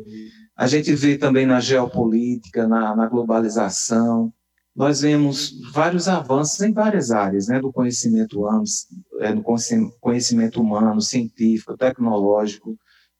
A 0.56 0.66
gente 0.66 0.94
vê 0.96 1.18
também 1.18 1.46
na 1.46 1.60
geopolítica, 1.60 2.66
na, 2.66 2.96
na 2.96 3.08
globalização, 3.10 4.32
nós 4.74 5.02
vemos 5.02 5.52
vários 5.74 6.08
avanços 6.08 6.62
em 6.62 6.72
várias 6.72 7.12
áreas, 7.12 7.48
né, 7.48 7.60
do 7.60 7.74
conhecimento 7.74 8.40
humano, 8.40 8.64
é, 9.20 9.34
do 9.34 9.44
conhecimento 10.00 10.62
humano, 10.62 11.02
científico, 11.02 11.76
tecnológico, 11.76 12.78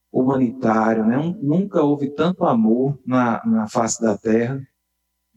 humanitário, 0.10 1.06
né? 1.06 1.18
Nunca 1.42 1.82
houve 1.82 2.12
tanto 2.12 2.46
amor 2.46 2.98
na, 3.06 3.42
na 3.46 3.68
face 3.68 4.02
da 4.02 4.18
Terra 4.18 4.62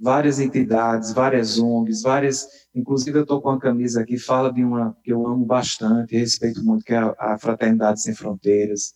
várias 0.00 0.38
entidades, 0.38 1.12
várias 1.12 1.58
ONGs, 1.58 2.02
várias. 2.02 2.46
Inclusive, 2.78 3.18
eu 3.18 3.22
estou 3.22 3.42
com 3.42 3.48
uma 3.48 3.58
camisa 3.58 4.00
aqui, 4.00 4.16
fala 4.16 4.52
de 4.52 4.62
uma 4.62 4.96
que 5.02 5.12
eu 5.12 5.26
amo 5.26 5.44
bastante, 5.44 6.16
respeito 6.16 6.62
muito, 6.64 6.84
que 6.84 6.94
é 6.94 6.98
a, 7.18 7.36
Fraternidade 7.36 8.00
Sem 8.00 8.14
Fronteiras. 8.14 8.94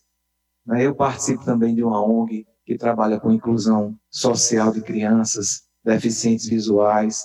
Né? 0.65 0.85
Eu 0.85 0.95
participo 0.95 1.43
também 1.43 1.75
de 1.75 1.83
uma 1.83 2.01
ONG 2.01 2.47
que 2.65 2.77
trabalha 2.77 3.19
com 3.19 3.29
inclusão 3.29 3.93
social 4.09 4.71
de 4.71 4.81
crianças 4.81 5.63
deficientes 5.83 6.47
visuais. 6.47 7.23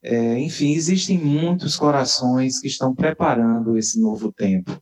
É, 0.00 0.38
enfim, 0.38 0.74
existem 0.74 1.18
muitos 1.18 1.76
corações 1.76 2.60
que 2.60 2.68
estão 2.68 2.94
preparando 2.94 3.76
esse 3.76 4.00
novo 4.00 4.32
tempo. 4.32 4.80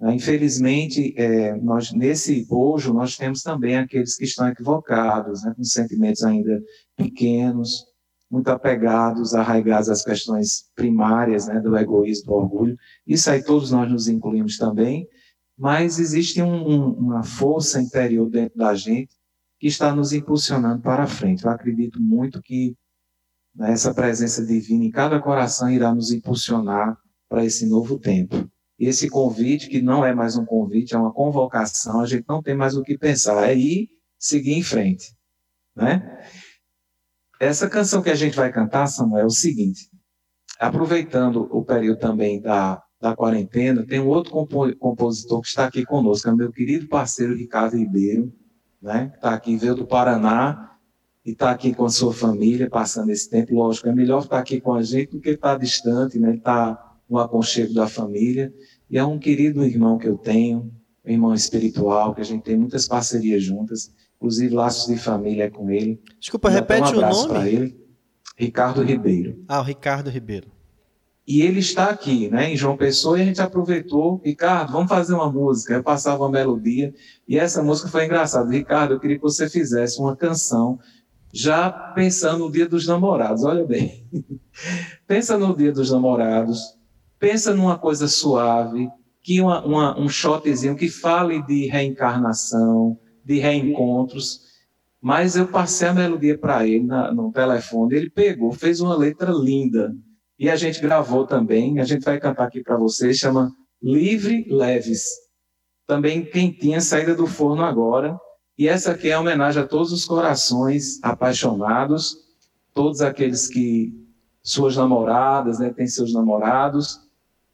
Né? 0.00 0.16
Infelizmente, 0.16 1.14
é, 1.16 1.54
nós, 1.54 1.92
nesse 1.92 2.44
bojo, 2.44 2.92
nós 2.92 3.16
temos 3.16 3.40
também 3.40 3.76
aqueles 3.76 4.16
que 4.16 4.24
estão 4.24 4.48
equivocados, 4.48 5.44
né, 5.44 5.54
com 5.56 5.62
sentimentos 5.62 6.24
ainda 6.24 6.60
pequenos, 6.96 7.84
muito 8.34 8.48
apegados, 8.48 9.32
arraigados 9.32 9.88
às 9.88 10.02
questões 10.02 10.68
primárias 10.74 11.46
né, 11.46 11.60
do 11.60 11.76
egoísmo, 11.78 12.26
do 12.26 12.32
orgulho. 12.32 12.76
Isso 13.06 13.30
aí 13.30 13.40
todos 13.40 13.70
nós 13.70 13.88
nos 13.88 14.08
incluímos 14.08 14.58
também, 14.58 15.08
mas 15.56 16.00
existe 16.00 16.42
um, 16.42 16.68
um, 16.68 16.90
uma 16.94 17.22
força 17.22 17.80
interior 17.80 18.28
dentro 18.28 18.58
da 18.58 18.74
gente 18.74 19.14
que 19.56 19.68
está 19.68 19.94
nos 19.94 20.12
impulsionando 20.12 20.82
para 20.82 21.04
a 21.04 21.06
frente. 21.06 21.44
Eu 21.44 21.50
acredito 21.50 22.02
muito 22.02 22.42
que 22.42 22.76
né, 23.54 23.70
essa 23.70 23.94
presença 23.94 24.44
divina 24.44 24.84
em 24.84 24.90
cada 24.90 25.20
coração 25.20 25.70
irá 25.70 25.94
nos 25.94 26.10
impulsionar 26.10 26.98
para 27.28 27.44
esse 27.44 27.64
novo 27.66 28.00
tempo. 28.00 28.50
Esse 28.76 29.08
convite, 29.08 29.68
que 29.68 29.80
não 29.80 30.04
é 30.04 30.12
mais 30.12 30.36
um 30.36 30.44
convite, 30.44 30.92
é 30.92 30.98
uma 30.98 31.12
convocação, 31.12 32.00
a 32.00 32.06
gente 32.06 32.24
não 32.28 32.42
tem 32.42 32.56
mais 32.56 32.76
o 32.76 32.82
que 32.82 32.98
pensar, 32.98 33.48
é 33.48 33.54
ir 33.54 33.90
seguir 34.18 34.54
em 34.54 34.62
frente. 34.64 35.14
Né? 35.76 36.20
Essa 37.40 37.68
canção 37.68 38.02
que 38.02 38.10
a 38.10 38.14
gente 38.14 38.36
vai 38.36 38.52
cantar, 38.52 38.86
Samuel, 38.86 39.24
é 39.24 39.26
o 39.26 39.30
seguinte: 39.30 39.90
aproveitando 40.58 41.48
o 41.50 41.64
período 41.64 41.98
também 41.98 42.40
da, 42.40 42.82
da 43.00 43.14
quarentena, 43.14 43.84
tem 43.84 44.00
um 44.00 44.08
outro 44.08 44.32
compo 44.32 44.74
compositor 44.76 45.40
que 45.40 45.48
está 45.48 45.66
aqui 45.66 45.84
conosco, 45.84 46.28
é 46.28 46.34
meu 46.34 46.50
querido 46.52 46.88
parceiro 46.88 47.34
Ricardo 47.34 47.76
Ribeiro, 47.76 48.32
né? 48.80 49.12
Está 49.14 49.34
aqui, 49.34 49.56
veio 49.56 49.74
do 49.74 49.86
Paraná 49.86 50.76
e 51.24 51.32
está 51.32 51.50
aqui 51.50 51.74
com 51.74 51.84
a 51.84 51.90
sua 51.90 52.12
família, 52.12 52.68
passando 52.68 53.10
esse 53.10 53.28
tempo. 53.28 53.54
Lógico, 53.54 53.88
é 53.88 53.92
melhor 53.92 54.22
estar 54.22 54.38
aqui 54.38 54.60
com 54.60 54.74
a 54.74 54.82
gente 54.82 55.12
do 55.12 55.20
que 55.20 55.30
estar 55.30 55.58
distante, 55.58 56.18
né? 56.18 56.36
Está 56.36 56.78
no 57.08 57.18
aconchego 57.18 57.74
da 57.74 57.88
família. 57.88 58.52
E 58.88 58.98
é 58.98 59.04
um 59.04 59.18
querido 59.18 59.64
irmão 59.64 59.98
que 59.98 60.06
eu 60.06 60.16
tenho, 60.16 60.70
um 61.04 61.10
irmão 61.10 61.34
espiritual, 61.34 62.14
que 62.14 62.20
a 62.20 62.24
gente 62.24 62.42
tem 62.42 62.56
muitas 62.56 62.86
parcerias 62.86 63.42
juntas, 63.42 63.90
inclusive 64.24 64.54
laços 64.54 64.86
de 64.86 64.98
família 64.98 65.50
com 65.50 65.70
ele. 65.70 66.00
Desculpa, 66.18 66.48
repete 66.48 66.94
um 66.94 66.98
o 66.98 67.00
nome. 67.00 67.28
para 67.28 67.48
ele. 67.48 67.84
Ricardo 68.36 68.82
Ribeiro. 68.82 69.44
Ah, 69.46 69.60
o 69.60 69.62
Ricardo 69.62 70.08
Ribeiro. 70.08 70.50
E 71.26 71.42
ele 71.42 71.60
está 71.60 71.88
aqui, 71.88 72.28
né, 72.28 72.52
em 72.52 72.56
João 72.56 72.76
Pessoa, 72.76 73.18
e 73.18 73.22
a 73.22 73.24
gente 73.24 73.40
aproveitou, 73.40 74.20
Ricardo, 74.24 74.72
vamos 74.72 74.88
fazer 74.88 75.14
uma 75.14 75.30
música. 75.30 75.74
Eu 75.74 75.82
passava 75.82 76.22
uma 76.22 76.30
melodia, 76.30 76.92
e 77.28 77.38
essa 77.38 77.62
música 77.62 77.88
foi 77.88 78.04
engraçada. 78.04 78.50
Ricardo, 78.50 78.94
eu 78.94 79.00
queria 79.00 79.16
que 79.16 79.22
você 79.22 79.48
fizesse 79.48 80.00
uma 80.00 80.16
canção, 80.16 80.78
já 81.32 81.70
pensando 81.70 82.40
no 82.40 82.52
Dia 82.52 82.68
dos 82.68 82.86
Namorados, 82.86 83.44
olha 83.44 83.64
bem. 83.64 84.06
pensa 85.06 85.38
no 85.38 85.56
Dia 85.56 85.72
dos 85.72 85.90
Namorados, 85.90 86.60
pensa 87.18 87.54
numa 87.54 87.78
coisa 87.78 88.06
suave, 88.06 88.88
que 89.22 89.40
uma, 89.40 89.64
uma, 89.64 89.98
um 89.98 90.08
shotzinho 90.08 90.76
que 90.76 90.90
fale 90.90 91.42
de 91.42 91.66
reencarnação, 91.66 92.98
de 93.24 93.38
reencontros. 93.38 94.42
Mas 95.00 95.36
eu 95.36 95.46
passei 95.46 95.88
a 95.88 95.94
melodia 95.94 96.36
para 96.38 96.66
ele 96.66 96.84
na, 96.84 97.12
no 97.12 97.30
telefone, 97.30 97.94
ele 97.94 98.10
pegou, 98.10 98.52
fez 98.52 98.80
uma 98.80 98.96
letra 98.96 99.30
linda 99.32 99.94
e 100.38 100.48
a 100.48 100.56
gente 100.56 100.80
gravou 100.80 101.26
também, 101.26 101.78
a 101.78 101.84
gente 101.84 102.04
vai 102.04 102.18
cantar 102.18 102.44
aqui 102.44 102.62
para 102.62 102.76
vocês, 102.76 103.18
chama 103.18 103.52
Livre 103.82 104.46
Leves. 104.48 105.04
Também 105.86 106.24
quentinha, 106.24 106.80
saída 106.80 107.14
do 107.14 107.26
forno 107.26 107.62
agora. 107.62 108.18
E 108.56 108.66
essa 108.66 108.92
aqui 108.92 109.10
é 109.10 109.18
homenagem 109.18 109.62
a 109.62 109.66
todos 109.66 109.92
os 109.92 110.06
corações 110.06 110.98
apaixonados, 111.02 112.16
todos 112.72 113.02
aqueles 113.02 113.46
que 113.46 113.92
suas 114.42 114.76
namoradas, 114.76 115.58
né, 115.58 115.70
têm 115.70 115.86
seus 115.86 116.14
namorados, 116.14 117.00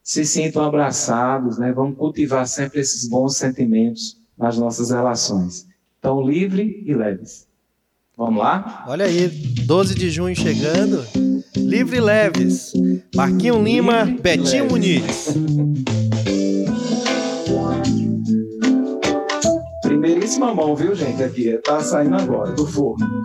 se 0.01 0.25
sintam 0.25 0.63
abraçados, 0.63 1.57
né? 1.57 1.71
Vamos 1.73 1.97
cultivar 1.97 2.47
sempre 2.47 2.79
esses 2.79 3.07
bons 3.09 3.35
sentimentos 3.35 4.20
nas 4.41 4.57
nossas 4.57 4.89
relações. 4.89 5.67
Então, 5.99 6.21
livre 6.21 6.83
e 6.85 6.93
leves. 6.93 7.47
Vamos 8.17 8.41
lá? 8.41 8.83
Olha 8.87 9.05
aí, 9.05 9.27
12 9.27 9.95
de 9.95 10.09
junho 10.09 10.35
chegando. 10.35 11.03
Livre 11.55 11.97
e 11.97 12.01
Leves. 12.01 12.73
Marquinho 13.15 13.63
Lima, 13.63 14.03
Livre 14.03 14.21
Betinho 14.21 14.67
Muniz. 14.69 15.33
Primeiríssima 19.81 20.53
mão, 20.53 20.75
viu, 20.75 20.93
gente? 20.93 21.23
Aqui, 21.23 21.57
tá 21.63 21.79
saindo 21.79 22.15
agora 22.15 22.51
do 22.51 22.65
forno. 22.65 23.23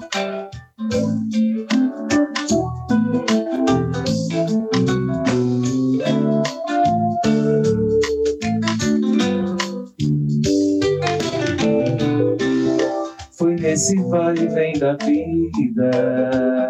Nesse 13.77 14.03
vai 14.05 14.35
e 14.35 14.47
vem 14.47 14.73
da 14.79 14.95
vida 14.95 16.69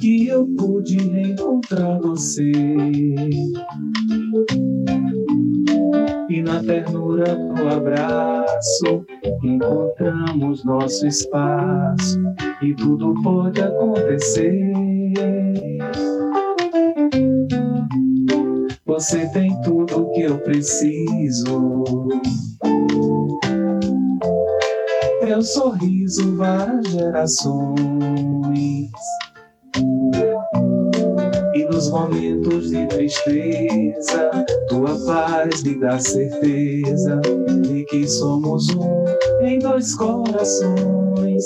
que 0.00 0.26
eu 0.26 0.44
pude 0.58 0.96
reencontrar 0.96 2.00
você. 2.00 2.50
E 6.28 6.42
na 6.42 6.60
ternura 6.64 7.36
do 7.36 7.68
abraço 7.68 9.06
encontramos 9.44 10.64
nosso 10.64 11.06
espaço 11.06 12.20
e 12.60 12.74
tudo 12.74 13.14
pode 13.22 13.60
acontecer. 13.60 14.72
Você 18.84 19.28
tem 19.28 19.60
tudo 19.62 20.10
que 20.10 20.22
eu 20.22 20.38
preciso. 20.38 22.08
Teu 25.32 25.40
sorriso, 25.40 26.36
várias 26.36 26.88
gerações 26.88 28.90
nos 31.70 31.88
momentos 31.88 32.68
de 32.68 32.86
tristeza, 32.88 34.30
tua 34.68 34.94
paz 35.06 35.62
me 35.62 35.80
dá 35.80 35.98
certeza 35.98 37.18
de 37.62 37.82
que 37.84 38.06
somos 38.06 38.68
um 38.76 39.06
em 39.40 39.58
dois 39.58 39.94
corações. 39.94 41.42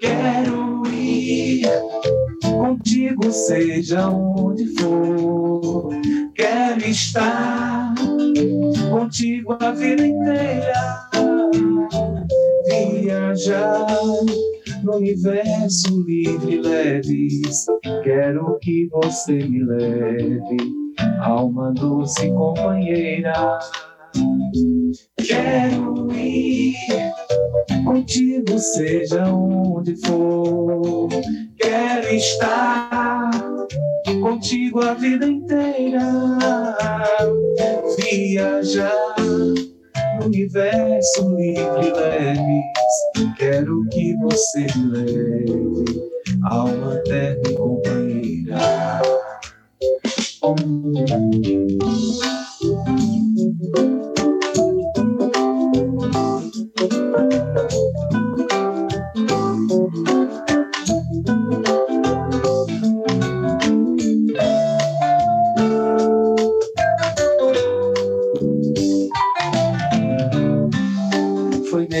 Quero 0.00 0.82
ir 0.92 1.66
contigo, 2.42 3.32
seja 3.32 4.06
onde 4.10 4.66
for. 4.78 5.88
Quero 6.34 6.84
estar 6.84 7.94
contigo 8.90 9.56
a 9.58 9.70
vida 9.70 10.06
inteira. 10.06 11.08
Viajar 13.10 13.86
no 14.84 14.98
universo 14.98 16.00
livre 16.06 16.54
e 16.54 16.60
leves. 16.60 17.66
Quero 18.04 18.56
que 18.60 18.86
você 18.86 19.32
me 19.32 19.64
leve, 19.64 20.56
alma 21.18 21.72
doce 21.72 22.28
companheira. 22.28 23.58
Quero 25.26 26.12
ir 26.12 26.76
contigo, 27.84 28.56
seja 28.60 29.24
onde 29.26 29.96
for. 30.06 31.08
Quero 31.58 32.14
estar 32.14 33.30
contigo 34.22 34.82
a 34.82 34.94
vida 34.94 35.26
inteira. 35.26 36.38
Viajar 37.98 39.16
universo 40.24 41.36
livre 41.36 41.92
leves. 41.92 42.64
Quero 43.36 43.86
que 43.90 44.14
você 44.16 44.66
me 44.76 44.90
leve, 44.92 45.84
alma 46.42 46.96
terra 47.04 47.40
e 47.48 47.54
companheira. 47.54 48.58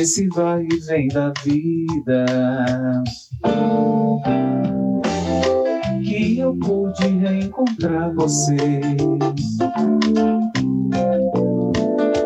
Nesse 0.00 0.26
vai 0.28 0.62
e 0.64 0.76
vem 0.86 1.08
da 1.08 1.30
vida. 1.44 2.24
Que 6.02 6.38
eu 6.38 6.56
pude 6.56 7.06
reencontrar 7.06 8.14
você. 8.14 8.56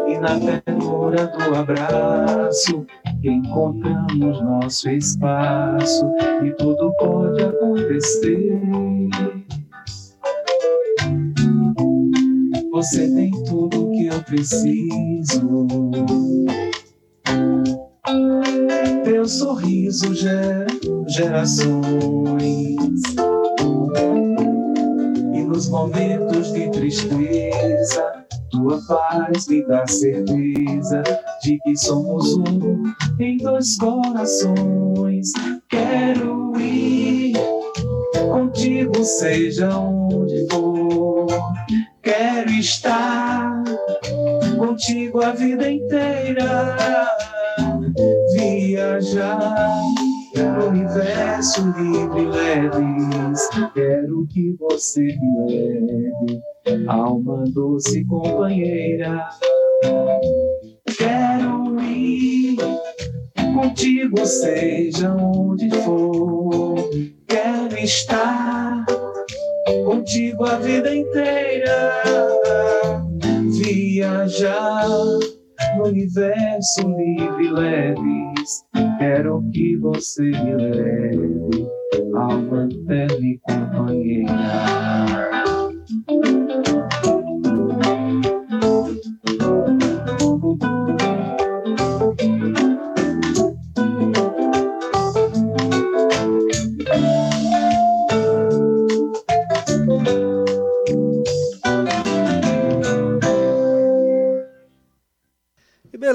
E 0.07 0.19
na 0.19 0.39
ternura 0.39 1.27
do 1.27 1.57
abraço 1.57 2.87
encontramos 3.25 4.41
nosso 4.41 4.89
espaço 4.91 6.07
e 6.45 6.53
tudo 6.53 6.95
pode 7.01 7.43
acontecer. 7.43 8.61
Você 12.71 13.09
tem 13.15 13.33
tudo 13.45 13.91
que 13.91 14.07
eu 14.07 14.23
preciso 14.23 15.59
teu 19.03 19.27
sorriso 19.27 20.15
gera 20.15 20.67
gerações. 21.09 21.85
E 25.33 25.43
nos 25.43 25.69
momentos 25.69 26.53
de 26.53 26.71
tristeza, 26.71 28.27
tua 28.51 28.79
paz 28.87 29.49
me 29.49 29.67
dá 29.67 29.87
certeza 29.87 31.03
de 31.43 31.59
que 31.61 31.77
somos 31.77 32.37
um 32.37 32.83
em 33.19 33.39
dois 33.39 33.77
corações. 33.79 35.33
Quero 35.71 36.53
ir 36.61 37.35
contigo, 38.31 39.03
seja 39.03 39.77
onde 39.79 40.47
for. 40.51 41.27
Quero 42.03 42.51
estar 42.51 43.65
contigo 44.59 45.23
a 45.23 45.31
vida 45.31 45.71
inteira. 45.71 47.09
Viajar 48.45 49.81
no 50.37 50.69
universo 50.69 51.63
livre 51.79 52.21
e 52.21 52.27
leves. 52.27 53.49
Quero 53.73 54.27
que 54.29 54.55
você 54.61 55.01
me 55.01 55.47
leve, 55.47 56.43
alma 56.87 57.45
doce 57.49 58.05
companheira. 58.05 59.27
Quero 60.99 61.81
ir 61.81 62.59
contigo, 63.55 64.27
seja 64.27 65.11
onde 65.15 65.71
for. 65.81 66.77
Quero 67.27 67.79
estar 67.79 68.85
contigo 69.87 70.45
a 70.45 70.57
vida 70.59 70.95
inteira. 70.95 72.03
Viajar 73.51 74.85
no 75.77 75.89
universo 75.89 76.89
livre 76.97 77.51
leves. 77.51 78.65
Quero 78.99 79.43
que 79.53 79.77
você 79.77 80.23
me 80.23 80.55
leve, 80.57 81.69
alma 82.15 82.69
terra 82.87 83.19
e 83.21 83.39
companheira. 83.43 84.35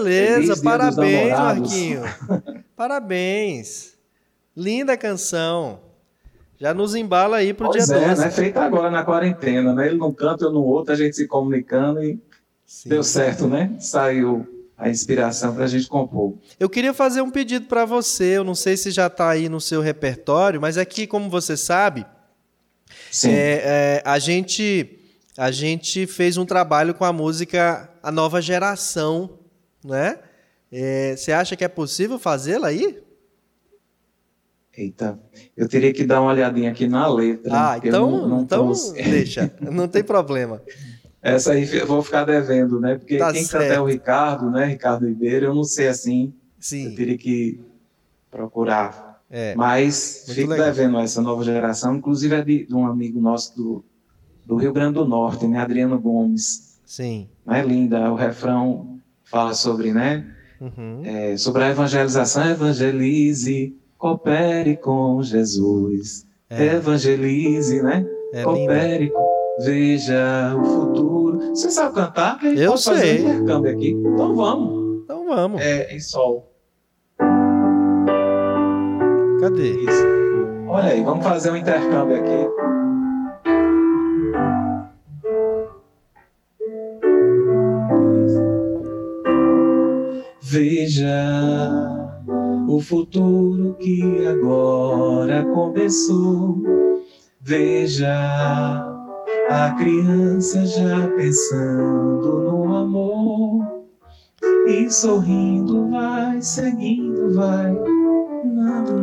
Beleza, 0.10 0.64
parabéns, 0.64 1.30
Marquinho. 1.30 2.01
parabéns. 2.76 3.97
Linda 4.55 4.97
canção. 4.97 5.80
Já 6.60 6.74
nos 6.74 6.93
embala 6.93 7.38
aí 7.38 7.53
pro 7.53 7.70
pois 7.70 7.88
dia 7.88 7.95
é, 7.95 8.07
12. 8.10 8.22
Né? 8.22 8.32
Feita 8.32 8.62
agora 8.62 8.91
na 8.91 9.03
quarentena, 9.03 9.74
né? 9.74 9.88
Ele 9.88 9.97
num 9.97 10.12
canto, 10.12 10.43
eu 10.43 10.51
no 10.51 10.62
outro, 10.62 10.93
a 10.93 10.97
gente 10.97 11.16
se 11.16 11.26
comunicando 11.26 12.03
e 12.03 12.20
Sim. 12.66 12.89
deu 12.89 13.01
certo, 13.01 13.47
né? 13.47 13.76
Saiu 13.80 14.45
a 14.78 14.89
inspiração 14.89 15.55
para 15.55 15.64
a 15.64 15.68
gente 15.68 15.88
compor. 15.88 16.34
Eu 16.60 16.70
queria 16.70 16.93
fazer 16.93 17.22
um 17.22 17.32
pedido 17.32 17.68
para 17.68 17.86
você. 17.86 18.38
Eu 18.38 18.43
não 18.43 18.55
sei 18.55 18.76
se 18.76 18.91
já 18.91 19.07
está 19.07 19.30
aí 19.30 19.47
no 19.47 19.62
seu 19.62 19.82
repertório, 19.82 20.60
mas 20.60 20.78
aqui, 20.78 21.07
como 21.07 21.30
você 21.30 21.55
sabe, 21.55 22.05
é, 23.26 23.30
é, 23.30 24.01
a 24.05 24.20
gente 24.20 24.97
a 25.38 25.51
gente 25.51 26.05
fez 26.05 26.36
um 26.36 26.45
trabalho 26.45 26.93
com 26.93 27.05
a 27.05 27.14
música 27.14 27.89
A 28.03 28.12
Nova 28.12 28.41
Geração 28.41 29.39
né? 29.84 30.19
É, 30.71 31.15
você 31.15 31.32
acha 31.32 31.55
que 31.55 31.63
é 31.63 31.67
possível 31.67 32.19
fazê-la 32.19 32.67
aí? 32.67 33.01
Eita, 34.77 35.19
eu 35.57 35.67
teria 35.67 35.91
que 35.91 36.05
dar 36.05 36.21
uma 36.21 36.32
olhadinha 36.32 36.71
aqui 36.71 36.88
na 36.88 37.07
letra. 37.07 37.51
Ah, 37.51 37.77
então, 37.84 38.09
não, 38.09 38.27
não 38.30 38.41
então 38.41 38.71
deixa, 38.93 39.51
não 39.59 39.88
tem 39.88 40.03
problema. 40.03 40.61
Essa 41.21 41.51
aí 41.51 41.69
eu 41.75 41.86
vou 41.86 42.01
ficar 42.01 42.23
devendo, 42.23 42.80
né? 42.80 42.97
Porque 42.97 43.17
tá 43.17 43.34
quem 43.34 43.43
certo. 43.43 43.63
canta 43.63 43.73
é 43.73 43.82
o 43.82 43.86
Ricardo, 43.86 44.49
né? 44.49 44.65
Ricardo 44.65 45.05
Ribeiro, 45.05 45.47
eu 45.47 45.53
não 45.53 45.65
sei 45.65 45.89
assim. 45.89 46.34
Sim. 46.57 46.91
Eu 46.91 46.95
teria 46.95 47.17
que 47.17 47.59
procurar. 48.32 49.21
É, 49.30 49.53
Mas 49.55 50.25
fico 50.30 50.51
legal. 50.51 50.67
devendo 50.67 50.97
essa 50.99 51.21
nova 51.21 51.43
geração, 51.43 51.95
inclusive 51.95 52.36
é 52.36 52.41
de, 52.41 52.65
de, 52.65 52.73
um 52.73 52.88
amigo 52.88 53.19
nosso 53.19 53.55
do, 53.55 53.86
do 54.45 54.55
Rio 54.55 54.73
Grande 54.73 54.93
do 54.93 55.05
Norte, 55.05 55.45
né? 55.45 55.59
Adriano 55.59 55.99
Gomes. 55.99 56.80
Sim. 56.86 57.27
Não 57.45 57.53
é 57.53 57.61
linda? 57.63 58.11
O 58.11 58.15
refrão 58.15 58.99
fala 59.30 59.53
sobre, 59.53 59.93
né? 59.93 60.25
Uhum. 60.59 61.01
É, 61.05 61.38
sobre 61.38 61.63
a 61.63 61.69
evangelização, 61.69 62.49
evangelize, 62.49 63.75
coopere 63.97 64.75
com 64.77 65.21
Jesus. 65.21 66.25
É. 66.49 66.75
Evangelize, 66.75 67.82
né? 67.82 68.05
É 68.34 68.43
coopere, 68.43 69.11
veja 69.63 70.55
o 70.57 70.65
futuro. 70.65 71.39
Você 71.49 71.71
sabe 71.71 71.95
cantar? 71.95 72.43
Eu 72.43 72.77
sei. 72.77 72.95
fazer 72.95 73.25
um 73.25 73.30
intercâmbio 73.30 73.71
aqui. 73.71 73.89
Então 73.91 74.36
vamos. 74.36 75.03
Então 75.03 75.25
vamos. 75.25 75.61
É 75.61 75.95
em 75.95 75.99
sol. 75.99 76.51
Cadê? 79.39 79.69
Isso. 79.69 80.07
Olha 80.67 80.91
aí, 80.91 81.03
vamos 81.03 81.23
fazer 81.23 81.51
um 81.51 81.55
intercâmbio 81.55 82.17
aqui. 82.17 82.68
Veja 90.52 91.06
o 92.68 92.80
futuro 92.80 93.76
que 93.76 94.26
agora 94.26 95.45
começou. 95.45 96.64
Veja 97.39 98.10
a 99.47 99.72
criança 99.78 100.66
já 100.66 101.08
pensando 101.10 102.39
no 102.39 102.76
amor 102.76 103.64
e 104.66 104.89
sorrindo 104.89 105.88
vai, 105.91 106.41
seguindo 106.41 107.32
vai, 107.32 107.78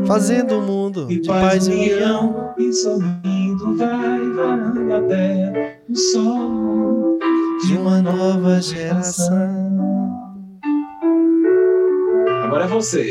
fazendo 0.05 0.59
o 0.59 0.63
mundo 0.63 1.07
de 1.07 1.21
paz 1.29 1.69
e 1.69 1.71
união 1.71 2.55
e 2.59 2.73
sorrindo 2.73 3.77
vai, 3.77 4.31
varando 4.31 4.93
a 4.93 5.01
terra 5.03 5.53
o 5.89 5.95
sol 5.95 7.19
de 7.65 7.77
uma 7.77 8.03
nova 8.03 8.61
geração. 8.61 9.66
Agora 12.57 12.71
é 12.71 12.75
você. 12.75 13.11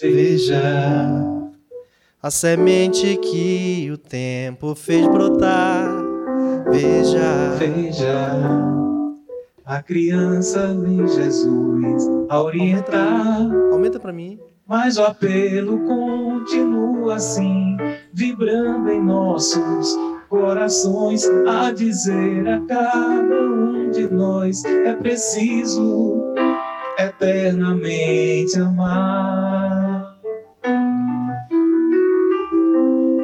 Veja 0.00 0.62
a 2.22 2.30
semente 2.30 3.16
que 3.16 3.90
o 3.90 3.98
tempo 3.98 4.72
fez 4.76 5.04
brotar. 5.08 5.90
Veja, 6.70 7.56
veja 7.58 8.38
a 9.64 9.82
criança 9.82 10.68
em 10.68 11.08
Jesus 11.08 12.08
a 12.28 12.40
orientar. 12.40 13.40
Aumenta, 13.40 13.72
aumenta 13.72 13.98
para 13.98 14.12
mim. 14.12 14.38
Mas 14.64 14.96
o 14.96 15.02
apelo 15.02 15.80
continua 15.80 17.16
assim, 17.16 17.76
vibrando 18.14 18.92
em 18.92 19.02
nossos 19.02 19.98
corações, 20.28 21.28
a 21.48 21.72
dizer 21.72 22.46
a 22.46 22.60
cada 22.60 23.42
um 23.42 23.90
de 23.90 24.08
nós 24.08 24.64
é 24.64 24.94
preciso 24.94 26.22
eternamente 26.98 28.58
amar. 28.58 30.16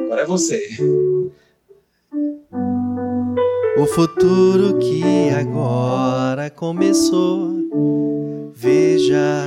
Agora 0.05 0.21
é 0.21 0.25
você. 0.25 0.61
O 3.77 3.85
futuro 3.87 4.77
que 4.77 5.29
agora 5.31 6.49
começou, 6.49 7.53
veja 8.53 9.45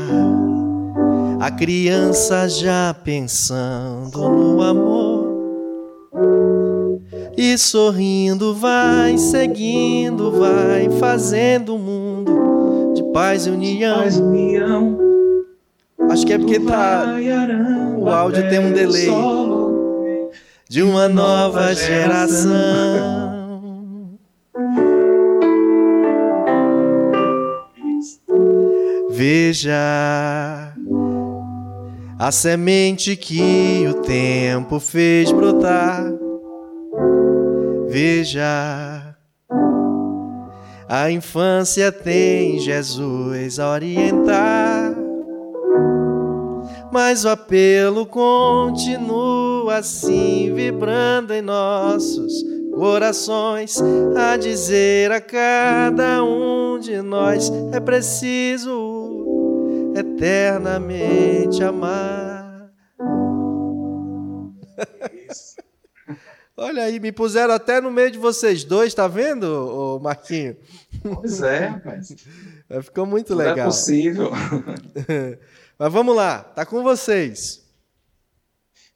a 1.40 1.50
criança 1.50 2.48
já 2.48 2.92
pensando 2.92 4.28
no 4.28 4.62
amor 4.62 5.36
e 7.36 7.56
sorrindo 7.58 8.54
vai, 8.54 9.16
seguindo 9.18 10.32
vai, 10.32 10.88
fazendo 10.98 11.76
o 11.76 11.78
mundo 11.78 11.95
Paz 13.16 13.46
e 13.46 13.50
união. 13.50 13.96
Paz, 13.96 14.18
união. 14.18 14.98
Acho 16.10 16.26
que 16.26 16.34
é 16.34 16.38
porque 16.38 16.60
tá. 16.60 17.16
O 17.96 18.10
áudio 18.10 18.46
tem 18.50 18.58
um 18.58 18.70
delay. 18.70 19.08
De 20.68 20.82
uma 20.82 21.08
nova 21.08 21.74
geração. 21.74 22.52
Veja 29.08 30.74
a 32.18 32.30
semente 32.30 33.16
que 33.16 33.86
o 33.88 33.94
tempo 33.94 34.78
fez 34.78 35.32
brotar. 35.32 36.04
Veja 37.88 39.05
a 40.88 41.10
infância 41.10 41.90
tem 41.90 42.58
Jesus 42.58 43.58
a 43.58 43.70
orientar, 43.70 44.94
mas 46.92 47.24
o 47.24 47.28
apelo 47.28 48.06
continua 48.06 49.76
assim, 49.76 50.52
vibrando 50.54 51.34
em 51.34 51.42
nossos 51.42 52.32
corações 52.74 53.76
a 54.16 54.36
dizer 54.36 55.10
a 55.10 55.20
cada 55.20 56.22
um 56.22 56.78
de 56.78 57.02
nós 57.02 57.50
é 57.72 57.80
preciso 57.80 59.24
eternamente 59.96 61.64
amar. 61.64 62.70
Olha 66.58 66.84
aí, 66.84 66.98
me 66.98 67.12
puseram 67.12 67.52
até 67.52 67.82
no 67.82 67.90
meio 67.90 68.10
de 68.10 68.16
vocês 68.16 68.64
dois, 68.64 68.94
tá 68.94 69.06
vendo, 69.06 70.00
Marquinho? 70.02 70.56
Pois 71.02 71.42
é, 71.42 71.66
rapaz. 71.66 72.16
Ficou 72.82 73.04
muito 73.04 73.34
Não 73.34 73.42
é 73.42 73.48
legal. 73.48 73.66
É 73.66 73.70
possível. 73.70 74.30
Mas 75.78 75.92
vamos 75.92 76.16
lá, 76.16 76.38
tá 76.38 76.64
com 76.64 76.82
vocês. 76.82 77.62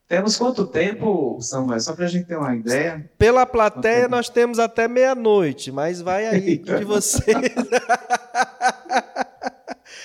Temos 0.08 0.36
quanto 0.36 0.66
tempo, 0.66 1.38
Samuel? 1.42 1.78
Só 1.80 1.92
para 1.92 2.06
a 2.06 2.08
gente 2.08 2.26
ter 2.26 2.36
uma 2.36 2.56
ideia. 2.56 3.08
Pela 3.18 3.44
plateia, 3.44 4.08
nós 4.08 4.30
temos 4.30 4.58
até 4.58 4.88
meia-noite, 4.88 5.70
mas 5.70 6.00
vai 6.00 6.26
aí 6.26 6.58
de 6.58 6.84
vocês. 6.84 7.36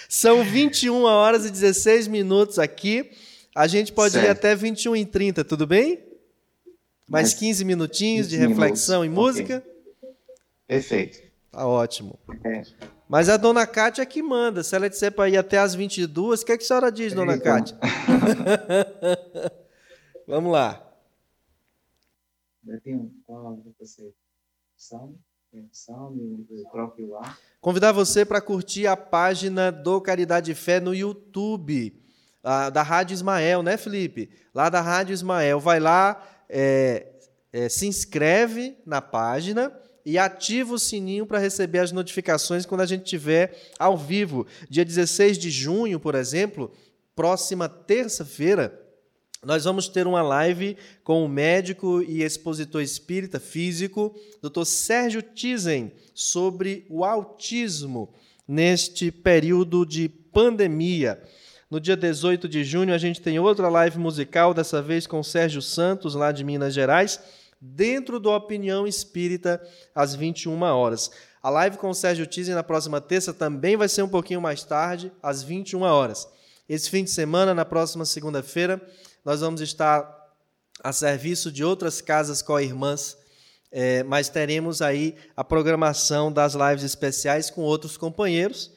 São 0.08 0.44
21 0.44 1.04
horas 1.04 1.46
e 1.46 1.50
16 1.50 2.08
minutos 2.08 2.60
aqui. 2.60 3.10
A 3.56 3.66
gente 3.66 3.92
pode 3.94 4.14
certo. 4.14 4.28
ir 4.28 4.30
até 4.30 4.54
21 4.54 4.96
e 4.98 5.06
30, 5.06 5.44
tudo 5.44 5.66
bem? 5.66 6.15
Mais 7.08 7.34
15 7.34 7.64
minutinhos 7.64 8.28
15 8.28 8.30
de 8.30 8.48
reflexão 8.48 9.02
minutos. 9.02 9.38
e 9.38 9.40
música? 9.40 9.58
Okay. 9.58 9.76
Perfeito. 10.68 11.20
Tá 11.52 11.68
ótimo. 11.68 12.20
É. 12.44 12.64
Mas 13.08 13.30
a 13.30 13.38
dona 13.38 13.68
Cátia 13.68 14.02
é 14.02 14.06
que 14.06 14.22
manda. 14.22 14.64
Se 14.64 14.76
ela 14.76 14.90
disser 14.90 15.12
para 15.12 15.30
ir 15.30 15.38
até 15.38 15.60
as 15.60 15.76
22, 15.76 16.42
o 16.42 16.46
que, 16.46 16.52
é 16.52 16.58
que 16.58 16.64
a 16.64 16.68
senhora 16.68 16.92
diz, 16.92 17.14
dona 17.14 17.36
então. 17.36 17.54
Cátia? 17.54 17.78
Vamos 20.28 20.52
lá. 20.52 20.82
Tem 22.84 22.96
um 22.96 23.12
qual 23.26 23.60
você 23.80 24.12
salmo, 24.76 25.20
salmo, 25.72 26.46
o 26.50 26.70
próprio 26.72 27.12
lá. 27.12 27.38
Convidar 27.62 27.92
você 27.92 28.26
para 28.26 28.42
curtir 28.42 28.88
a 28.88 28.98
página 28.98 29.72
do 29.72 30.02
Caridade 30.02 30.52
e 30.52 30.56
Fé 30.56 30.80
no 30.80 30.94
YouTube, 30.94 32.02
da 32.74 32.82
Rádio 32.82 33.14
Ismael, 33.14 33.62
né, 33.62 33.78
Felipe? 33.78 34.30
Lá 34.54 34.70
da 34.70 34.82
Rádio 34.82 35.14
Ismael. 35.14 35.60
Vai 35.60 35.80
lá, 35.80 36.22
é, 36.50 37.08
é, 37.52 37.70
se 37.70 37.88
inscreve 37.88 38.78
na 38.86 39.02
página 39.02 39.72
e 40.06 40.18
ativa 40.18 40.74
o 40.74 40.80
sininho 40.80 41.26
para 41.26 41.40
receber 41.40 41.80
as 41.80 41.92
notificações 41.92 42.66
quando 42.66 42.82
a 42.82 42.86
gente 42.86 43.04
tiver 43.04 43.72
ao 43.80 43.98
vivo. 43.98 44.46
Dia 44.70 44.86
16 44.86 45.38
de 45.38 45.50
junho, 45.50 46.00
por 46.00 46.16
exemplo, 46.16 46.72
próxima 47.16 47.68
terça-feira, 47.68 48.82
nós 49.46 49.64
vamos 49.64 49.88
ter 49.88 50.08
uma 50.08 50.24
live 50.24 50.76
com 51.04 51.24
o 51.24 51.30
médico 51.30 52.02
e 52.02 52.24
expositor 52.24 52.82
espírita 52.82 53.40
físico, 53.40 54.16
Dr. 54.42 54.66
Sérgio 54.66 55.22
Tizen, 55.22 55.92
sobre 56.16 56.86
o 56.90 57.06
autismo 57.06 58.12
neste 58.48 59.12
período 59.12 59.86
de 59.86 60.10
pandemia. 60.10 61.22
No 61.68 61.80
dia 61.80 61.98
18 61.98 62.48
de 62.48 62.64
junho, 62.64 62.94
a 62.94 62.98
gente 62.98 63.20
tem 63.20 63.40
outra 63.40 63.68
live 63.70 63.98
musical, 63.98 64.54
dessa 64.54 64.84
vez 64.84 65.08
com 65.08 65.24
Sérgio 65.24 65.64
Santos, 65.64 66.14
lá 66.14 66.32
de 66.32 66.44
Minas 66.44 66.76
Gerais, 66.76 67.20
dentro 67.60 68.20
do 68.20 68.30
Opinião 68.30 68.86
Espírita, 68.86 69.60
às 69.94 70.14
21 70.14 70.62
horas. 70.62 71.10
A 71.42 71.50
live 71.50 71.78
com 71.78 71.90
o 71.90 71.94
Sérgio 71.96 72.28
Tizen 72.28 72.54
na 72.54 72.62
próxima 72.62 73.02
terça 73.02 73.34
também 73.34 73.76
vai 73.76 73.90
ser 73.90 74.04
um 74.04 74.08
pouquinho 74.08 74.40
mais 74.40 74.64
tarde, 74.64 75.12
às 75.24 75.42
21 75.42 75.82
horas. 75.82 76.28
Esse 76.70 76.88
fim 76.88 77.04
de 77.04 77.10
semana, 77.10 77.52
na 77.52 77.66
próxima 77.66 78.06
segunda-feira, 78.06 78.80
nós 79.24 79.42
vamos 79.42 79.60
estar 79.60 80.08
a 80.84 80.94
serviço 80.94 81.52
de 81.52 81.64
outras 81.64 82.00
casas 82.00 82.44
co-irmãs, 82.44 83.18
é, 83.72 84.04
mas 84.04 84.30
teremos 84.30 84.84
aí 84.84 85.16
a 85.36 85.44
programação 85.44 86.32
das 86.32 86.54
lives 86.54 86.84
especiais 86.84 87.50
com 87.50 87.62
outros 87.62 87.98
companheiros 87.98 88.75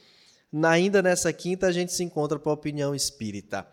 Ainda 0.53 1.03
nessa 1.03 1.33
quinta 1.33 1.67
a 1.67 1.73
gente 1.73 1.93
se 1.93 2.03
encontra 2.03 2.39
para 2.39 2.51
a 2.51 2.55
opinião 2.55 2.95
espírita. 2.95 3.67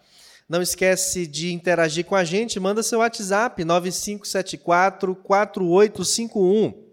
Não 0.47 0.61
esquece 0.61 1.25
de 1.25 1.51
interagir 1.51 2.05
com 2.05 2.15
a 2.15 2.23
gente, 2.23 2.59
manda 2.59 2.83
seu 2.83 2.99
WhatsApp 2.99 3.63
9574 3.63 5.15
4851. 5.15 6.85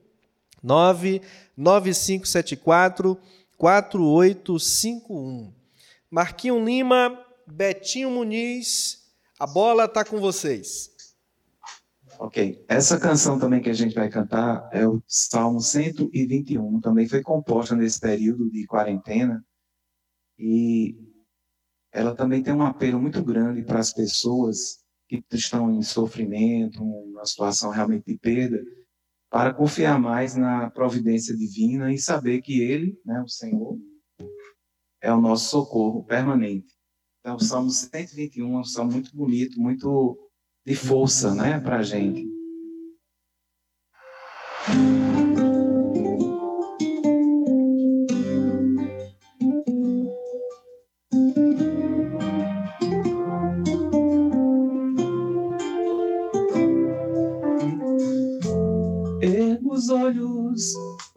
99574 0.63 3.19
4851. 3.59 5.53
Marquinho 6.11 6.65
Lima, 6.65 7.19
Betinho 7.47 8.11
Muniz, 8.11 9.03
a 9.39 9.47
bola 9.47 9.85
está 9.85 10.05
com 10.05 10.19
vocês. 10.19 10.91
Ok. 12.19 12.65
Essa 12.69 12.99
canção 12.99 13.39
também 13.39 13.61
que 13.61 13.69
a 13.69 13.75
gente 13.75 13.95
vai 13.95 14.09
cantar 14.09 14.69
é 14.73 14.87
o 14.87 15.03
Salmo 15.07 15.61
121. 15.61 16.81
Também 16.81 17.09
foi 17.09 17.21
composta 17.21 17.75
nesse 17.75 17.99
período 17.99 18.49
de 18.51 18.65
quarentena 18.67 19.45
e 20.45 20.99
ela 21.93 22.17
também 22.17 22.43
tem 22.43 22.53
um 22.53 22.67
apelo 22.67 23.01
muito 23.01 23.23
grande 23.23 23.63
para 23.63 23.79
as 23.79 23.93
pessoas 23.93 24.83
que 25.09 25.23
estão 25.31 25.71
em 25.71 25.83
sofrimento, 25.83 26.83
uma 26.83 27.25
situação 27.25 27.71
realmente 27.71 28.07
de 28.07 28.19
perda, 28.19 28.61
para 29.31 29.55
confiar 29.55 30.01
mais 30.01 30.35
na 30.35 30.69
providência 30.69 31.37
divina 31.37 31.93
e 31.93 31.99
saber 31.99 32.43
que 32.43 32.61
Ele, 32.61 33.01
né, 33.05 33.23
o 33.23 33.29
Senhor, 33.29 33.79
é 35.01 35.13
o 35.13 35.21
nosso 35.21 35.49
socorro 35.49 36.03
permanente. 36.05 36.75
Então, 37.21 37.37
o 37.37 37.41
Salmo 37.41 37.71
121 37.71 38.57
é 38.57 38.59
um 38.59 38.65
salmo 38.65 38.93
muito 38.93 39.15
bonito, 39.17 39.61
muito 39.61 40.19
de 40.67 40.75
força 40.75 41.33
né, 41.35 41.61
para 41.61 41.79
a 41.79 41.83
gente. 41.85 42.27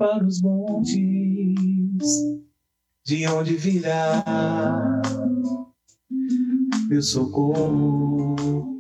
Para 0.05 0.23
os 0.23 0.39
montes, 0.39 0.95
de 3.03 3.27
onde 3.27 3.55
virá 3.55 4.23
meu 6.87 7.01
socorro. 7.01 8.77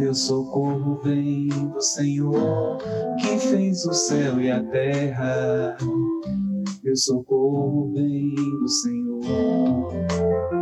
Meu 0.00 0.12
socorro 0.12 1.00
vem 1.04 1.46
do 1.48 1.80
Senhor, 1.80 2.78
que 3.20 3.38
fez 3.38 3.86
o 3.86 3.92
céu 3.92 4.40
e 4.40 4.50
a 4.50 4.60
terra. 4.64 5.76
Meu 6.82 6.96
socorro 6.96 7.92
vem 7.92 8.34
do 8.34 8.68
Senhor. 8.68 10.61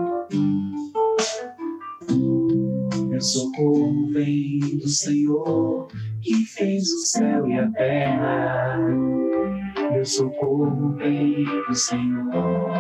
Meu 3.21 3.27
socorro 3.27 4.07
vem 4.15 4.79
do 4.79 4.89
Senhor, 4.89 5.89
que 6.23 6.37
fez 6.47 6.91
o 6.91 7.05
céu 7.05 7.47
e 7.47 7.59
a 7.59 7.71
terra. 7.73 8.79
Meu 9.93 10.07
socorro 10.07 10.95
vem 10.95 11.45
do 11.45 11.75
Senhor. 11.75 12.71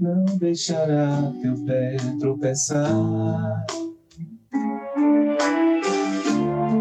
Não 0.00 0.24
deixará 0.38 1.30
teu 1.42 1.62
pé 1.66 1.98
tropeçar. 2.18 3.66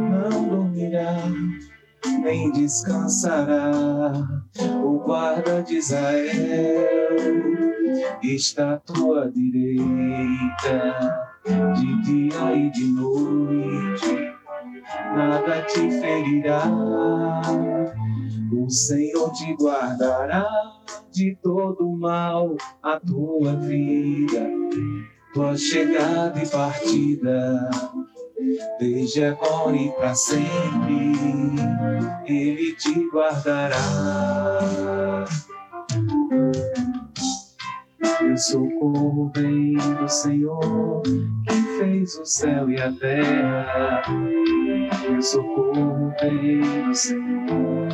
Não 0.09 0.47
dormirá, 0.47 1.17
nem 2.21 2.49
descansará. 2.53 3.73
O 4.81 4.99
guarda 4.99 5.61
de 5.63 5.75
Israel 5.75 7.56
está 8.23 8.73
à 8.73 8.77
tua 8.77 9.31
direita, 9.31 10.99
de 11.45 12.01
dia 12.03 12.55
e 12.55 12.69
de 12.71 12.85
noite, 12.85 14.33
nada 15.15 15.61
te 15.63 15.91
ferirá. 15.91 16.63
O 18.51 18.69
Senhor 18.69 19.31
te 19.31 19.53
guardará 19.55 20.45
de 21.11 21.37
todo 21.41 21.89
mal 21.97 22.55
a 22.83 22.99
tua 22.99 23.55
vida, 23.55 24.49
tua 25.33 25.55
chegada 25.57 26.41
e 26.41 26.47
partida. 26.47 27.69
Desde 28.79 29.25
agora 29.25 29.75
e 29.75 29.91
para 29.91 30.15
sempre, 30.15 31.13
Ele 32.25 32.73
te 32.75 33.09
guardará. 33.09 33.79
Meu 38.21 38.37
socorro 38.37 39.31
vem 39.35 39.73
do 39.73 40.07
Senhor, 40.07 41.03
que 41.03 41.53
fez 41.77 42.17
o 42.17 42.25
céu 42.25 42.69
e 42.69 42.81
a 42.81 42.91
terra. 42.91 44.01
Meu 45.09 45.21
socorro 45.21 46.13
vem 46.19 46.61
do 46.87 46.95
Senhor. 46.95 47.87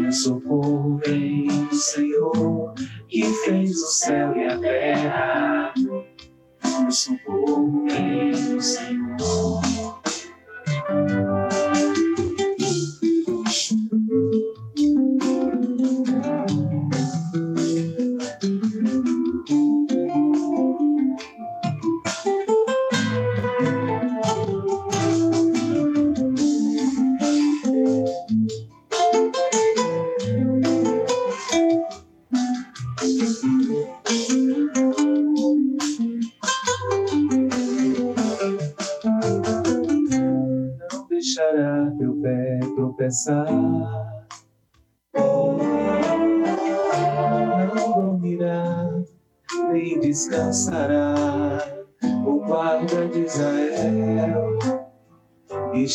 Meu 0.00 0.12
socorro 0.12 1.00
vem 1.04 1.46
do 1.46 1.74
Senhor, 1.74 2.74
que 3.08 3.22
fez 3.24 3.70
o 3.70 3.86
céu 3.86 4.36
e 4.36 4.44
a 4.44 4.58
terra. 4.58 5.74
Meu 5.76 6.90
socorro 6.90 7.84
vem 7.86 8.30
do 8.32 8.60
Senhor. 8.60 9.87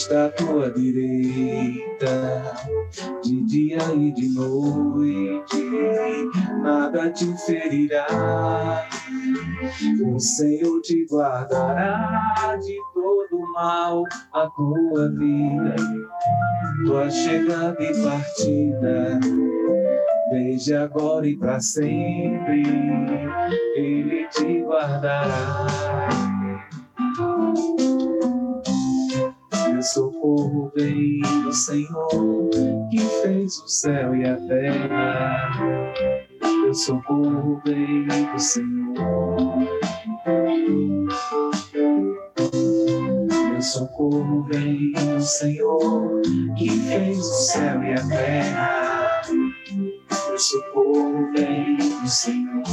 Está 0.04 0.26
à 0.26 0.30
tua 0.30 0.70
direita, 0.70 2.44
de 3.24 3.42
dia 3.46 3.78
e 3.96 4.12
de 4.12 4.34
noite, 4.34 5.64
nada 6.62 7.10
te 7.10 7.26
ferirá. 7.46 8.86
O 10.06 10.20
Senhor 10.20 10.82
te 10.82 11.06
guardará 11.10 12.58
de 12.62 12.78
todo 12.94 13.40
mal 13.54 14.04
a 14.34 14.50
tua 14.50 15.10
vida, 15.10 15.76
tua 16.86 17.10
chegada 17.10 17.82
e 17.82 18.04
partida. 18.04 19.20
Desde 20.32 20.76
agora 20.76 21.26
e 21.28 21.38
para 21.38 21.62
sempre, 21.62 22.64
Ele 23.78 24.28
te 24.28 24.64
guardará. 24.64 26.10
Socorro 29.84 30.72
vem 30.76 31.20
do 31.44 31.52
Senhor, 31.52 32.50
que 32.90 33.00
fez 33.00 33.58
o 33.60 33.68
céu 33.68 34.16
e 34.16 34.26
a 34.26 34.38
terra. 34.38 35.94
Meu 36.42 36.74
socorro 36.74 37.62
vem 37.66 38.06
do 38.06 38.40
Senhor. 38.40 39.58
Meu 43.52 43.62
socorro 43.62 44.44
vem 44.44 44.94
do 44.94 45.22
Senhor, 45.22 46.22
que 46.58 46.70
fez 46.70 47.20
o 47.20 47.24
céu 47.24 47.84
e 47.84 47.94
a 47.94 48.08
terra. 48.08 49.22
Meu 49.30 50.40
socorro 50.40 51.32
vem 51.34 51.78
do 51.78 52.08
Senhor. 52.08 52.64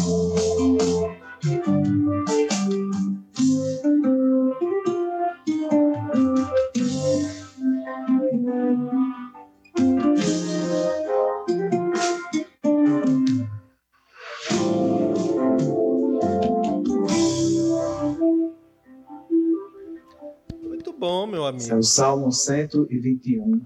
Amigo. 21.47 21.73
É 21.73 21.77
o 21.77 21.83
Salmo 21.83 22.33
121. 22.33 23.63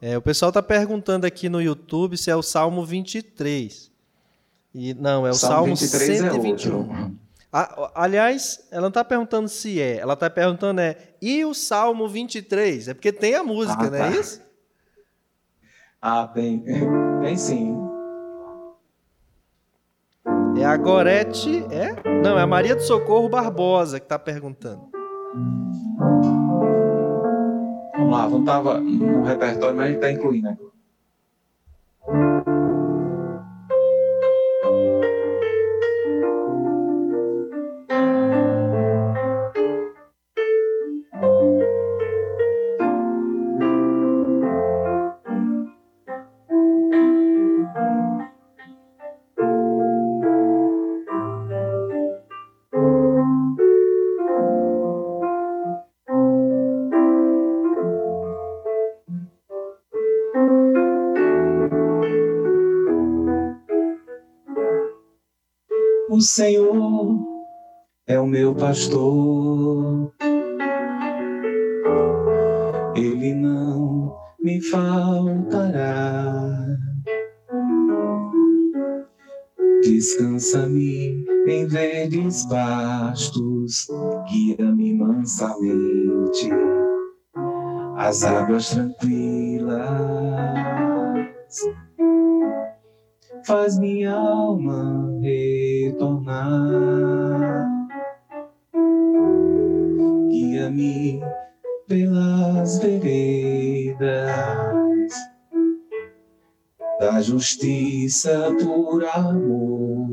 É, 0.00 0.18
o 0.18 0.22
pessoal 0.22 0.50
está 0.50 0.62
perguntando 0.62 1.26
aqui 1.26 1.48
no 1.48 1.62
YouTube 1.62 2.16
se 2.16 2.30
é 2.30 2.36
o 2.36 2.42
Salmo 2.42 2.84
23. 2.84 3.90
E, 4.74 4.92
não, 4.94 5.26
é 5.26 5.30
o 5.30 5.34
Salmo, 5.34 5.76
Salmo 5.76 5.76
121. 5.76 6.92
É 6.92 7.24
aliás, 7.94 8.66
ela 8.70 8.82
não 8.82 8.88
está 8.88 9.04
perguntando 9.04 9.48
se 9.48 9.80
é, 9.80 9.98
ela 9.98 10.14
está 10.14 10.28
perguntando 10.28 10.80
é, 10.80 10.96
e 11.22 11.44
o 11.44 11.54
Salmo 11.54 12.08
23? 12.08 12.88
É 12.88 12.94
porque 12.94 13.12
tem 13.12 13.36
a 13.36 13.44
música, 13.44 13.84
ah, 13.84 13.90
não 13.90 13.96
é 13.96 13.98
tá. 13.98 14.10
isso? 14.10 14.42
Ah, 16.02 16.26
tem. 16.26 16.64
Tem 17.22 17.36
sim. 17.36 17.76
É 20.58 20.64
a 20.64 20.76
Gorete, 20.76 21.64
é? 21.70 21.94
Não, 22.22 22.38
é 22.38 22.42
a 22.42 22.46
Maria 22.46 22.74
do 22.74 22.82
Socorro 22.82 23.28
Barbosa 23.28 24.00
que 24.00 24.06
está 24.06 24.18
perguntando. 24.18 24.88
Vamos 27.96 28.10
lá, 28.10 28.28
não 28.28 28.40
estava 28.40 28.80
no 28.80 29.22
repertório, 29.22 29.76
mas 29.76 29.84
a 29.84 29.88
gente 29.88 29.96
está 29.96 30.10
incluindo 30.10 30.48
agora. 30.48 30.74
O 66.14 66.20
Senhor 66.20 67.18
é 68.06 68.20
o 68.20 68.24
meu 68.24 68.54
pastor, 68.54 70.14
Ele 72.94 73.34
não 73.34 74.16
me 74.40 74.60
faltará. 74.60 76.06
Descansa-me 79.82 81.26
em 81.48 81.66
verdes 81.66 82.46
pastos, 82.46 83.88
guia-me 84.30 84.94
mansamente 84.94 86.48
às 87.96 88.22
águas 88.22 88.70
tranquilas 88.70 89.74
faz 93.46 93.78
justiça 107.34 108.54
por 108.62 109.04
amor 109.04 110.06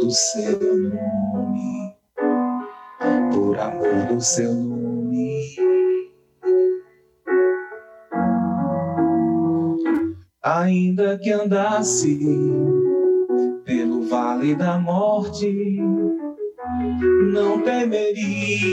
do 0.00 0.08
seu 0.12 0.60
nome, 0.60 1.96
por 3.32 3.58
amor 3.58 4.06
do 4.08 4.20
seu 4.20 4.54
nome. 4.54 5.56
Ainda 10.44 11.18
que 11.18 11.32
andasse 11.32 12.16
pelo 13.64 14.02
vale 14.02 14.54
da 14.54 14.78
morte, 14.78 15.80
não 17.32 17.60
temeria 17.62 18.70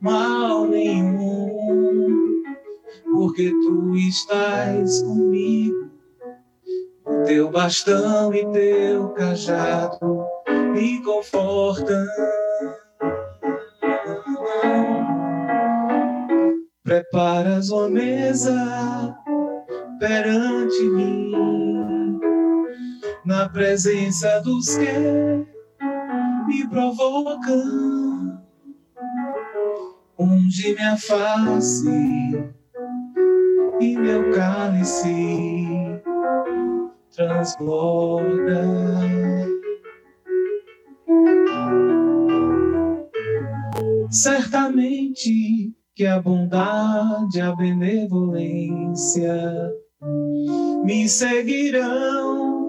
mal 0.00 0.66
nenhum, 0.66 2.42
porque 3.12 3.50
tu 3.50 3.94
estás 3.94 5.02
comigo. 5.02 5.27
Teu 7.28 7.50
bastão 7.50 8.32
e 8.32 8.42
teu 8.52 9.10
cajado 9.10 10.26
me 10.72 11.02
confortam. 11.02 12.06
Preparas 16.82 17.68
uma 17.68 17.90
mesa 17.90 19.14
perante 19.98 20.82
mim, 20.84 22.18
na 23.26 23.46
presença 23.50 24.40
dos 24.40 24.78
que 24.78 25.46
me 26.46 26.66
provocam. 26.70 28.42
Unge 30.18 30.74
minha 30.74 30.96
face 30.96 32.50
e 33.78 33.96
meu 33.98 34.32
cálice 34.32 35.67
transborda. 37.18 38.62
Certamente 44.08 45.74
que 45.96 46.06
a 46.06 46.22
bondade, 46.22 47.40
a 47.40 47.56
benevolência 47.56 49.34
me 50.84 51.08
seguirão 51.08 52.68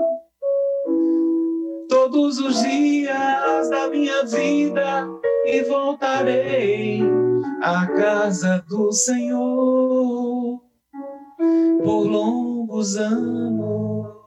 todos 1.87 2.39
os 2.39 2.59
dias 2.63 3.69
da 3.69 3.87
minha 3.87 4.25
vida 4.25 5.07
e 5.45 5.61
voltarei 5.61 7.03
à 7.61 7.85
casa 7.85 8.65
do 8.67 8.91
Senhor 8.91 10.59
por 11.83 12.07
longos 12.07 12.97
anos. 12.97 14.18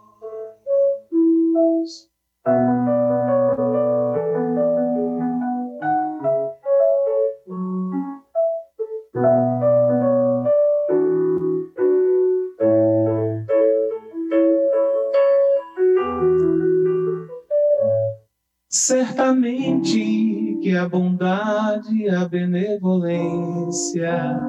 Certamente 18.69 20.59
que 20.61 20.77
a 20.77 20.89
bondade 20.89 21.95
e 21.95 22.11
a 22.11 22.25
benevolência 22.25 24.41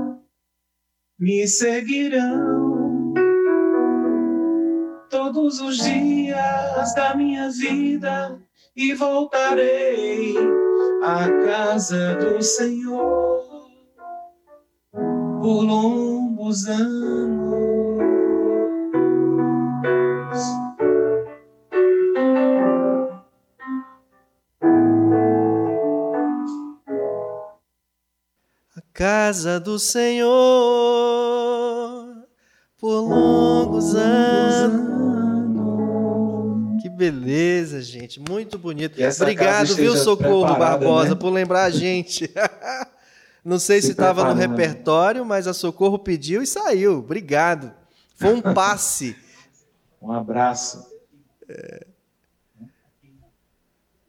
me 1.19 1.47
seguirão 1.47 2.92
todos 5.31 5.61
os 5.61 5.77
dias 5.77 6.93
da 6.95 7.15
minha 7.15 7.49
vida 7.49 8.37
e 8.75 8.93
voltarei 8.93 10.35
à 11.01 11.29
casa 11.45 12.15
do 12.15 12.41
Senhor 12.41 13.45
por 15.41 15.61
longos 15.61 16.67
anos. 16.67 17.23
casa 28.93 29.59
do 29.59 29.79
Senhor 29.79 30.29
por 32.77 32.99
longos 33.01 33.95
anos. 33.95 34.22
Beleza, 37.03 37.81
gente, 37.81 38.17
muito 38.17 38.57
bonito. 38.57 38.97
Obrigado, 39.21 39.75
viu, 39.75 39.93
Socorro 39.97 40.57
Barbosa, 40.57 41.09
né? 41.09 41.15
por 41.15 41.31
lembrar 41.31 41.65
a 41.65 41.69
gente. 41.69 42.31
Não 43.43 43.59
sei 43.59 43.81
se 43.81 43.91
estava 43.91 44.33
no 44.33 44.39
repertório, 44.39 45.25
mas 45.25 45.45
a 45.45 45.53
Socorro 45.53 45.99
pediu 45.99 46.41
e 46.41 46.47
saiu. 46.47 46.99
Obrigado. 46.99 47.73
Foi 48.15 48.33
um 48.33 48.39
passe. 48.53 49.17
um 50.01 50.13
abraço. 50.13 50.81
É. 51.49 51.87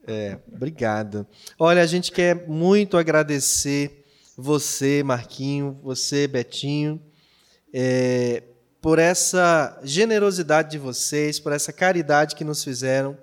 É, 0.06 0.38
obrigado. 0.52 1.26
Olha, 1.58 1.82
a 1.82 1.86
gente 1.86 2.12
quer 2.12 2.46
muito 2.46 2.96
agradecer 2.96 4.04
você, 4.36 5.02
Marquinho, 5.02 5.80
você, 5.82 6.28
Betinho, 6.28 7.02
é, 7.72 8.42
por 8.85 8.98
essa 8.98 9.81
generosidade 9.82 10.73
de 10.73 10.77
vocês, 10.77 11.40
por 11.40 11.52
essa 11.52 11.73
caridade 11.73 12.36
que 12.36 12.44
nos 12.44 12.62
fizeram, 12.62 13.16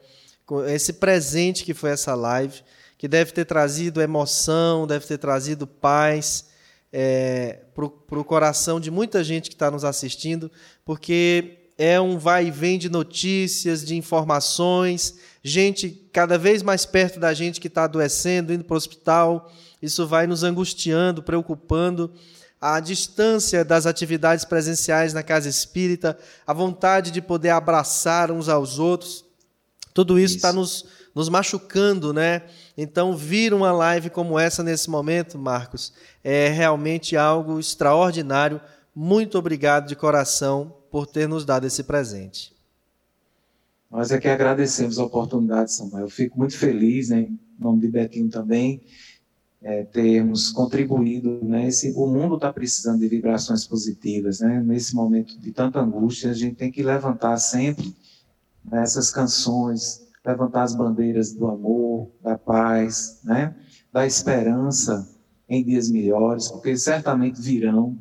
esse 0.68 0.94
presente 0.94 1.64
que 1.64 1.72
foi 1.72 1.92
essa 1.92 2.16
live, 2.16 2.64
que 2.98 3.08
deve 3.08 3.32
ter 3.32 3.46
trazido 3.46 4.02
emoção, 4.02 4.88
deve 4.88 5.06
ter 5.06 5.20
trazido 5.20 5.68
paz 5.68 6.48
é, 6.92 7.60
para 7.76 7.86
o 8.20 8.26
coração 8.26 8.80
de 8.80 8.90
muita 8.90 9.24
gente 9.24 9.52
que 9.52 9.56
está 9.56 9.70
nos 9.70 9.86
assistindo, 9.86 10.52
porque 10.84 11.70
é 11.78 12.02
um 12.02 12.18
vai 12.18 12.48
e 12.48 12.52
vem 12.52 12.80
de 12.80 12.90
notícias, 12.90 13.86
de 13.86 13.96
informações, 13.96 15.20
gente 15.44 15.92
cada 16.12 16.40
vez 16.40 16.64
mais 16.64 16.88
perto 16.88 17.20
da 17.20 17.36
gente 17.36 17.62
que 17.62 17.68
está 17.68 17.84
adoecendo, 17.84 18.52
indo 18.52 18.64
para 18.64 18.74
o 18.74 18.78
hospital, 18.78 19.54
isso 19.80 20.08
vai 20.08 20.26
nos 20.26 20.44
angustiando, 20.44 21.22
preocupando. 21.22 22.12
A 22.62 22.80
distância 22.80 23.66
das 23.66 23.88
atividades 23.88 24.46
presenciais 24.46 25.14
na 25.14 25.24
casa 25.24 25.50
espírita, 25.50 26.16
a 26.46 26.54
vontade 26.54 27.10
de 27.10 27.20
poder 27.20 27.50
abraçar 27.50 28.32
uns 28.32 28.48
aos 28.48 28.78
outros, 28.78 29.26
tudo 29.94 30.20
isso 30.20 30.36
está 30.36 30.54
nos, 30.54 30.86
nos 31.14 31.28
machucando, 31.28 32.14
né? 32.14 32.44
Então, 32.78 33.18
vir 33.18 33.54
uma 33.54 33.72
live 33.72 34.10
como 34.10 34.38
essa 34.38 34.64
nesse 34.64 34.90
momento, 34.90 35.38
Marcos, 35.38 35.92
é 36.24 36.50
realmente 36.50 37.18
algo 37.18 37.60
extraordinário. 37.60 38.62
Muito 38.96 39.38
obrigado 39.38 39.88
de 39.88 39.96
coração 39.96 40.74
por 40.92 41.08
ter 41.08 41.28
nos 41.28 41.44
dado 41.44 41.66
esse 41.66 41.84
presente. 41.84 42.56
Nós 43.90 44.12
é 44.12 44.20
que 44.20 44.28
agradecemos 44.28 44.98
a 44.98 45.04
oportunidade, 45.04 45.74
Samuel. 45.74 46.06
Eu 46.06 46.10
fico 46.10 46.38
muito 46.38 46.58
feliz, 46.58 47.10
né, 47.10 47.22
em 47.22 47.40
nome 47.60 47.82
de 47.82 47.88
Betinho 47.90 48.30
também, 48.30 48.82
é, 49.62 49.84
termos 49.84 50.50
contribuído, 50.50 51.40
né? 51.44 51.68
Esse, 51.68 51.94
o 51.96 52.08
mundo 52.08 52.36
está 52.36 52.52
precisando 52.52 53.00
de 53.00 53.08
vibrações 53.08 53.66
positivas, 53.66 54.40
né? 54.40 54.62
Nesse 54.62 54.96
momento 54.96 55.40
de 55.40 55.52
tanta 55.52 55.80
angústia, 55.80 56.32
a 56.32 56.34
gente 56.34 56.56
tem 56.56 56.72
que 56.72 56.82
levantar 56.82 57.38
sempre 57.38 57.96
né, 58.66 58.82
essas 58.82 59.12
canções, 59.12 60.02
levantar 60.26 60.64
as 60.64 60.76
bandeiras 60.76 61.34
do 61.34 61.48
amor, 61.48 62.12
da 62.24 62.38
paz, 62.38 63.20
né? 63.24 63.56
Da 63.94 64.06
esperança 64.06 65.08
em 65.48 65.64
dias 65.64 65.90
melhores, 65.90 66.48
porque 66.48 66.76
certamente 66.76 67.40
virão. 67.40 67.98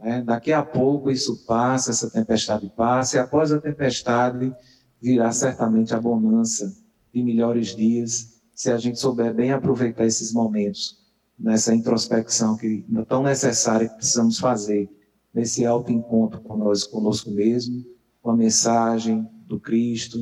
Né? 0.00 0.20
Daqui 0.22 0.52
a 0.52 0.64
pouco 0.64 1.10
isso 1.10 1.46
passa, 1.46 1.90
essa 1.90 2.10
tempestade 2.10 2.72
passa, 2.74 3.16
e 3.16 3.20
após 3.20 3.52
a 3.52 3.60
tempestade 3.60 4.52
virá 5.00 5.30
certamente 5.30 5.94
a 5.94 6.00
bonança 6.00 6.74
de 7.12 7.22
melhores 7.22 7.76
dias, 7.76 8.40
se 8.54 8.70
a 8.70 8.78
gente 8.78 8.98
souber 8.98 9.32
bem 9.34 9.52
aproveitar 9.52 10.06
esses 10.06 10.32
momentos 10.32 11.03
nessa 11.38 11.74
introspecção 11.74 12.56
que 12.56 12.84
é 12.96 13.04
tão 13.04 13.22
necessária 13.22 13.88
que 13.88 13.96
precisamos 13.96 14.38
fazer 14.38 14.88
nesse 15.32 15.66
alto 15.66 15.90
encontro 15.90 16.40
com 16.40 16.56
nós, 16.56 16.84
conosco 16.84 17.30
mesmo, 17.30 17.84
com 18.22 18.30
a 18.30 18.36
mensagem 18.36 19.28
do 19.46 19.58
Cristo, 19.58 20.18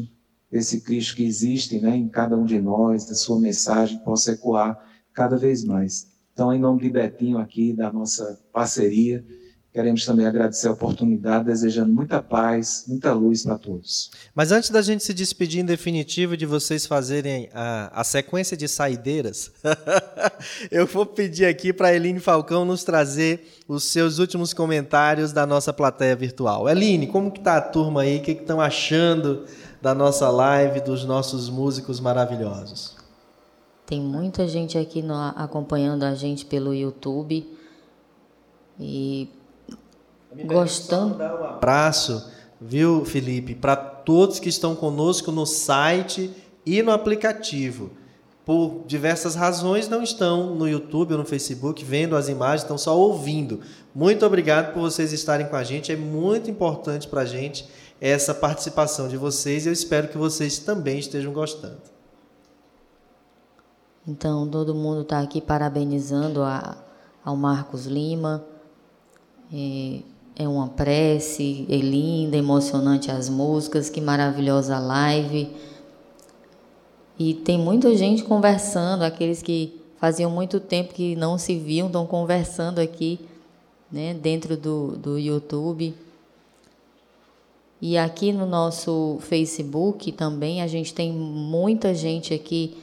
esse 0.51 0.81
Cristo 0.81 1.17
que 1.17 1.25
existe 1.25 1.81
né, 1.81 1.97
em 1.97 2.09
cada 2.09 2.37
um 2.37 2.45
de 2.45 2.61
nós, 2.61 3.07
da 3.07 3.15
sua 3.15 3.39
mensagem 3.41 3.99
possa 4.01 4.33
ecoar 4.33 4.79
cada 5.13 5.37
vez 5.37 5.65
mais. 5.65 6.11
Então, 6.33 6.53
em 6.53 6.59
nome 6.59 6.83
de 6.83 6.91
Betinho 6.91 7.39
aqui, 7.39 7.75
da 7.75 7.93
nossa 7.93 8.41
parceria, 8.53 9.25
Queremos 9.73 10.05
também 10.05 10.27
agradecer 10.27 10.69
a 10.69 10.73
oportunidade, 10.73 11.47
desejando 11.47 11.91
muita 11.91 12.23
paz, 12.23 12.85
muita 12.87 13.15
luz 13.15 13.43
para 13.43 13.57
todos. 13.57 14.11
Mas 14.35 14.53
antes 14.53 14.69
da 14.69 14.83
gente 14.83 15.03
se 15.03 15.15
despedir 15.15 15.63
em 15.63 15.65
definitivo 15.65 16.37
de 16.37 16.45
vocês 16.45 16.85
fazerem 16.85 17.49
a, 17.55 18.01
a 18.01 18.05
sequência 18.05 18.55
de 18.55 18.69
saideiras, 18.69 19.51
eu 20.71 20.87
vou 20.87 21.07
pedir 21.07 21.47
aqui 21.47 21.73
para 21.73 21.89
a 21.89 21.95
Eline 21.95 22.21
Falcão 22.21 22.67
nos 22.67 22.85
trazer 22.85 23.63
os 23.67 23.85
seus 23.85 24.19
últimos 24.19 24.53
comentários 24.53 25.33
da 25.33 25.47
nossa 25.47 25.73
plateia 25.73 26.15
virtual. 26.15 26.69
Eline, 26.69 27.07
como 27.07 27.31
que 27.31 27.39
está 27.39 27.57
a 27.57 27.63
turma 27.63 28.03
aí? 28.03 28.19
O 28.19 28.23
que 28.23 28.33
estão 28.33 28.61
achando 28.61 29.47
da 29.81 29.95
nossa 29.95 30.29
live, 30.29 30.83
dos 30.83 31.07
nossos 31.07 31.49
músicos 31.49 31.99
maravilhosos? 31.99 32.95
Tem 33.87 34.03
muita 34.03 34.47
gente 34.47 34.77
aqui 34.77 35.01
no, 35.01 35.15
acompanhando 35.15 36.03
a 36.03 36.15
gente 36.15 36.45
pelo 36.45 36.75
YouTube. 36.75 37.47
E 38.79 39.31
gostando. 40.45 41.17
Dar 41.17 41.41
um 41.41 41.45
abraço, 41.45 42.31
viu, 42.61 43.05
Felipe, 43.05 43.55
para 43.55 43.77
todos 43.77 44.39
que 44.39 44.49
estão 44.49 44.75
conosco 44.75 45.31
no 45.31 45.47
site 45.47 46.31
e 46.65 46.83
no 46.83 46.91
aplicativo. 46.91 47.91
Por 48.45 48.83
diversas 48.87 49.37
razões 49.37 49.89
não 49.89 50.03
estão 50.03 50.55
no 50.55 50.69
YouTube 50.69 51.13
ou 51.13 51.19
no 51.19 51.25
Facebook 51.25 51.85
vendo 51.85 52.17
as 52.17 52.29
imagens, 52.29 52.63
estão 52.63 52.77
só 52.77 52.99
ouvindo. 52.99 53.61
Muito 53.95 54.27
obrigado 54.27 54.73
por 54.73 54.81
vocês 54.81 55.13
estarem 55.13 55.47
com 55.47 55.55
a 55.55 55.63
gente. 55.63 55.93
É 55.93 55.97
muito 55.97 56.51
importante 56.51 57.07
para 57.07 57.21
a 57.21 57.25
gente 57.25 57.69
essa 58.01 58.35
participação 58.35 59.07
de 59.07 59.17
vocês. 59.17 59.65
Eu 59.65 59.73
espero 59.73 60.09
que 60.09 60.19
vocês 60.19 60.59
também 60.59 60.99
estejam 60.99 61.33
gostando. 61.33 61.79
Então, 64.07 64.49
todo 64.49 64.75
mundo 64.75 65.03
está 65.03 65.21
aqui 65.21 65.41
parabenizando 65.41 66.43
a, 66.43 66.77
ao 67.25 67.37
Marcos 67.37 67.87
Lima. 67.87 68.45
E 69.53 70.05
é 70.37 70.49
uma 70.49 70.69
prece, 70.69 71.67
é 71.69 71.77
linda, 71.77 72.37
emocionante 72.37 73.11
as 73.11 73.29
músicas, 73.29 73.91
que 73.91 74.01
maravilhosa 74.01 74.79
live. 74.79 75.51
E 77.19 77.35
tem 77.35 77.59
muita 77.59 77.95
gente 77.97 78.25
conversando, 78.25 79.03
aqueles 79.03 79.43
que 79.43 79.81
faziam 79.97 80.31
muito 80.31 80.59
tempo 80.59 80.95
que 80.95 81.15
não 81.15 81.39
se 81.39 81.57
viam, 81.57 81.87
estão 81.87 82.07
conversando 82.07 82.79
aqui, 82.79 83.21
né, 83.91 84.15
dentro 84.15 84.57
do, 84.57 84.97
do 84.97 85.19
YouTube. 85.19 85.95
E 87.81 87.99
aqui 87.99 88.33
no 88.33 88.47
nosso 88.47 89.19
Facebook 89.21 90.13
também 90.13 90.63
a 90.63 90.67
gente 90.67 90.95
tem 90.95 91.13
muita 91.13 91.95
gente 91.95 92.33
aqui 92.33 92.79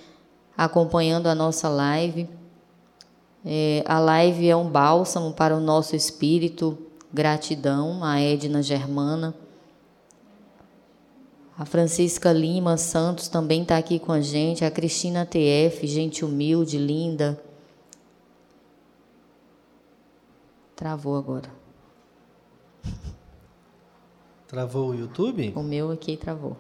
acompanhando 0.56 1.28
a 1.28 1.36
nossa 1.36 1.68
live. 1.70 2.30
É, 3.46 3.82
a 3.88 3.98
live 3.98 4.50
é 4.50 4.56
um 4.56 4.70
bálsamo 4.70 5.32
para 5.32 5.56
o 5.56 5.62
nosso 5.62 5.96
espírito, 5.96 6.78
Gratidão 7.12 8.04
a 8.04 8.20
Edna 8.20 8.62
Germana. 8.62 9.34
A 11.58 11.66
Francisca 11.66 12.32
Lima 12.32 12.78
Santos 12.78 13.28
também 13.28 13.64
está 13.64 13.78
aqui 13.78 14.00
com 14.00 14.12
a 14.12 14.22
gente. 14.22 14.64
A 14.64 14.72
Cristina 14.72 15.26
TF, 15.26 15.86
gente 15.88 16.24
humilde, 16.24 16.78
linda. 16.78 17.42
Travou 20.76 21.18
agora. 21.18 21.50
Travou 24.48 24.92
o 24.92 24.96
YouTube? 24.96 25.52
O 25.56 25.62
meu 25.62 25.92
aqui 25.92 26.16
travou. 26.16 26.56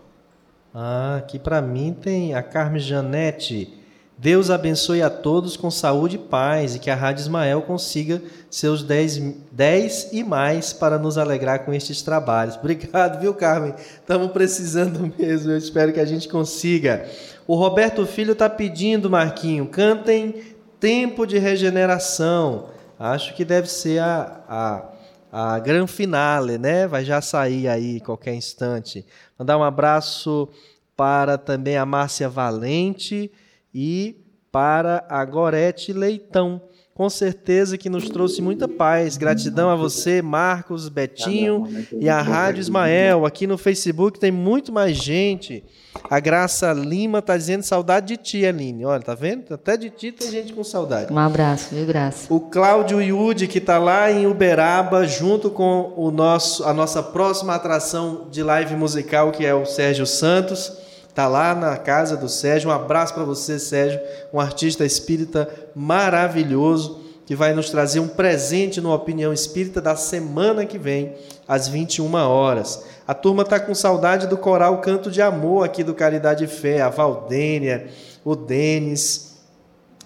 Ah, 0.73 1.15
aqui 1.17 1.39
para 1.39 1.61
mim 1.61 1.93
tem 1.93 2.33
a 2.33 2.43
Carme 2.43 2.79
Janete. 2.79 3.78
Deus 4.21 4.49
abençoe 4.49 5.01
a 5.01 5.09
todos 5.09 5.55
com 5.55 5.71
saúde 5.71 6.17
e 6.17 6.19
paz 6.19 6.75
e 6.75 6.79
que 6.79 6.89
a 6.89 6.95
Rádio 6.95 7.21
Ismael 7.21 7.61
consiga 7.61 8.21
seus 8.49 8.83
10, 8.83 10.09
e 10.11 10.25
mais 10.25 10.73
para 10.73 10.99
nos 10.99 11.17
alegrar 11.17 11.63
com 11.63 11.73
estes 11.73 12.01
trabalhos. 12.01 12.57
Obrigado, 12.59 13.21
viu, 13.21 13.33
Carmen? 13.33 13.73
Estamos 13.77 14.29
precisando 14.33 15.09
mesmo, 15.17 15.51
eu 15.51 15.57
espero 15.57 15.93
que 15.93 16.01
a 16.01 16.05
gente 16.05 16.27
consiga. 16.27 17.07
O 17.47 17.55
Roberto 17.55 18.05
Filho 18.05 18.33
está 18.33 18.49
pedindo, 18.49 19.09
Marquinho, 19.09 19.65
cantem 19.67 20.43
Tempo 20.81 21.25
de 21.25 21.37
Regeneração. 21.37 22.65
Acho 22.99 23.33
que 23.33 23.45
deve 23.45 23.69
ser 23.69 23.99
a, 23.99 24.91
a, 25.31 25.53
a 25.53 25.59
grande 25.59 25.93
finale, 25.93 26.57
né? 26.57 26.87
Vai 26.87 27.05
já 27.05 27.21
sair 27.21 27.69
aí 27.69 28.01
qualquer 28.01 28.33
instante. 28.33 29.05
Mandar 29.37 29.57
um 29.57 29.63
abraço 29.63 30.49
para 30.97 31.37
também 31.37 31.77
a 31.77 31.85
Márcia 31.85 32.27
Valente 32.27 33.31
e 33.73 34.15
para 34.51 35.05
a 35.09 35.23
Gorete 35.25 35.93
Leitão. 35.93 36.61
Com 36.93 37.09
certeza 37.09 37.77
que 37.77 37.89
nos 37.89 38.09
trouxe 38.09 38.41
muita 38.41 38.67
paz. 38.67 39.15
Gratidão 39.15 39.69
a 39.69 39.75
você, 39.75 40.21
Marcos, 40.21 40.89
Betinho 40.89 41.65
e 41.93 42.09
a 42.09 42.21
Rádio 42.21 42.59
Ismael. 42.59 43.25
Aqui 43.25 43.47
no 43.47 43.57
Facebook 43.57 44.19
tem 44.19 44.31
muito 44.31 44.69
mais 44.73 44.97
gente. 44.97 45.63
A 46.09 46.19
Graça 46.19 46.73
Lima 46.73 47.19
está 47.19 47.37
dizendo 47.37 47.63
saudade 47.63 48.07
de 48.07 48.17
ti, 48.17 48.45
Aline. 48.45 48.83
Olha, 48.83 49.01
tá 49.01 49.15
vendo? 49.15 49.53
Até 49.53 49.77
de 49.77 49.89
ti 49.89 50.11
tem 50.11 50.29
gente 50.29 50.51
com 50.51 50.61
saudade. 50.61 51.13
Um 51.13 51.17
abraço, 51.17 51.73
viu, 51.73 51.85
Graça? 51.85 52.33
O 52.33 52.41
Cláudio 52.41 53.01
Yudi, 53.01 53.47
que 53.47 53.59
está 53.59 53.77
lá 53.77 54.11
em 54.11 54.27
Uberaba, 54.27 55.07
junto 55.07 55.49
com 55.49 55.93
o 55.95 56.11
nosso, 56.11 56.65
a 56.65 56.73
nossa 56.73 57.01
próxima 57.01 57.55
atração 57.55 58.27
de 58.29 58.43
live 58.43 58.75
musical, 58.75 59.31
que 59.31 59.45
é 59.45 59.55
o 59.55 59.65
Sérgio 59.65 60.05
Santos. 60.05 60.88
Está 61.09 61.27
lá 61.27 61.53
na 61.53 61.75
casa 61.75 62.15
do 62.15 62.29
Sérgio. 62.29 62.69
Um 62.69 62.73
abraço 62.73 63.13
para 63.13 63.23
você, 63.23 63.59
Sérgio, 63.59 63.99
um 64.31 64.39
artista 64.39 64.85
espírita 64.85 65.49
maravilhoso 65.75 67.01
que 67.25 67.35
vai 67.35 67.53
nos 67.53 67.69
trazer 67.69 67.99
um 67.99 68.07
presente 68.07 68.81
no 68.81 68.91
Opinião 68.91 69.31
Espírita 69.31 69.79
da 69.79 69.95
semana 69.95 70.65
que 70.65 70.79
vem, 70.79 71.13
às 71.47 71.67
21 71.67 72.11
horas. 72.15 72.83
A 73.07 73.13
turma 73.13 73.43
está 73.43 73.59
com 73.59 73.75
saudade 73.75 74.25
do 74.25 74.35
coral 74.35 74.81
Canto 74.81 75.11
de 75.11 75.21
Amor 75.21 75.63
aqui 75.63 75.83
do 75.83 75.93
Caridade 75.93 76.45
e 76.45 76.47
Fé, 76.47 76.81
a 76.81 76.89
Valdênia, 76.89 77.87
o 78.25 78.35
Denis. 78.35 79.37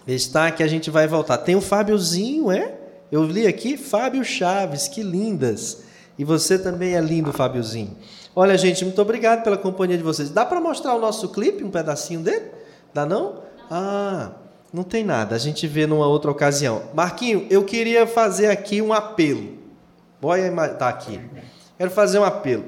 Está 0.05 0.51
que 0.51 0.61
a 0.61 0.67
gente 0.67 0.89
vai 0.89 1.07
voltar. 1.07 1.37
Tem 1.37 1.55
o 1.55 1.61
Fábiozinho, 1.61 2.51
é? 2.51 2.73
Eu 3.09 3.23
li 3.23 3.47
aqui, 3.47 3.77
Fábio 3.77 4.25
Chaves, 4.25 4.89
que 4.89 5.01
lindas. 5.01 5.83
E 6.19 6.25
você 6.25 6.59
também 6.59 6.95
é 6.95 6.99
lindo, 6.99 7.31
Fábiozinho. 7.31 7.95
Olha, 8.35 8.57
gente, 8.57 8.83
muito 8.83 8.99
obrigado 8.99 9.43
pela 9.43 9.57
companhia 9.57 9.95
de 9.95 10.03
vocês. 10.03 10.31
Dá 10.31 10.43
para 10.43 10.59
mostrar 10.59 10.95
o 10.95 10.99
nosso 10.99 11.29
clipe, 11.29 11.63
um 11.63 11.69
pedacinho 11.69 12.21
dele? 12.21 12.49
Dá 12.91 13.05
não? 13.05 13.43
Ah, 13.69 14.31
não 14.73 14.83
tem 14.83 15.03
nada. 15.03 15.35
A 15.35 15.37
gente 15.37 15.67
vê 15.67 15.85
numa 15.85 16.07
outra 16.07 16.31
ocasião. 16.31 16.81
Marquinho, 16.95 17.45
eu 17.51 17.63
queria 17.63 18.07
fazer 18.07 18.47
aqui 18.47 18.81
um 18.81 18.91
apelo. 18.91 19.59
Olha, 20.19 20.51
tá 20.69 20.89
aqui. 20.89 21.21
Quero 21.77 21.91
fazer 21.91 22.17
um 22.17 22.23
apelo. 22.23 22.65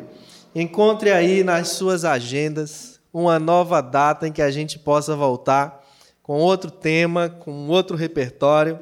Encontre 0.54 1.12
aí 1.12 1.44
nas 1.44 1.70
suas 1.70 2.06
agendas 2.06 3.00
uma 3.12 3.40
nova 3.40 3.82
data 3.82 4.28
em 4.28 4.32
que 4.32 4.42
a 4.42 4.52
gente 4.52 4.78
possa 4.78 5.16
voltar 5.16 5.84
com 6.22 6.38
outro 6.40 6.70
tema, 6.70 7.28
com 7.30 7.68
outro 7.70 7.98
repertório, 7.98 8.80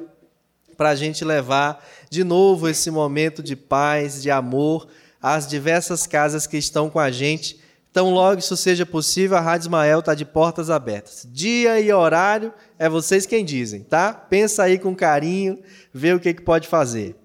para 0.76 0.90
a 0.90 0.94
gente 0.94 1.24
levar 1.24 1.82
de 2.10 2.24
novo 2.24 2.68
esse 2.68 2.90
momento 2.90 3.42
de 3.42 3.56
paz, 3.56 4.22
de 4.22 4.30
amor 4.30 4.86
às 5.24 5.46
diversas 5.46 6.06
casas 6.06 6.46
que 6.46 6.58
estão 6.58 6.90
com 6.90 7.00
a 7.00 7.10
gente. 7.10 7.58
Então, 7.90 8.10
logo 8.10 8.40
isso 8.40 8.58
seja 8.58 8.84
possível, 8.84 9.38
a 9.38 9.40
Rádio 9.40 9.64
Ismael 9.64 10.00
está 10.00 10.14
de 10.14 10.26
portas 10.26 10.68
abertas. 10.68 11.26
Dia 11.32 11.80
e 11.80 11.90
horário 11.90 12.52
é 12.78 12.90
vocês 12.90 13.24
quem 13.24 13.42
dizem, 13.42 13.80
tá? 13.80 14.12
Pensa 14.12 14.64
aí 14.64 14.78
com 14.78 14.94
carinho, 14.94 15.60
vê 15.94 16.12
o 16.12 16.20
que, 16.20 16.34
que 16.34 16.42
pode 16.42 16.68
fazer. 16.68 17.16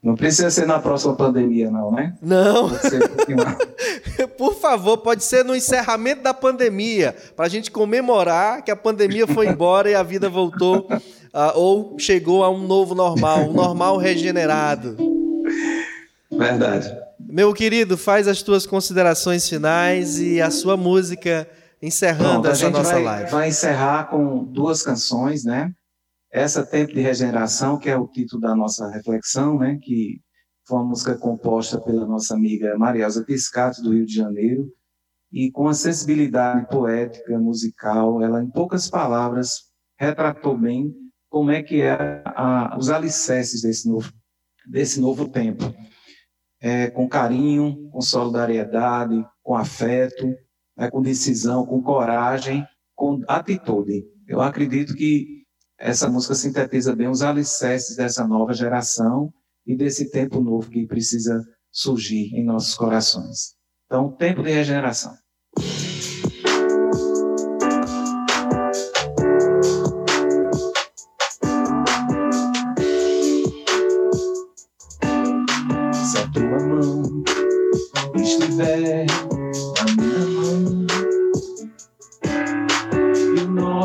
Não 0.00 0.14
precisa 0.14 0.50
ser 0.50 0.68
na 0.68 0.78
próxima 0.78 1.16
pandemia, 1.16 1.68
não, 1.68 1.90
né? 1.90 2.14
Não. 2.22 2.66
Um 2.66 4.28
Por 4.38 4.54
favor, 4.54 4.98
pode 4.98 5.24
ser 5.24 5.44
no 5.44 5.56
encerramento 5.56 6.22
da 6.22 6.32
pandemia, 6.32 7.16
para 7.34 7.46
a 7.46 7.48
gente 7.48 7.72
comemorar 7.72 8.62
que 8.62 8.70
a 8.70 8.76
pandemia 8.76 9.26
foi 9.26 9.48
embora 9.48 9.90
e 9.90 9.96
a 9.96 10.02
vida 10.04 10.28
voltou, 10.28 10.86
uh, 10.92 11.58
ou 11.58 11.98
chegou 11.98 12.44
a 12.44 12.50
um 12.50 12.68
novo 12.68 12.94
normal, 12.94 13.48
um 13.48 13.52
normal 13.52 13.96
regenerado. 13.96 14.96
Verdade. 16.30 17.05
Meu 17.18 17.52
querido, 17.54 17.96
faz 17.96 18.28
as 18.28 18.42
tuas 18.42 18.66
considerações 18.66 19.48
finais 19.48 20.18
e 20.18 20.40
a 20.40 20.50
sua 20.50 20.76
música 20.76 21.48
encerrando 21.80 22.42
Pronto, 22.42 22.48
essa 22.48 22.70
nossa 22.70 22.92
vai, 22.92 23.02
live. 23.02 23.30
Vai 23.30 23.48
encerrar 23.48 24.10
com 24.10 24.44
duas 24.44 24.82
canções, 24.82 25.44
né? 25.44 25.70
Essa 26.30 26.64
Tempo 26.64 26.92
de 26.92 27.00
Regeneração, 27.00 27.78
que 27.78 27.88
é 27.88 27.96
o 27.96 28.06
título 28.06 28.42
da 28.42 28.54
nossa 28.54 28.90
reflexão, 28.90 29.58
né? 29.58 29.78
Que 29.80 30.20
foi 30.66 30.78
uma 30.78 30.88
música 30.88 31.16
composta 31.16 31.80
pela 31.80 32.06
nossa 32.06 32.34
amiga 32.34 32.76
Marielza 32.76 33.24
Piscato, 33.24 33.82
do 33.82 33.94
Rio 33.94 34.04
de 34.04 34.14
Janeiro, 34.14 34.68
e 35.32 35.50
com 35.50 35.68
a 35.68 35.74
sensibilidade 35.74 36.68
poética, 36.68 37.38
musical, 37.38 38.22
ela, 38.22 38.42
em 38.42 38.50
poucas 38.50 38.90
palavras, 38.90 39.50
retratou 39.98 40.58
bem 40.58 40.92
como 41.30 41.50
é 41.50 41.62
que 41.62 41.80
é 41.80 42.22
a, 42.24 42.76
os 42.78 42.90
alicerces 42.90 43.62
desse 43.62 43.88
novo, 43.88 44.12
desse 44.68 45.00
novo 45.00 45.28
tempo 45.28 45.74
é, 46.66 46.90
com 46.90 47.08
carinho, 47.08 47.88
com 47.92 48.00
solidariedade, 48.00 49.24
com 49.40 49.54
afeto, 49.54 50.34
é, 50.76 50.90
com 50.90 51.00
decisão, 51.00 51.64
com 51.64 51.80
coragem, 51.80 52.66
com 52.92 53.22
atitude. 53.28 54.04
Eu 54.26 54.40
acredito 54.40 54.92
que 54.92 55.44
essa 55.78 56.08
música 56.08 56.34
sintetiza 56.34 56.96
bem 56.96 57.06
os 57.06 57.22
alicerces 57.22 57.96
dessa 57.96 58.26
nova 58.26 58.52
geração 58.52 59.32
e 59.64 59.76
desse 59.76 60.10
tempo 60.10 60.40
novo 60.40 60.68
que 60.68 60.88
precisa 60.88 61.40
surgir 61.70 62.34
em 62.34 62.44
nossos 62.44 62.74
corações. 62.74 63.54
Então, 63.86 64.10
tempo 64.10 64.42
de 64.42 64.50
regeneração. 64.50 65.14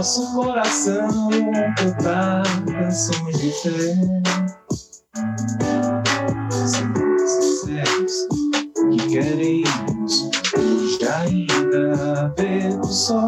Nosso 0.02 0.34
coração 0.34 1.30
cantar 1.78 2.44
canções 2.66 3.40
de 3.40 3.52
fé. 3.52 3.96
Somos 6.50 7.22
sinceros 7.22 8.28
que 8.90 9.08
queremos 9.10 10.32
hoje 10.58 11.08
ainda 11.08 12.34
ver 12.36 12.80
o 12.80 12.84
sol. 12.84 13.28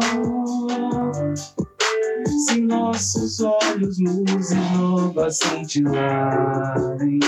Se 2.44 2.60
nossos 2.60 3.38
olhos 3.40 3.96
luzes 4.00 4.58
novas 4.76 5.38
cintilarem 5.38 7.20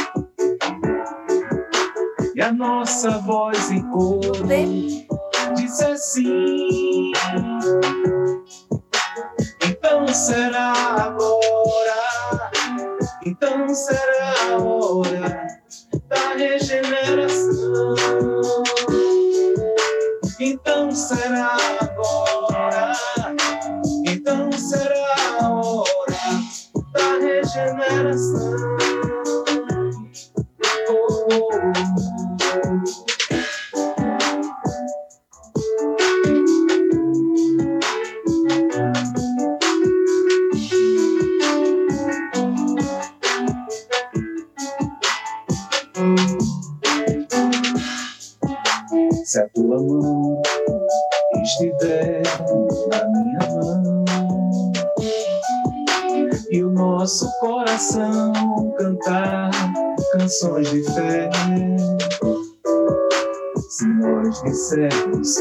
e 2.36 2.40
a 2.42 2.52
nossa 2.52 3.18
voz 3.18 3.72
em 3.72 3.82
coro 3.90 4.46
diz 5.56 5.80
assim 5.80 7.12
então 9.86 10.08
será 10.08 10.72
agora, 10.72 12.50
então 13.24 13.68
será 13.74 14.34
a 14.52 14.58
hora 14.58 15.46
da 16.08 16.34
regeneração. 16.36 17.94
Então 20.38 20.90
será 20.90 21.56
agora, 21.80 22.92
então 24.06 24.50
será 24.52 25.14
a 25.40 25.50
hora 25.50 25.86
da 26.92 27.18
regeneração. 27.20 28.76
Oh, 30.88 31.26
oh, 31.30 31.48
oh. 31.52 32.25
Se 32.56 32.62
a 49.40 49.48
tua 49.50 49.82
mão 49.82 50.40
estiver 51.42 52.22
na 52.88 53.04
minha 53.08 53.38
mão 53.50 54.04
e 56.50 56.64
o 56.64 56.70
nosso 56.70 57.30
coração 57.40 58.32
cantar 58.78 59.50
canções 60.12 60.70
de 60.70 60.82
fé, 60.94 61.28
dissermos 64.74 65.38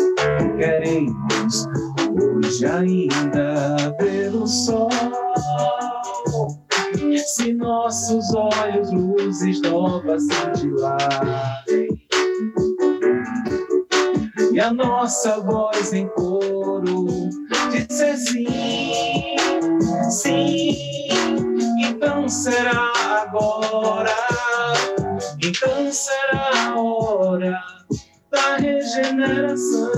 regeneração. 28.57 29.91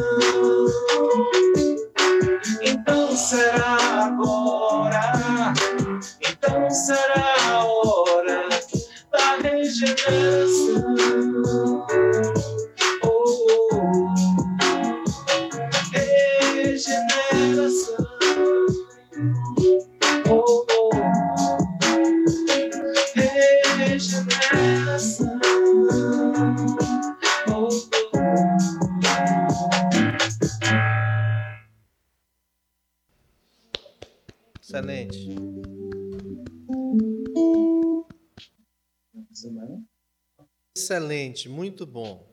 Muito 41.47 41.85
bom. 41.85 42.25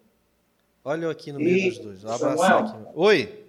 Olha 0.85 1.05
eu 1.07 1.11
aqui 1.11 1.33
no 1.33 1.39
meio 1.39 1.57
E, 1.57 1.71
dos 1.71 1.79
dois. 1.79 2.05
Abraçar 2.05 2.63
aqui. 2.65 2.77
Oi. 2.95 3.45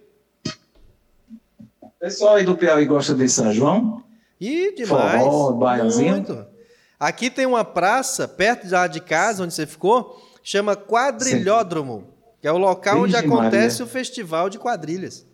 Pessoal 1.98 2.36
aí 2.36 2.44
do 2.44 2.56
Piauí 2.56 2.84
gosta 2.86 3.14
de 3.14 3.28
São 3.28 3.52
João? 3.52 4.02
Ih, 4.40 4.74
demais. 4.74 5.22
Forró? 5.22 5.52
Muito. 6.00 6.46
Aqui 6.98 7.30
tem 7.30 7.46
uma 7.46 7.64
praça, 7.64 8.26
perto 8.28 8.70
lá 8.70 8.86
de 8.86 9.00
casa, 9.00 9.42
onde 9.44 9.52
você 9.54 9.66
ficou, 9.66 10.22
chama 10.42 10.76
Quadrilhódromo, 10.76 12.08
que 12.40 12.46
é 12.48 12.52
o 12.52 12.58
local 12.58 13.00
onde 13.00 13.12
Virgem 13.12 13.30
acontece 13.30 13.80
Maria. 13.80 13.84
o 13.84 13.88
festival 13.88 14.48
de 14.48 14.58
quadrilhas. 14.58 15.26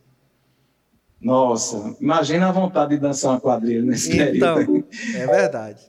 Nossa, 1.20 1.96
imagina 2.00 2.48
a 2.48 2.52
vontade 2.52 2.96
de 2.96 3.00
dançar 3.00 3.30
uma 3.32 3.40
quadrilha 3.40 3.82
nesse 3.82 4.10
Então, 4.20 4.56
período. 4.56 4.86
é 5.14 5.26
verdade. 5.26 5.82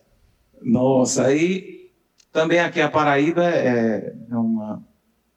Nossa, 0.62 1.26
aí 1.26 1.83
também 2.34 2.60
aqui 2.60 2.82
a 2.82 2.90
Paraíba 2.90 3.46
é, 3.46 4.14
é 4.30 4.36
uma 4.36 4.84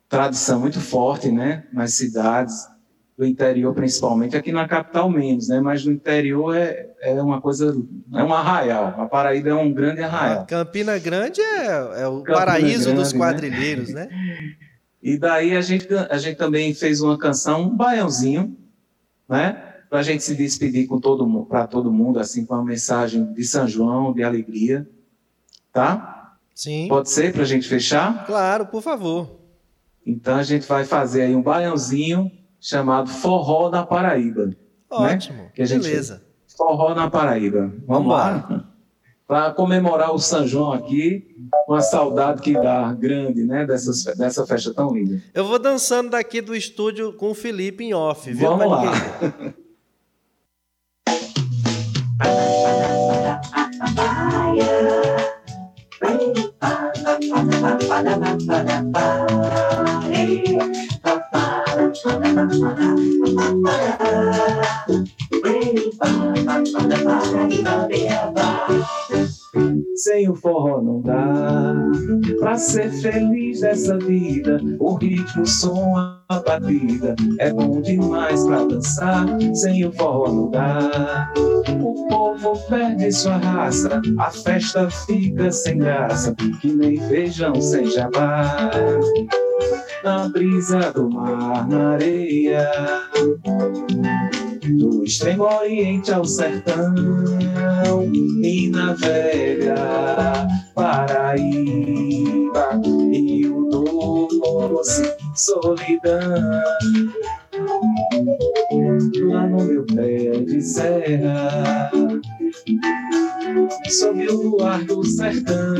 tradição 0.09 0.59
muito 0.59 0.81
forte, 0.81 1.31
né? 1.31 1.65
Nas 1.73 1.93
cidades 1.93 2.67
do 3.17 3.25
interior, 3.25 3.75
principalmente, 3.75 4.37
aqui 4.37 4.51
na 4.51 4.67
capital 4.67 5.09
menos, 5.09 5.49
né? 5.49 5.61
Mas 5.61 5.85
no 5.85 5.93
interior 5.93 6.57
é, 6.57 6.91
é 7.01 7.23
uma 7.23 7.41
coisa, 7.41 7.77
é 8.15 8.23
um 8.23 8.33
arraial. 8.33 8.95
A 8.99 9.07
Paraíba 9.07 9.51
é 9.51 9.55
um 9.55 9.73
grande 9.73 10.03
arraial. 10.03 10.47
Campina 10.47 10.99
Grande 10.99 11.41
é, 11.41 12.03
é 12.03 12.09
o 12.09 12.23
Campina 12.23 12.39
paraíso 12.39 12.95
dos 12.95 13.13
Grande, 13.13 13.15
né? 13.15 13.19
quadrilheiros, 13.19 13.89
né? 13.91 14.09
E 15.03 15.19
daí 15.19 15.57
a 15.57 15.61
gente, 15.61 15.87
a 15.95 16.19
gente 16.19 16.37
também 16.37 16.75
fez 16.75 17.01
uma 17.01 17.17
canção, 17.19 17.63
um 17.63 17.77
baiãozinho, 17.77 18.57
né? 19.29 19.63
Para 19.89 20.01
a 20.01 20.03
gente 20.03 20.23
se 20.23 20.35
despedir 20.35 20.87
com 20.87 20.99
todo 20.99 21.27
mundo, 21.27 21.47
para 21.47 21.67
todo 21.67 21.93
mundo, 21.93 22.19
assim, 22.19 22.45
com 22.45 22.55
uma 22.55 22.65
mensagem 22.65 23.33
de 23.33 23.45
São 23.45 23.69
João, 23.69 24.13
de 24.13 24.23
alegria, 24.23 24.87
tá? 25.73 26.16
Sim. 26.57 26.89
Pode 26.89 27.11
ser 27.11 27.35
para 27.35 27.43
a 27.43 27.47
gente 27.47 27.69
fechar? 27.69 28.25
Claro, 28.25 28.65
por 28.67 28.81
favor. 28.81 29.29
Então 30.07 30.37
a 30.37 30.43
gente 30.43 30.67
vai 30.67 30.87
fazer 30.87 31.23
aí 31.25 31.37
um 31.37 31.43
baiãozinho 31.43 32.31
chamado 32.59 33.11
Forró 33.11 33.69
da 33.69 33.85
Paraíba. 33.85 34.57
Ótimo. 34.91 35.51
Que 35.55 35.61
a 35.61 35.67
gente- 35.67 35.83
Beleza. 35.83 36.23
Forró 36.57 36.95
na 36.95 37.11
Paraíba. 37.11 37.71
Vamos 37.87 38.07
Vamos 38.07 38.09
lá? 38.09 38.67
Para 39.29 39.51
comemorar 39.53 40.15
o 40.15 40.19
São 40.19 40.47
João 40.47 40.73
aqui, 40.73 41.37
uma 41.69 41.81
saudade 41.83 42.41
que 42.41 42.55
dá 42.55 42.93
grande, 42.95 43.43
né? 43.45 43.67
Dessas, 43.67 44.05
dessa 44.17 44.47
festa 44.47 44.73
tão 44.73 44.95
linda. 44.95 45.21
Eu 45.35 45.45
vou 45.45 45.59
dançando 45.59 46.11
daqui 46.11 46.41
do 46.41 46.55
estúdio 46.55 47.13
com 47.13 47.33
o 47.33 47.35
Felipe 47.35 47.83
em 47.85 47.93
off, 47.93 48.33
viu? 48.33 48.49
Vamos 48.49 48.67
Pra 48.69 49.53
lá. 57.31 57.77
ninguém- 68.19 69.46
Sem 69.95 70.29
o 70.29 70.35
forró 70.35 70.83
não 70.83 71.01
dá 71.01 71.75
pra 72.39 72.57
ser 72.57 72.91
feliz 72.91 73.61
dessa 73.61 73.99
vida. 73.99 74.61
O 74.79 74.95
ritmo, 74.95 75.43
o 75.43 75.47
som, 75.47 75.95
a 75.97 76.41
batida 76.41 77.15
é 77.39 77.53
bom 77.53 77.81
demais 77.81 78.45
pra 78.45 78.65
dançar. 78.65 79.27
Sem 79.55 79.85
o 79.87 79.93
forró 79.93 80.33
não 80.33 80.51
dá. 80.51 81.33
O 81.81 82.09
povo 82.09 82.59
perde 82.69 83.11
sua 83.11 83.37
raça, 83.39 84.01
a 84.19 84.31
festa 84.31 84.89
fica 84.91 85.51
sem 85.51 85.79
graça, 85.79 86.35
que 86.61 86.73
nem 86.73 87.01
feijão 87.09 87.55
sem 87.61 87.87
jabá. 87.87 88.71
Na 90.05 90.29
brisa 90.29 90.93
do 90.93 91.11
mar, 91.11 91.67
na 91.69 91.93
areia, 91.93 92.69
do 94.73 95.05
extremo 95.05 95.45
oriente 95.45 96.13
ao 96.13 96.25
sertão 96.25 96.95
na 98.77 98.93
velha 98.93 99.75
Paraíba, 100.75 102.79
Rio 103.11 103.69
Doce, 103.71 105.17
solidão. 105.35 106.21
Lá 109.31 109.47
no 109.47 109.65
meu 109.65 109.87
pé 109.87 110.41
de 110.45 110.61
serra, 110.61 111.91
sob 113.89 114.29
o 114.29 114.43
luar 114.43 114.85
do 114.85 115.03
sertão, 115.05 115.75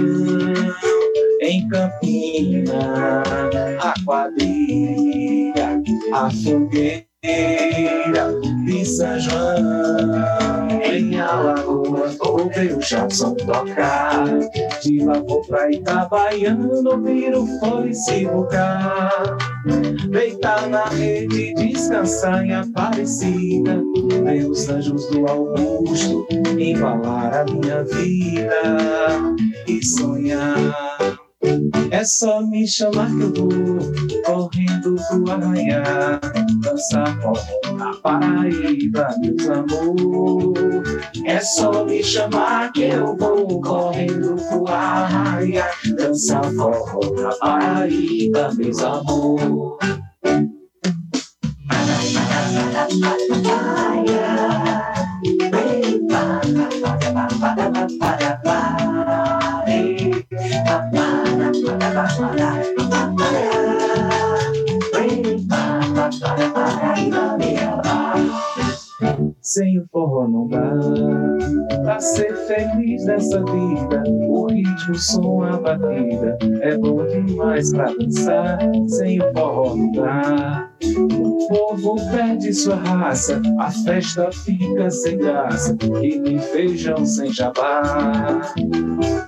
em 1.43 1.69
Campina, 1.69 3.23
a 3.81 3.95
quadrilha, 4.05 5.83
a 6.15 6.31
fogueira 6.31 7.07
São 8.87 9.19
João. 9.19 10.69
Em 10.85 11.21
Alagoas, 11.21 12.17
ouvir 12.21 12.73
o 12.73 12.79
Jackson 12.79 13.35
tocar. 13.35 14.25
De 14.83 15.05
vou 15.05 15.43
pra 15.43 15.71
Itabaiana, 15.71 16.69
ouvir 16.89 17.35
o 17.35 17.47
fole 17.59 17.93
se 17.93 18.27
bucar. 18.27 19.37
Deitar 20.09 20.69
na 20.69 20.85
rede, 20.85 21.53
descansar 21.55 22.45
em 22.45 22.55
Aparecida. 22.55 23.83
Ver 24.25 24.49
os 24.49 24.69
anjos 24.69 25.05
do 25.11 25.27
Augusto 25.27 26.27
embalar 26.59 27.35
a 27.35 27.45
minha 27.45 27.83
vida 27.83 28.63
e 29.67 29.85
sonhar. 29.85 31.26
É 31.91 32.05
só 32.05 32.43
me 32.43 32.67
chamar 32.67 33.09
que 33.09 33.23
eu 33.23 33.33
vou 33.33 34.51
correndo 34.51 34.97
pro 35.09 35.31
arraiar, 35.31 36.21
dançar 36.61 37.21
forró 37.21 37.77
na 37.77 37.95
Paraíba, 37.95 39.15
meus 39.21 39.49
amor. 39.49 40.55
É 41.25 41.41
só 41.41 41.85
me 41.85 42.03
chamar 42.03 42.73
que 42.73 42.83
eu 42.83 43.17
vou 43.17 43.61
correndo 43.61 44.37
pro 44.37 44.67
arraiar, 44.67 45.71
dançar 45.97 46.45
forró 46.55 47.15
na 47.21 47.31
Paraíba, 47.37 48.53
meus 48.55 48.83
amor. 48.83 49.79
bajo 61.97 62.31
la 62.35 62.63
Sem 69.57 69.79
o 69.79 69.87
forró 69.91 70.29
não 70.29 70.47
dá 70.49 70.71
Pra 71.83 71.99
ser 71.99 72.37
feliz 72.47 73.07
nessa 73.07 73.39
vida, 73.39 74.05
o 74.29 74.47
ritmo, 74.49 74.93
o 74.93 74.95
som, 74.95 75.43
a 75.45 75.57
batida 75.59 76.37
é 76.61 76.77
bom 76.77 77.07
demais 77.07 77.73
pra 77.73 77.87
dançar 77.87 78.59
sem 78.87 79.19
o 79.19 79.33
forró 79.33 79.75
não 79.75 79.93
dá. 79.93 80.71
O 80.85 81.49
povo 81.49 81.97
perde 82.11 82.53
sua 82.53 82.77
raça, 82.77 83.41
a 83.59 83.71
festa 83.71 84.31
fica 84.31 84.91
sem 84.91 85.17
graça, 85.17 85.75
e 86.03 86.21
tem 86.21 86.39
feijão 86.39 87.07
sem 87.07 87.33
jabá. 87.33 88.43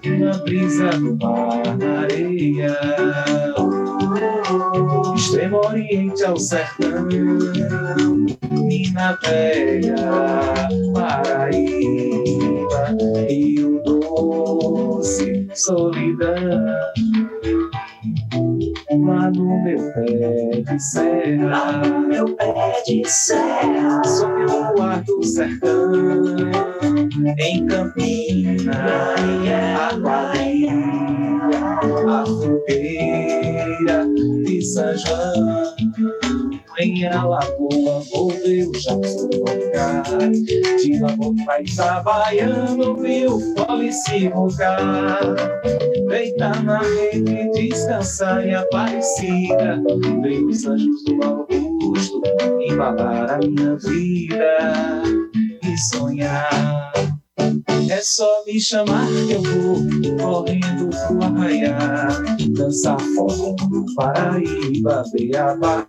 Uma 0.05 0.39
brisa 0.45 0.91
do 0.91 1.17
mar 1.17 1.79
na 1.79 2.01
areia, 2.01 2.77
extremo 5.15 5.59
oriente 5.59 6.25
ao 6.25 6.37
sertão, 6.37 7.07
Mina 8.51 9.17
Velha, 9.23 9.95
Paraíba, 10.95 12.97
Rio 13.29 13.81
Doce, 13.85 15.49
solidão 15.55 16.35
lá 19.09 19.31
no 19.31 19.65
meu 19.65 19.93
pé 19.93 20.61
de 20.61 20.81
serra. 20.81 21.47
Lá 21.47 21.73
no 21.79 22.01
meu 22.09 22.37
pé 22.37 22.83
de 22.87 23.03
serra. 23.09 24.03
Sob 24.05 24.45
o 24.45 24.83
ar 24.83 25.03
do 25.03 25.25
sertão, 25.25 25.93
em 27.39 27.67
Campina, 27.67 29.15
a 29.77 30.01
quadrilha, 30.01 30.73
a 32.09 32.27
fogueira 32.27 34.07
São 34.63 34.97
João. 34.97 35.75
Em 36.79 37.07
Alagoa 37.07 38.01
vou 38.13 38.29
ver 38.29 38.69
o 38.69 38.73
Jackson 38.73 39.29
tocar 39.31 40.03
De 40.79 40.99
lá 41.01 41.09
vou 41.17 41.35
pra 41.45 41.61
Itabaiana 41.61 42.87
ouvir 42.87 43.27
o 43.27 43.41
fole 43.55 43.93
se 43.93 44.29
vogar 44.29 45.21
Deitar 46.09 46.63
na 46.63 46.79
rede, 46.79 47.51
descansar 47.53 48.47
em 48.47 48.55
Aparecida. 48.55 49.83
Ver 50.23 50.45
os 50.45 50.65
anjos 50.67 51.05
do 51.05 51.25
Augusto 51.25 52.23
embalar 52.61 53.33
a 53.33 53.39
minha 53.39 53.77
vida 53.77 55.03
E 55.65 55.77
sonhar 55.91 56.93
é 57.91 58.01
só 58.01 58.45
me 58.45 58.61
chamar 58.61 59.07
que 59.07 59.33
eu 59.33 59.43
vou 59.43 60.17
correndo 60.19 60.91
pro 60.91 61.25
arraiar, 61.25 62.37
dançar 62.51 63.01
forró 63.15 63.57
no 63.71 63.85
Paraíba, 63.95 65.03
Beabá. 65.13 65.87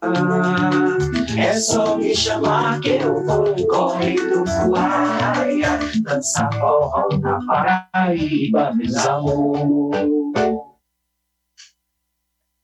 É 1.38 1.54
só 1.60 1.98
me 1.98 2.16
chamar 2.16 2.80
que 2.82 2.90
eu 2.90 3.24
vou 3.26 3.68
correndo 3.68 4.44
pro 4.44 4.76
arraiar, 4.76 5.80
dançar 6.04 6.52
forró 6.54 7.08
na 7.20 7.40
Paraíba, 7.46 8.74
meus 8.74 8.96
amor. 9.06 9.92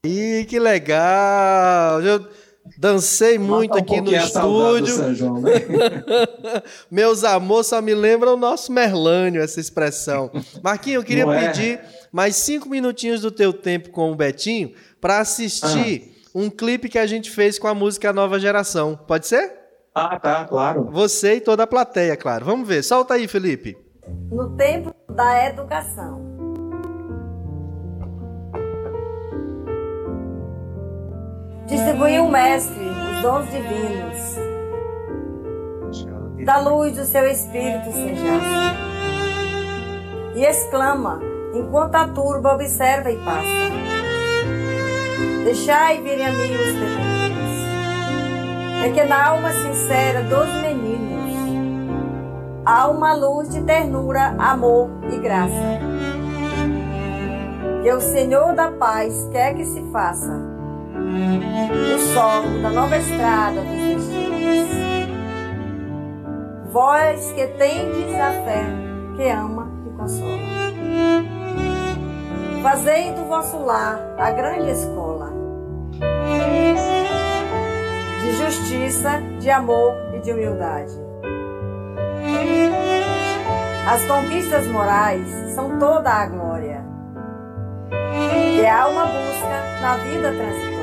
Ih, 0.05 0.45
que 0.47 0.59
legal! 0.59 2.01
Eu 2.01 2.27
dancei 2.77 3.37
muito 3.37 3.71
Mata 3.71 3.81
um 3.81 3.83
aqui 3.83 4.01
no 4.01 4.15
estúdio. 4.15 4.95
São 4.95 5.15
João, 5.15 5.41
né? 5.41 5.51
Meus 6.91 7.23
amores 7.23 7.67
só 7.67 7.81
me 7.81 7.93
lembram 7.93 8.33
o 8.33 8.37
nosso 8.37 8.71
Merlânio, 8.71 9.41
essa 9.41 9.59
expressão. 9.59 10.31
Marquinhos, 10.63 11.01
eu 11.01 11.05
queria 11.07 11.23
é? 11.25 11.47
pedir 11.47 11.79
mais 12.11 12.35
cinco 12.35 12.69
minutinhos 12.69 13.21
do 13.21 13.31
teu 13.31 13.51
tempo 13.53 13.89
com 13.89 14.11
o 14.11 14.15
Betinho 14.15 14.73
para 15.01 15.19
assistir 15.19 16.11
Ah. 16.15 16.29
um 16.35 16.49
clipe 16.49 16.89
que 16.89 16.97
a 16.99 17.05
gente 17.05 17.29
fez 17.31 17.57
com 17.59 17.67
a 17.67 17.73
música 17.73 18.11
Nova 18.13 18.39
Geração. 18.39 18.99
Pode 19.07 19.27
ser? 19.27 19.53
Ah, 19.93 20.19
tá, 20.19 20.43
claro. 20.45 20.89
Você 20.91 21.35
e 21.35 21.41
toda 21.41 21.63
a 21.63 21.67
plateia, 21.67 22.17
claro. 22.17 22.45
Vamos 22.45 22.67
ver. 22.67 22.83
Solta 22.83 23.13
aí, 23.13 23.27
Felipe. 23.27 23.77
no 24.29 24.55
tempo 24.57 24.93
da 25.09 25.47
educação. 25.47 26.34
Distribuiu 31.65 32.25
o 32.25 32.31
Mestre 32.31 32.79
os 32.79 33.21
dons 33.23 33.49
divinos, 33.49 34.35
da 36.45 36.59
luz 36.59 36.95
do 36.95 37.03
seu 37.05 37.25
Espírito 37.25 37.91
sejasse. 37.91 38.75
E 40.35 40.45
exclama, 40.45 41.19
enquanto 41.55 41.95
a 41.95 42.07
turba 42.07 42.53
observa 42.53 43.09
e 43.09 43.17
passa. 43.17 43.71
Deixai 45.43 46.03
virem 46.03 46.27
a 46.27 46.31
mim 46.31 46.53
os 46.53 46.71
pequeninos, 46.71 47.65
é 48.85 48.91
que 48.91 49.03
na 49.05 49.29
alma 49.29 49.51
sincera 49.51 50.21
dos 50.21 50.47
meninos 50.61 51.33
há 52.63 52.87
uma 52.87 53.15
luz 53.15 53.49
de 53.49 53.63
ternura, 53.63 54.35
amor 54.37 54.91
e 55.11 55.17
graça. 55.17 55.79
Que 57.81 57.91
o 57.91 58.01
Senhor 58.01 58.53
da 58.53 58.71
paz 58.71 59.27
quer 59.31 59.55
que 59.55 59.65
se 59.65 59.81
faça 59.91 60.54
o 61.15 62.13
solo 62.13 62.61
da 62.61 62.69
nova 62.69 62.97
estrada 62.97 63.61
dos 63.61 63.77
destinos. 63.77 64.69
Vós 66.71 67.31
que 67.31 67.47
tendes 67.47 68.13
a 68.15 68.31
fé, 68.31 68.65
que 69.15 69.29
ama 69.29 69.71
e 69.85 69.89
consola. 69.97 70.39
Fazei 72.61 73.13
do 73.13 73.25
vosso 73.25 73.57
lar 73.59 73.99
a 74.17 74.31
grande 74.31 74.71
escola 74.71 75.31
de 78.21 78.33
justiça, 78.37 79.21
de 79.39 79.49
amor 79.49 79.93
e 80.15 80.19
de 80.19 80.31
humildade. 80.33 80.91
As 83.87 84.03
conquistas 84.05 84.67
morais 84.67 85.27
são 85.53 85.77
toda 85.79 86.09
a 86.09 86.25
glória. 86.25 86.83
E 88.59 88.65
há 88.65 88.87
uma 88.87 89.05
busca 89.05 89.81
na 89.81 89.97
vida 89.97 90.31
transitória 90.31 90.74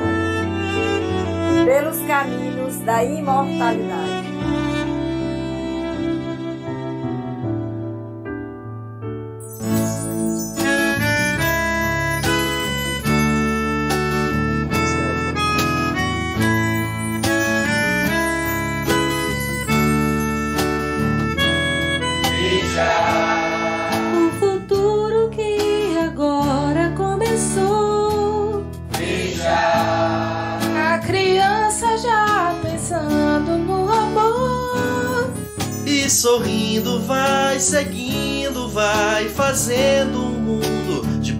pelos 1.65 1.97
caminhos 2.05 2.77
da 2.79 3.03
imortalidade. 3.03 4.12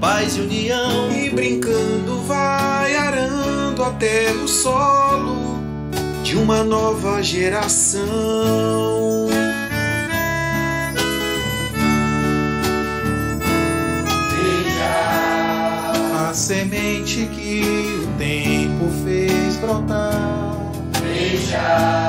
Paz 0.03 0.35
e 0.35 0.41
união. 0.41 1.09
E 1.13 1.30
brincando 1.30 2.21
vai 2.27 2.93
arando 2.93 3.81
até 3.81 4.34
o 4.34 4.47
solo 4.49 5.61
de 6.21 6.35
uma 6.35 6.61
nova 6.61 7.23
geração. 7.23 8.03
Veja 14.30 16.30
a 16.30 16.34
semente 16.34 17.25
que 17.27 18.03
o 18.03 18.07
tempo 18.17 18.91
fez 19.05 19.55
brotar. 19.55 20.53
A 21.55 22.02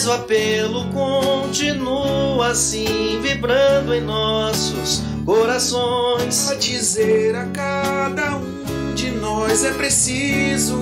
Mas 0.00 0.06
o 0.06 0.12
apelo 0.12 0.86
continua 0.86 2.48
assim, 2.48 3.20
vibrando 3.20 3.94
em 3.94 4.00
nossos 4.00 5.02
corações. 5.26 6.50
A 6.50 6.54
dizer 6.54 7.36
a 7.36 7.44
cada 7.48 8.36
um 8.36 8.94
de 8.94 9.10
nós 9.10 9.62
é 9.62 9.72
preciso 9.72 10.80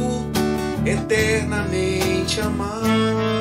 eternamente 0.86 2.40
amar. 2.40 3.37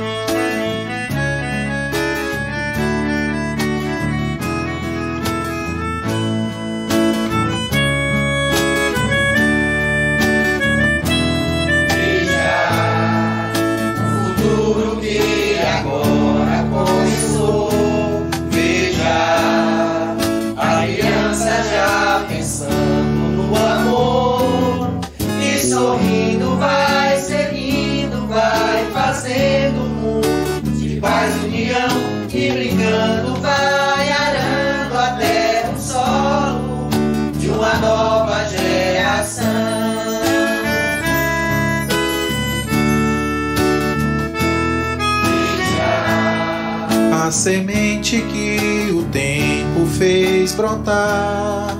Fez 49.98 50.54
brotar. 50.54 51.76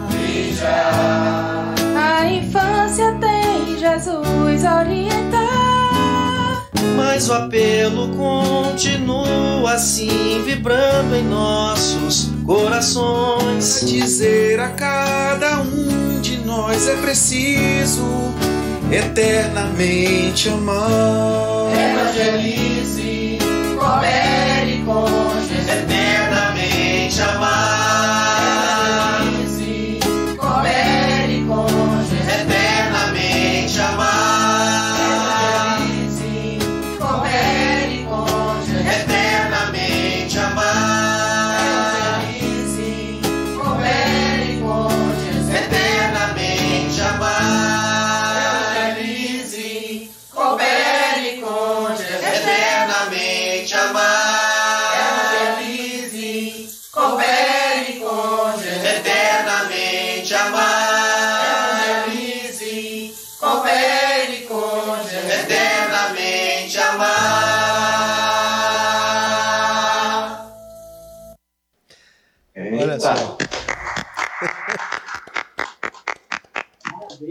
A 1.96 2.26
infância 2.28 3.16
tem 3.20 3.78
Jesus 3.78 4.66
a 4.66 4.80
orientar. 4.80 5.48
Mas 6.96 7.30
o 7.30 7.34
apelo 7.34 8.10
continua 8.16 9.74
assim, 9.74 10.42
vibrando 10.44 11.16
em 11.16 11.24
nossos 11.24 12.32
corações. 12.46 13.82
Dizer 13.86 14.60
a 14.60 14.70
cada 14.70 15.62
um 15.62 16.20
de 16.20 16.38
nós 16.38 16.88
é 16.88 16.96
preciso 16.96 18.34
eternamente 18.92 20.50
amar. 20.50 21.70
Evangelize, 21.72 23.38
coopere 23.78 24.84
com 24.84 25.06
Jesus. 25.48 25.68
Eternamente 25.68 27.22
amar. 27.22 27.57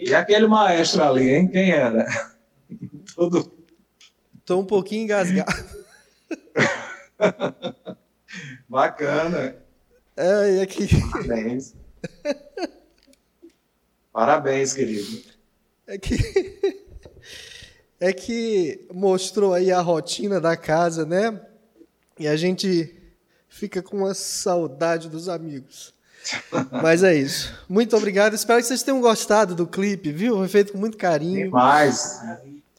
E 0.06 0.14
aquele 0.14 0.46
maestro 0.46 1.02
ali, 1.02 1.30
hein? 1.30 1.48
Quem 1.48 1.72
era? 1.72 2.06
Todo 3.16 3.52
Tô 4.44 4.60
um 4.60 4.64
pouquinho 4.64 5.02
engasgado. 5.02 5.52
bacana. 8.68 9.56
É, 10.16 10.58
é 10.58 10.66
que, 10.66 10.86
Parabéns. 11.10 11.74
Parabéns, 14.12 14.72
querido. 14.72 15.22
é 15.88 15.98
que 15.98 16.86
é 17.98 18.12
que 18.12 18.86
mostrou 18.94 19.52
aí 19.52 19.72
a 19.72 19.80
rotina 19.80 20.40
da 20.40 20.56
casa, 20.56 21.04
né? 21.04 21.40
E 22.16 22.28
a 22.28 22.36
gente 22.36 22.94
fica 23.48 23.82
com 23.82 23.96
uma 23.96 24.14
saudade 24.14 25.08
dos 25.08 25.28
amigos. 25.28 25.95
Mas 26.82 27.02
é 27.02 27.14
isso. 27.14 27.52
Muito 27.68 27.96
obrigado. 27.96 28.34
Espero 28.34 28.60
que 28.60 28.66
vocês 28.66 28.82
tenham 28.82 29.00
gostado 29.00 29.54
do 29.54 29.66
clipe, 29.66 30.10
viu? 30.12 30.36
Foi 30.36 30.48
feito 30.48 30.72
com 30.72 30.78
muito 30.78 30.96
carinho. 30.96 31.46
Demais. 31.46 32.20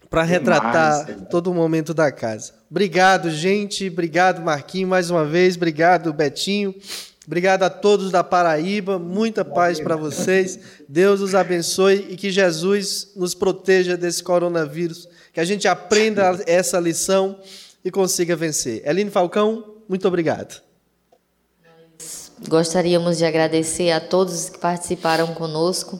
para 0.09 0.23
retratar 0.23 1.05
Demais. 1.05 1.29
todo 1.29 1.51
o 1.51 1.53
momento 1.53 1.93
da 1.93 2.11
casa. 2.11 2.53
Obrigado, 2.69 3.29
gente. 3.29 3.87
Obrigado, 3.87 4.41
Marquinho, 4.41 4.87
mais 4.87 5.09
uma 5.09 5.25
vez. 5.25 5.55
Obrigado, 5.55 6.13
Betinho. 6.13 6.73
Obrigado 7.25 7.63
a 7.63 7.69
todos 7.69 8.09
da 8.09 8.23
Paraíba. 8.23 8.97
Muita 8.97 9.43
paz 9.43 9.79
para 9.81 9.97
vocês. 9.97 10.57
Deus 10.87 11.19
os 11.19 11.35
abençoe 11.35 12.07
e 12.09 12.15
que 12.15 12.31
Jesus 12.31 13.11
nos 13.17 13.33
proteja 13.33 13.97
desse 13.97 14.23
coronavírus. 14.23 15.09
Que 15.33 15.41
a 15.41 15.45
gente 15.45 15.67
aprenda 15.67 16.41
essa 16.47 16.79
lição 16.79 17.37
e 17.83 17.91
consiga 17.91 18.35
vencer. 18.35 18.81
Eline 18.87 19.11
Falcão, 19.11 19.75
muito 19.89 20.07
obrigado. 20.07 20.66
Gostaríamos 22.45 23.17
de 23.17 23.25
agradecer 23.25 23.91
a 23.91 23.99
todos 23.99 24.49
que 24.49 24.59
participaram 24.59 25.33
conosco, 25.33 25.99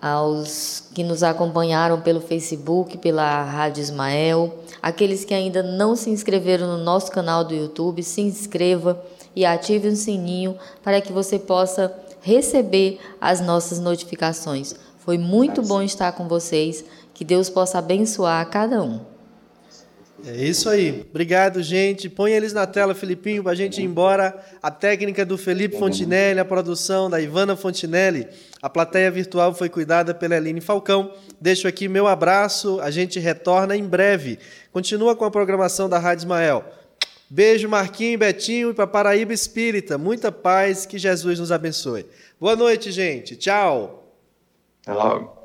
aos 0.00 0.84
que 0.94 1.04
nos 1.04 1.22
acompanharam 1.22 2.00
pelo 2.00 2.20
Facebook, 2.20 2.96
pela 2.98 3.44
Rádio 3.44 3.82
Ismael, 3.82 4.58
aqueles 4.80 5.22
que 5.24 5.34
ainda 5.34 5.62
não 5.62 5.94
se 5.96 6.08
inscreveram 6.08 6.66
no 6.66 6.82
nosso 6.82 7.12
canal 7.12 7.44
do 7.44 7.54
YouTube, 7.54 8.02
se 8.02 8.22
inscreva 8.22 9.02
e 9.34 9.44
ative 9.44 9.88
o 9.88 9.96
sininho 9.96 10.56
para 10.82 11.00
que 11.00 11.12
você 11.12 11.38
possa 11.38 11.92
receber 12.22 12.98
as 13.20 13.40
nossas 13.40 13.78
notificações. 13.78 14.74
Foi 14.98 15.18
muito 15.18 15.60
bom 15.60 15.82
estar 15.82 16.12
com 16.12 16.26
vocês, 16.26 16.84
que 17.12 17.24
Deus 17.24 17.50
possa 17.50 17.78
abençoar 17.78 18.40
a 18.40 18.46
cada 18.46 18.82
um. 18.82 19.15
É 20.24 20.44
isso 20.44 20.68
aí. 20.68 21.06
Obrigado, 21.10 21.62
gente. 21.62 22.08
Põe 22.08 22.32
eles 22.32 22.52
na 22.52 22.66
tela, 22.66 22.94
Filipinho, 22.94 23.42
para 23.42 23.52
a 23.52 23.54
gente 23.54 23.80
ir 23.80 23.84
embora. 23.84 24.34
A 24.62 24.70
técnica 24.70 25.24
do 25.24 25.36
Felipe 25.36 25.78
Fontinelli, 25.78 26.40
a 26.40 26.44
produção 26.44 27.10
da 27.10 27.20
Ivana 27.20 27.54
Fontinelli. 27.56 28.26
A 28.62 28.70
plateia 28.70 29.10
virtual 29.10 29.54
foi 29.54 29.68
cuidada 29.68 30.14
pela 30.14 30.36
Eline 30.36 30.60
Falcão. 30.60 31.12
Deixo 31.40 31.68
aqui 31.68 31.88
meu 31.88 32.06
abraço. 32.06 32.80
A 32.80 32.90
gente 32.90 33.18
retorna 33.18 33.76
em 33.76 33.84
breve. 33.84 34.38
Continua 34.72 35.14
com 35.14 35.24
a 35.24 35.30
programação 35.30 35.88
da 35.88 35.98
Rádio 35.98 36.22
Ismael. 36.22 36.64
Beijo, 37.28 37.68
Marquinho, 37.68 38.18
Betinho 38.18 38.70
e 38.70 38.74
para 38.74 38.86
Paraíba 38.86 39.32
Espírita. 39.32 39.98
Muita 39.98 40.30
paz, 40.30 40.86
que 40.86 40.98
Jesus 40.98 41.38
nos 41.38 41.50
abençoe. 41.52 42.06
Boa 42.40 42.54
noite, 42.54 42.92
gente. 42.92 43.36
Tchau. 43.36 44.12
Até 44.82 44.94
logo. 44.94 45.36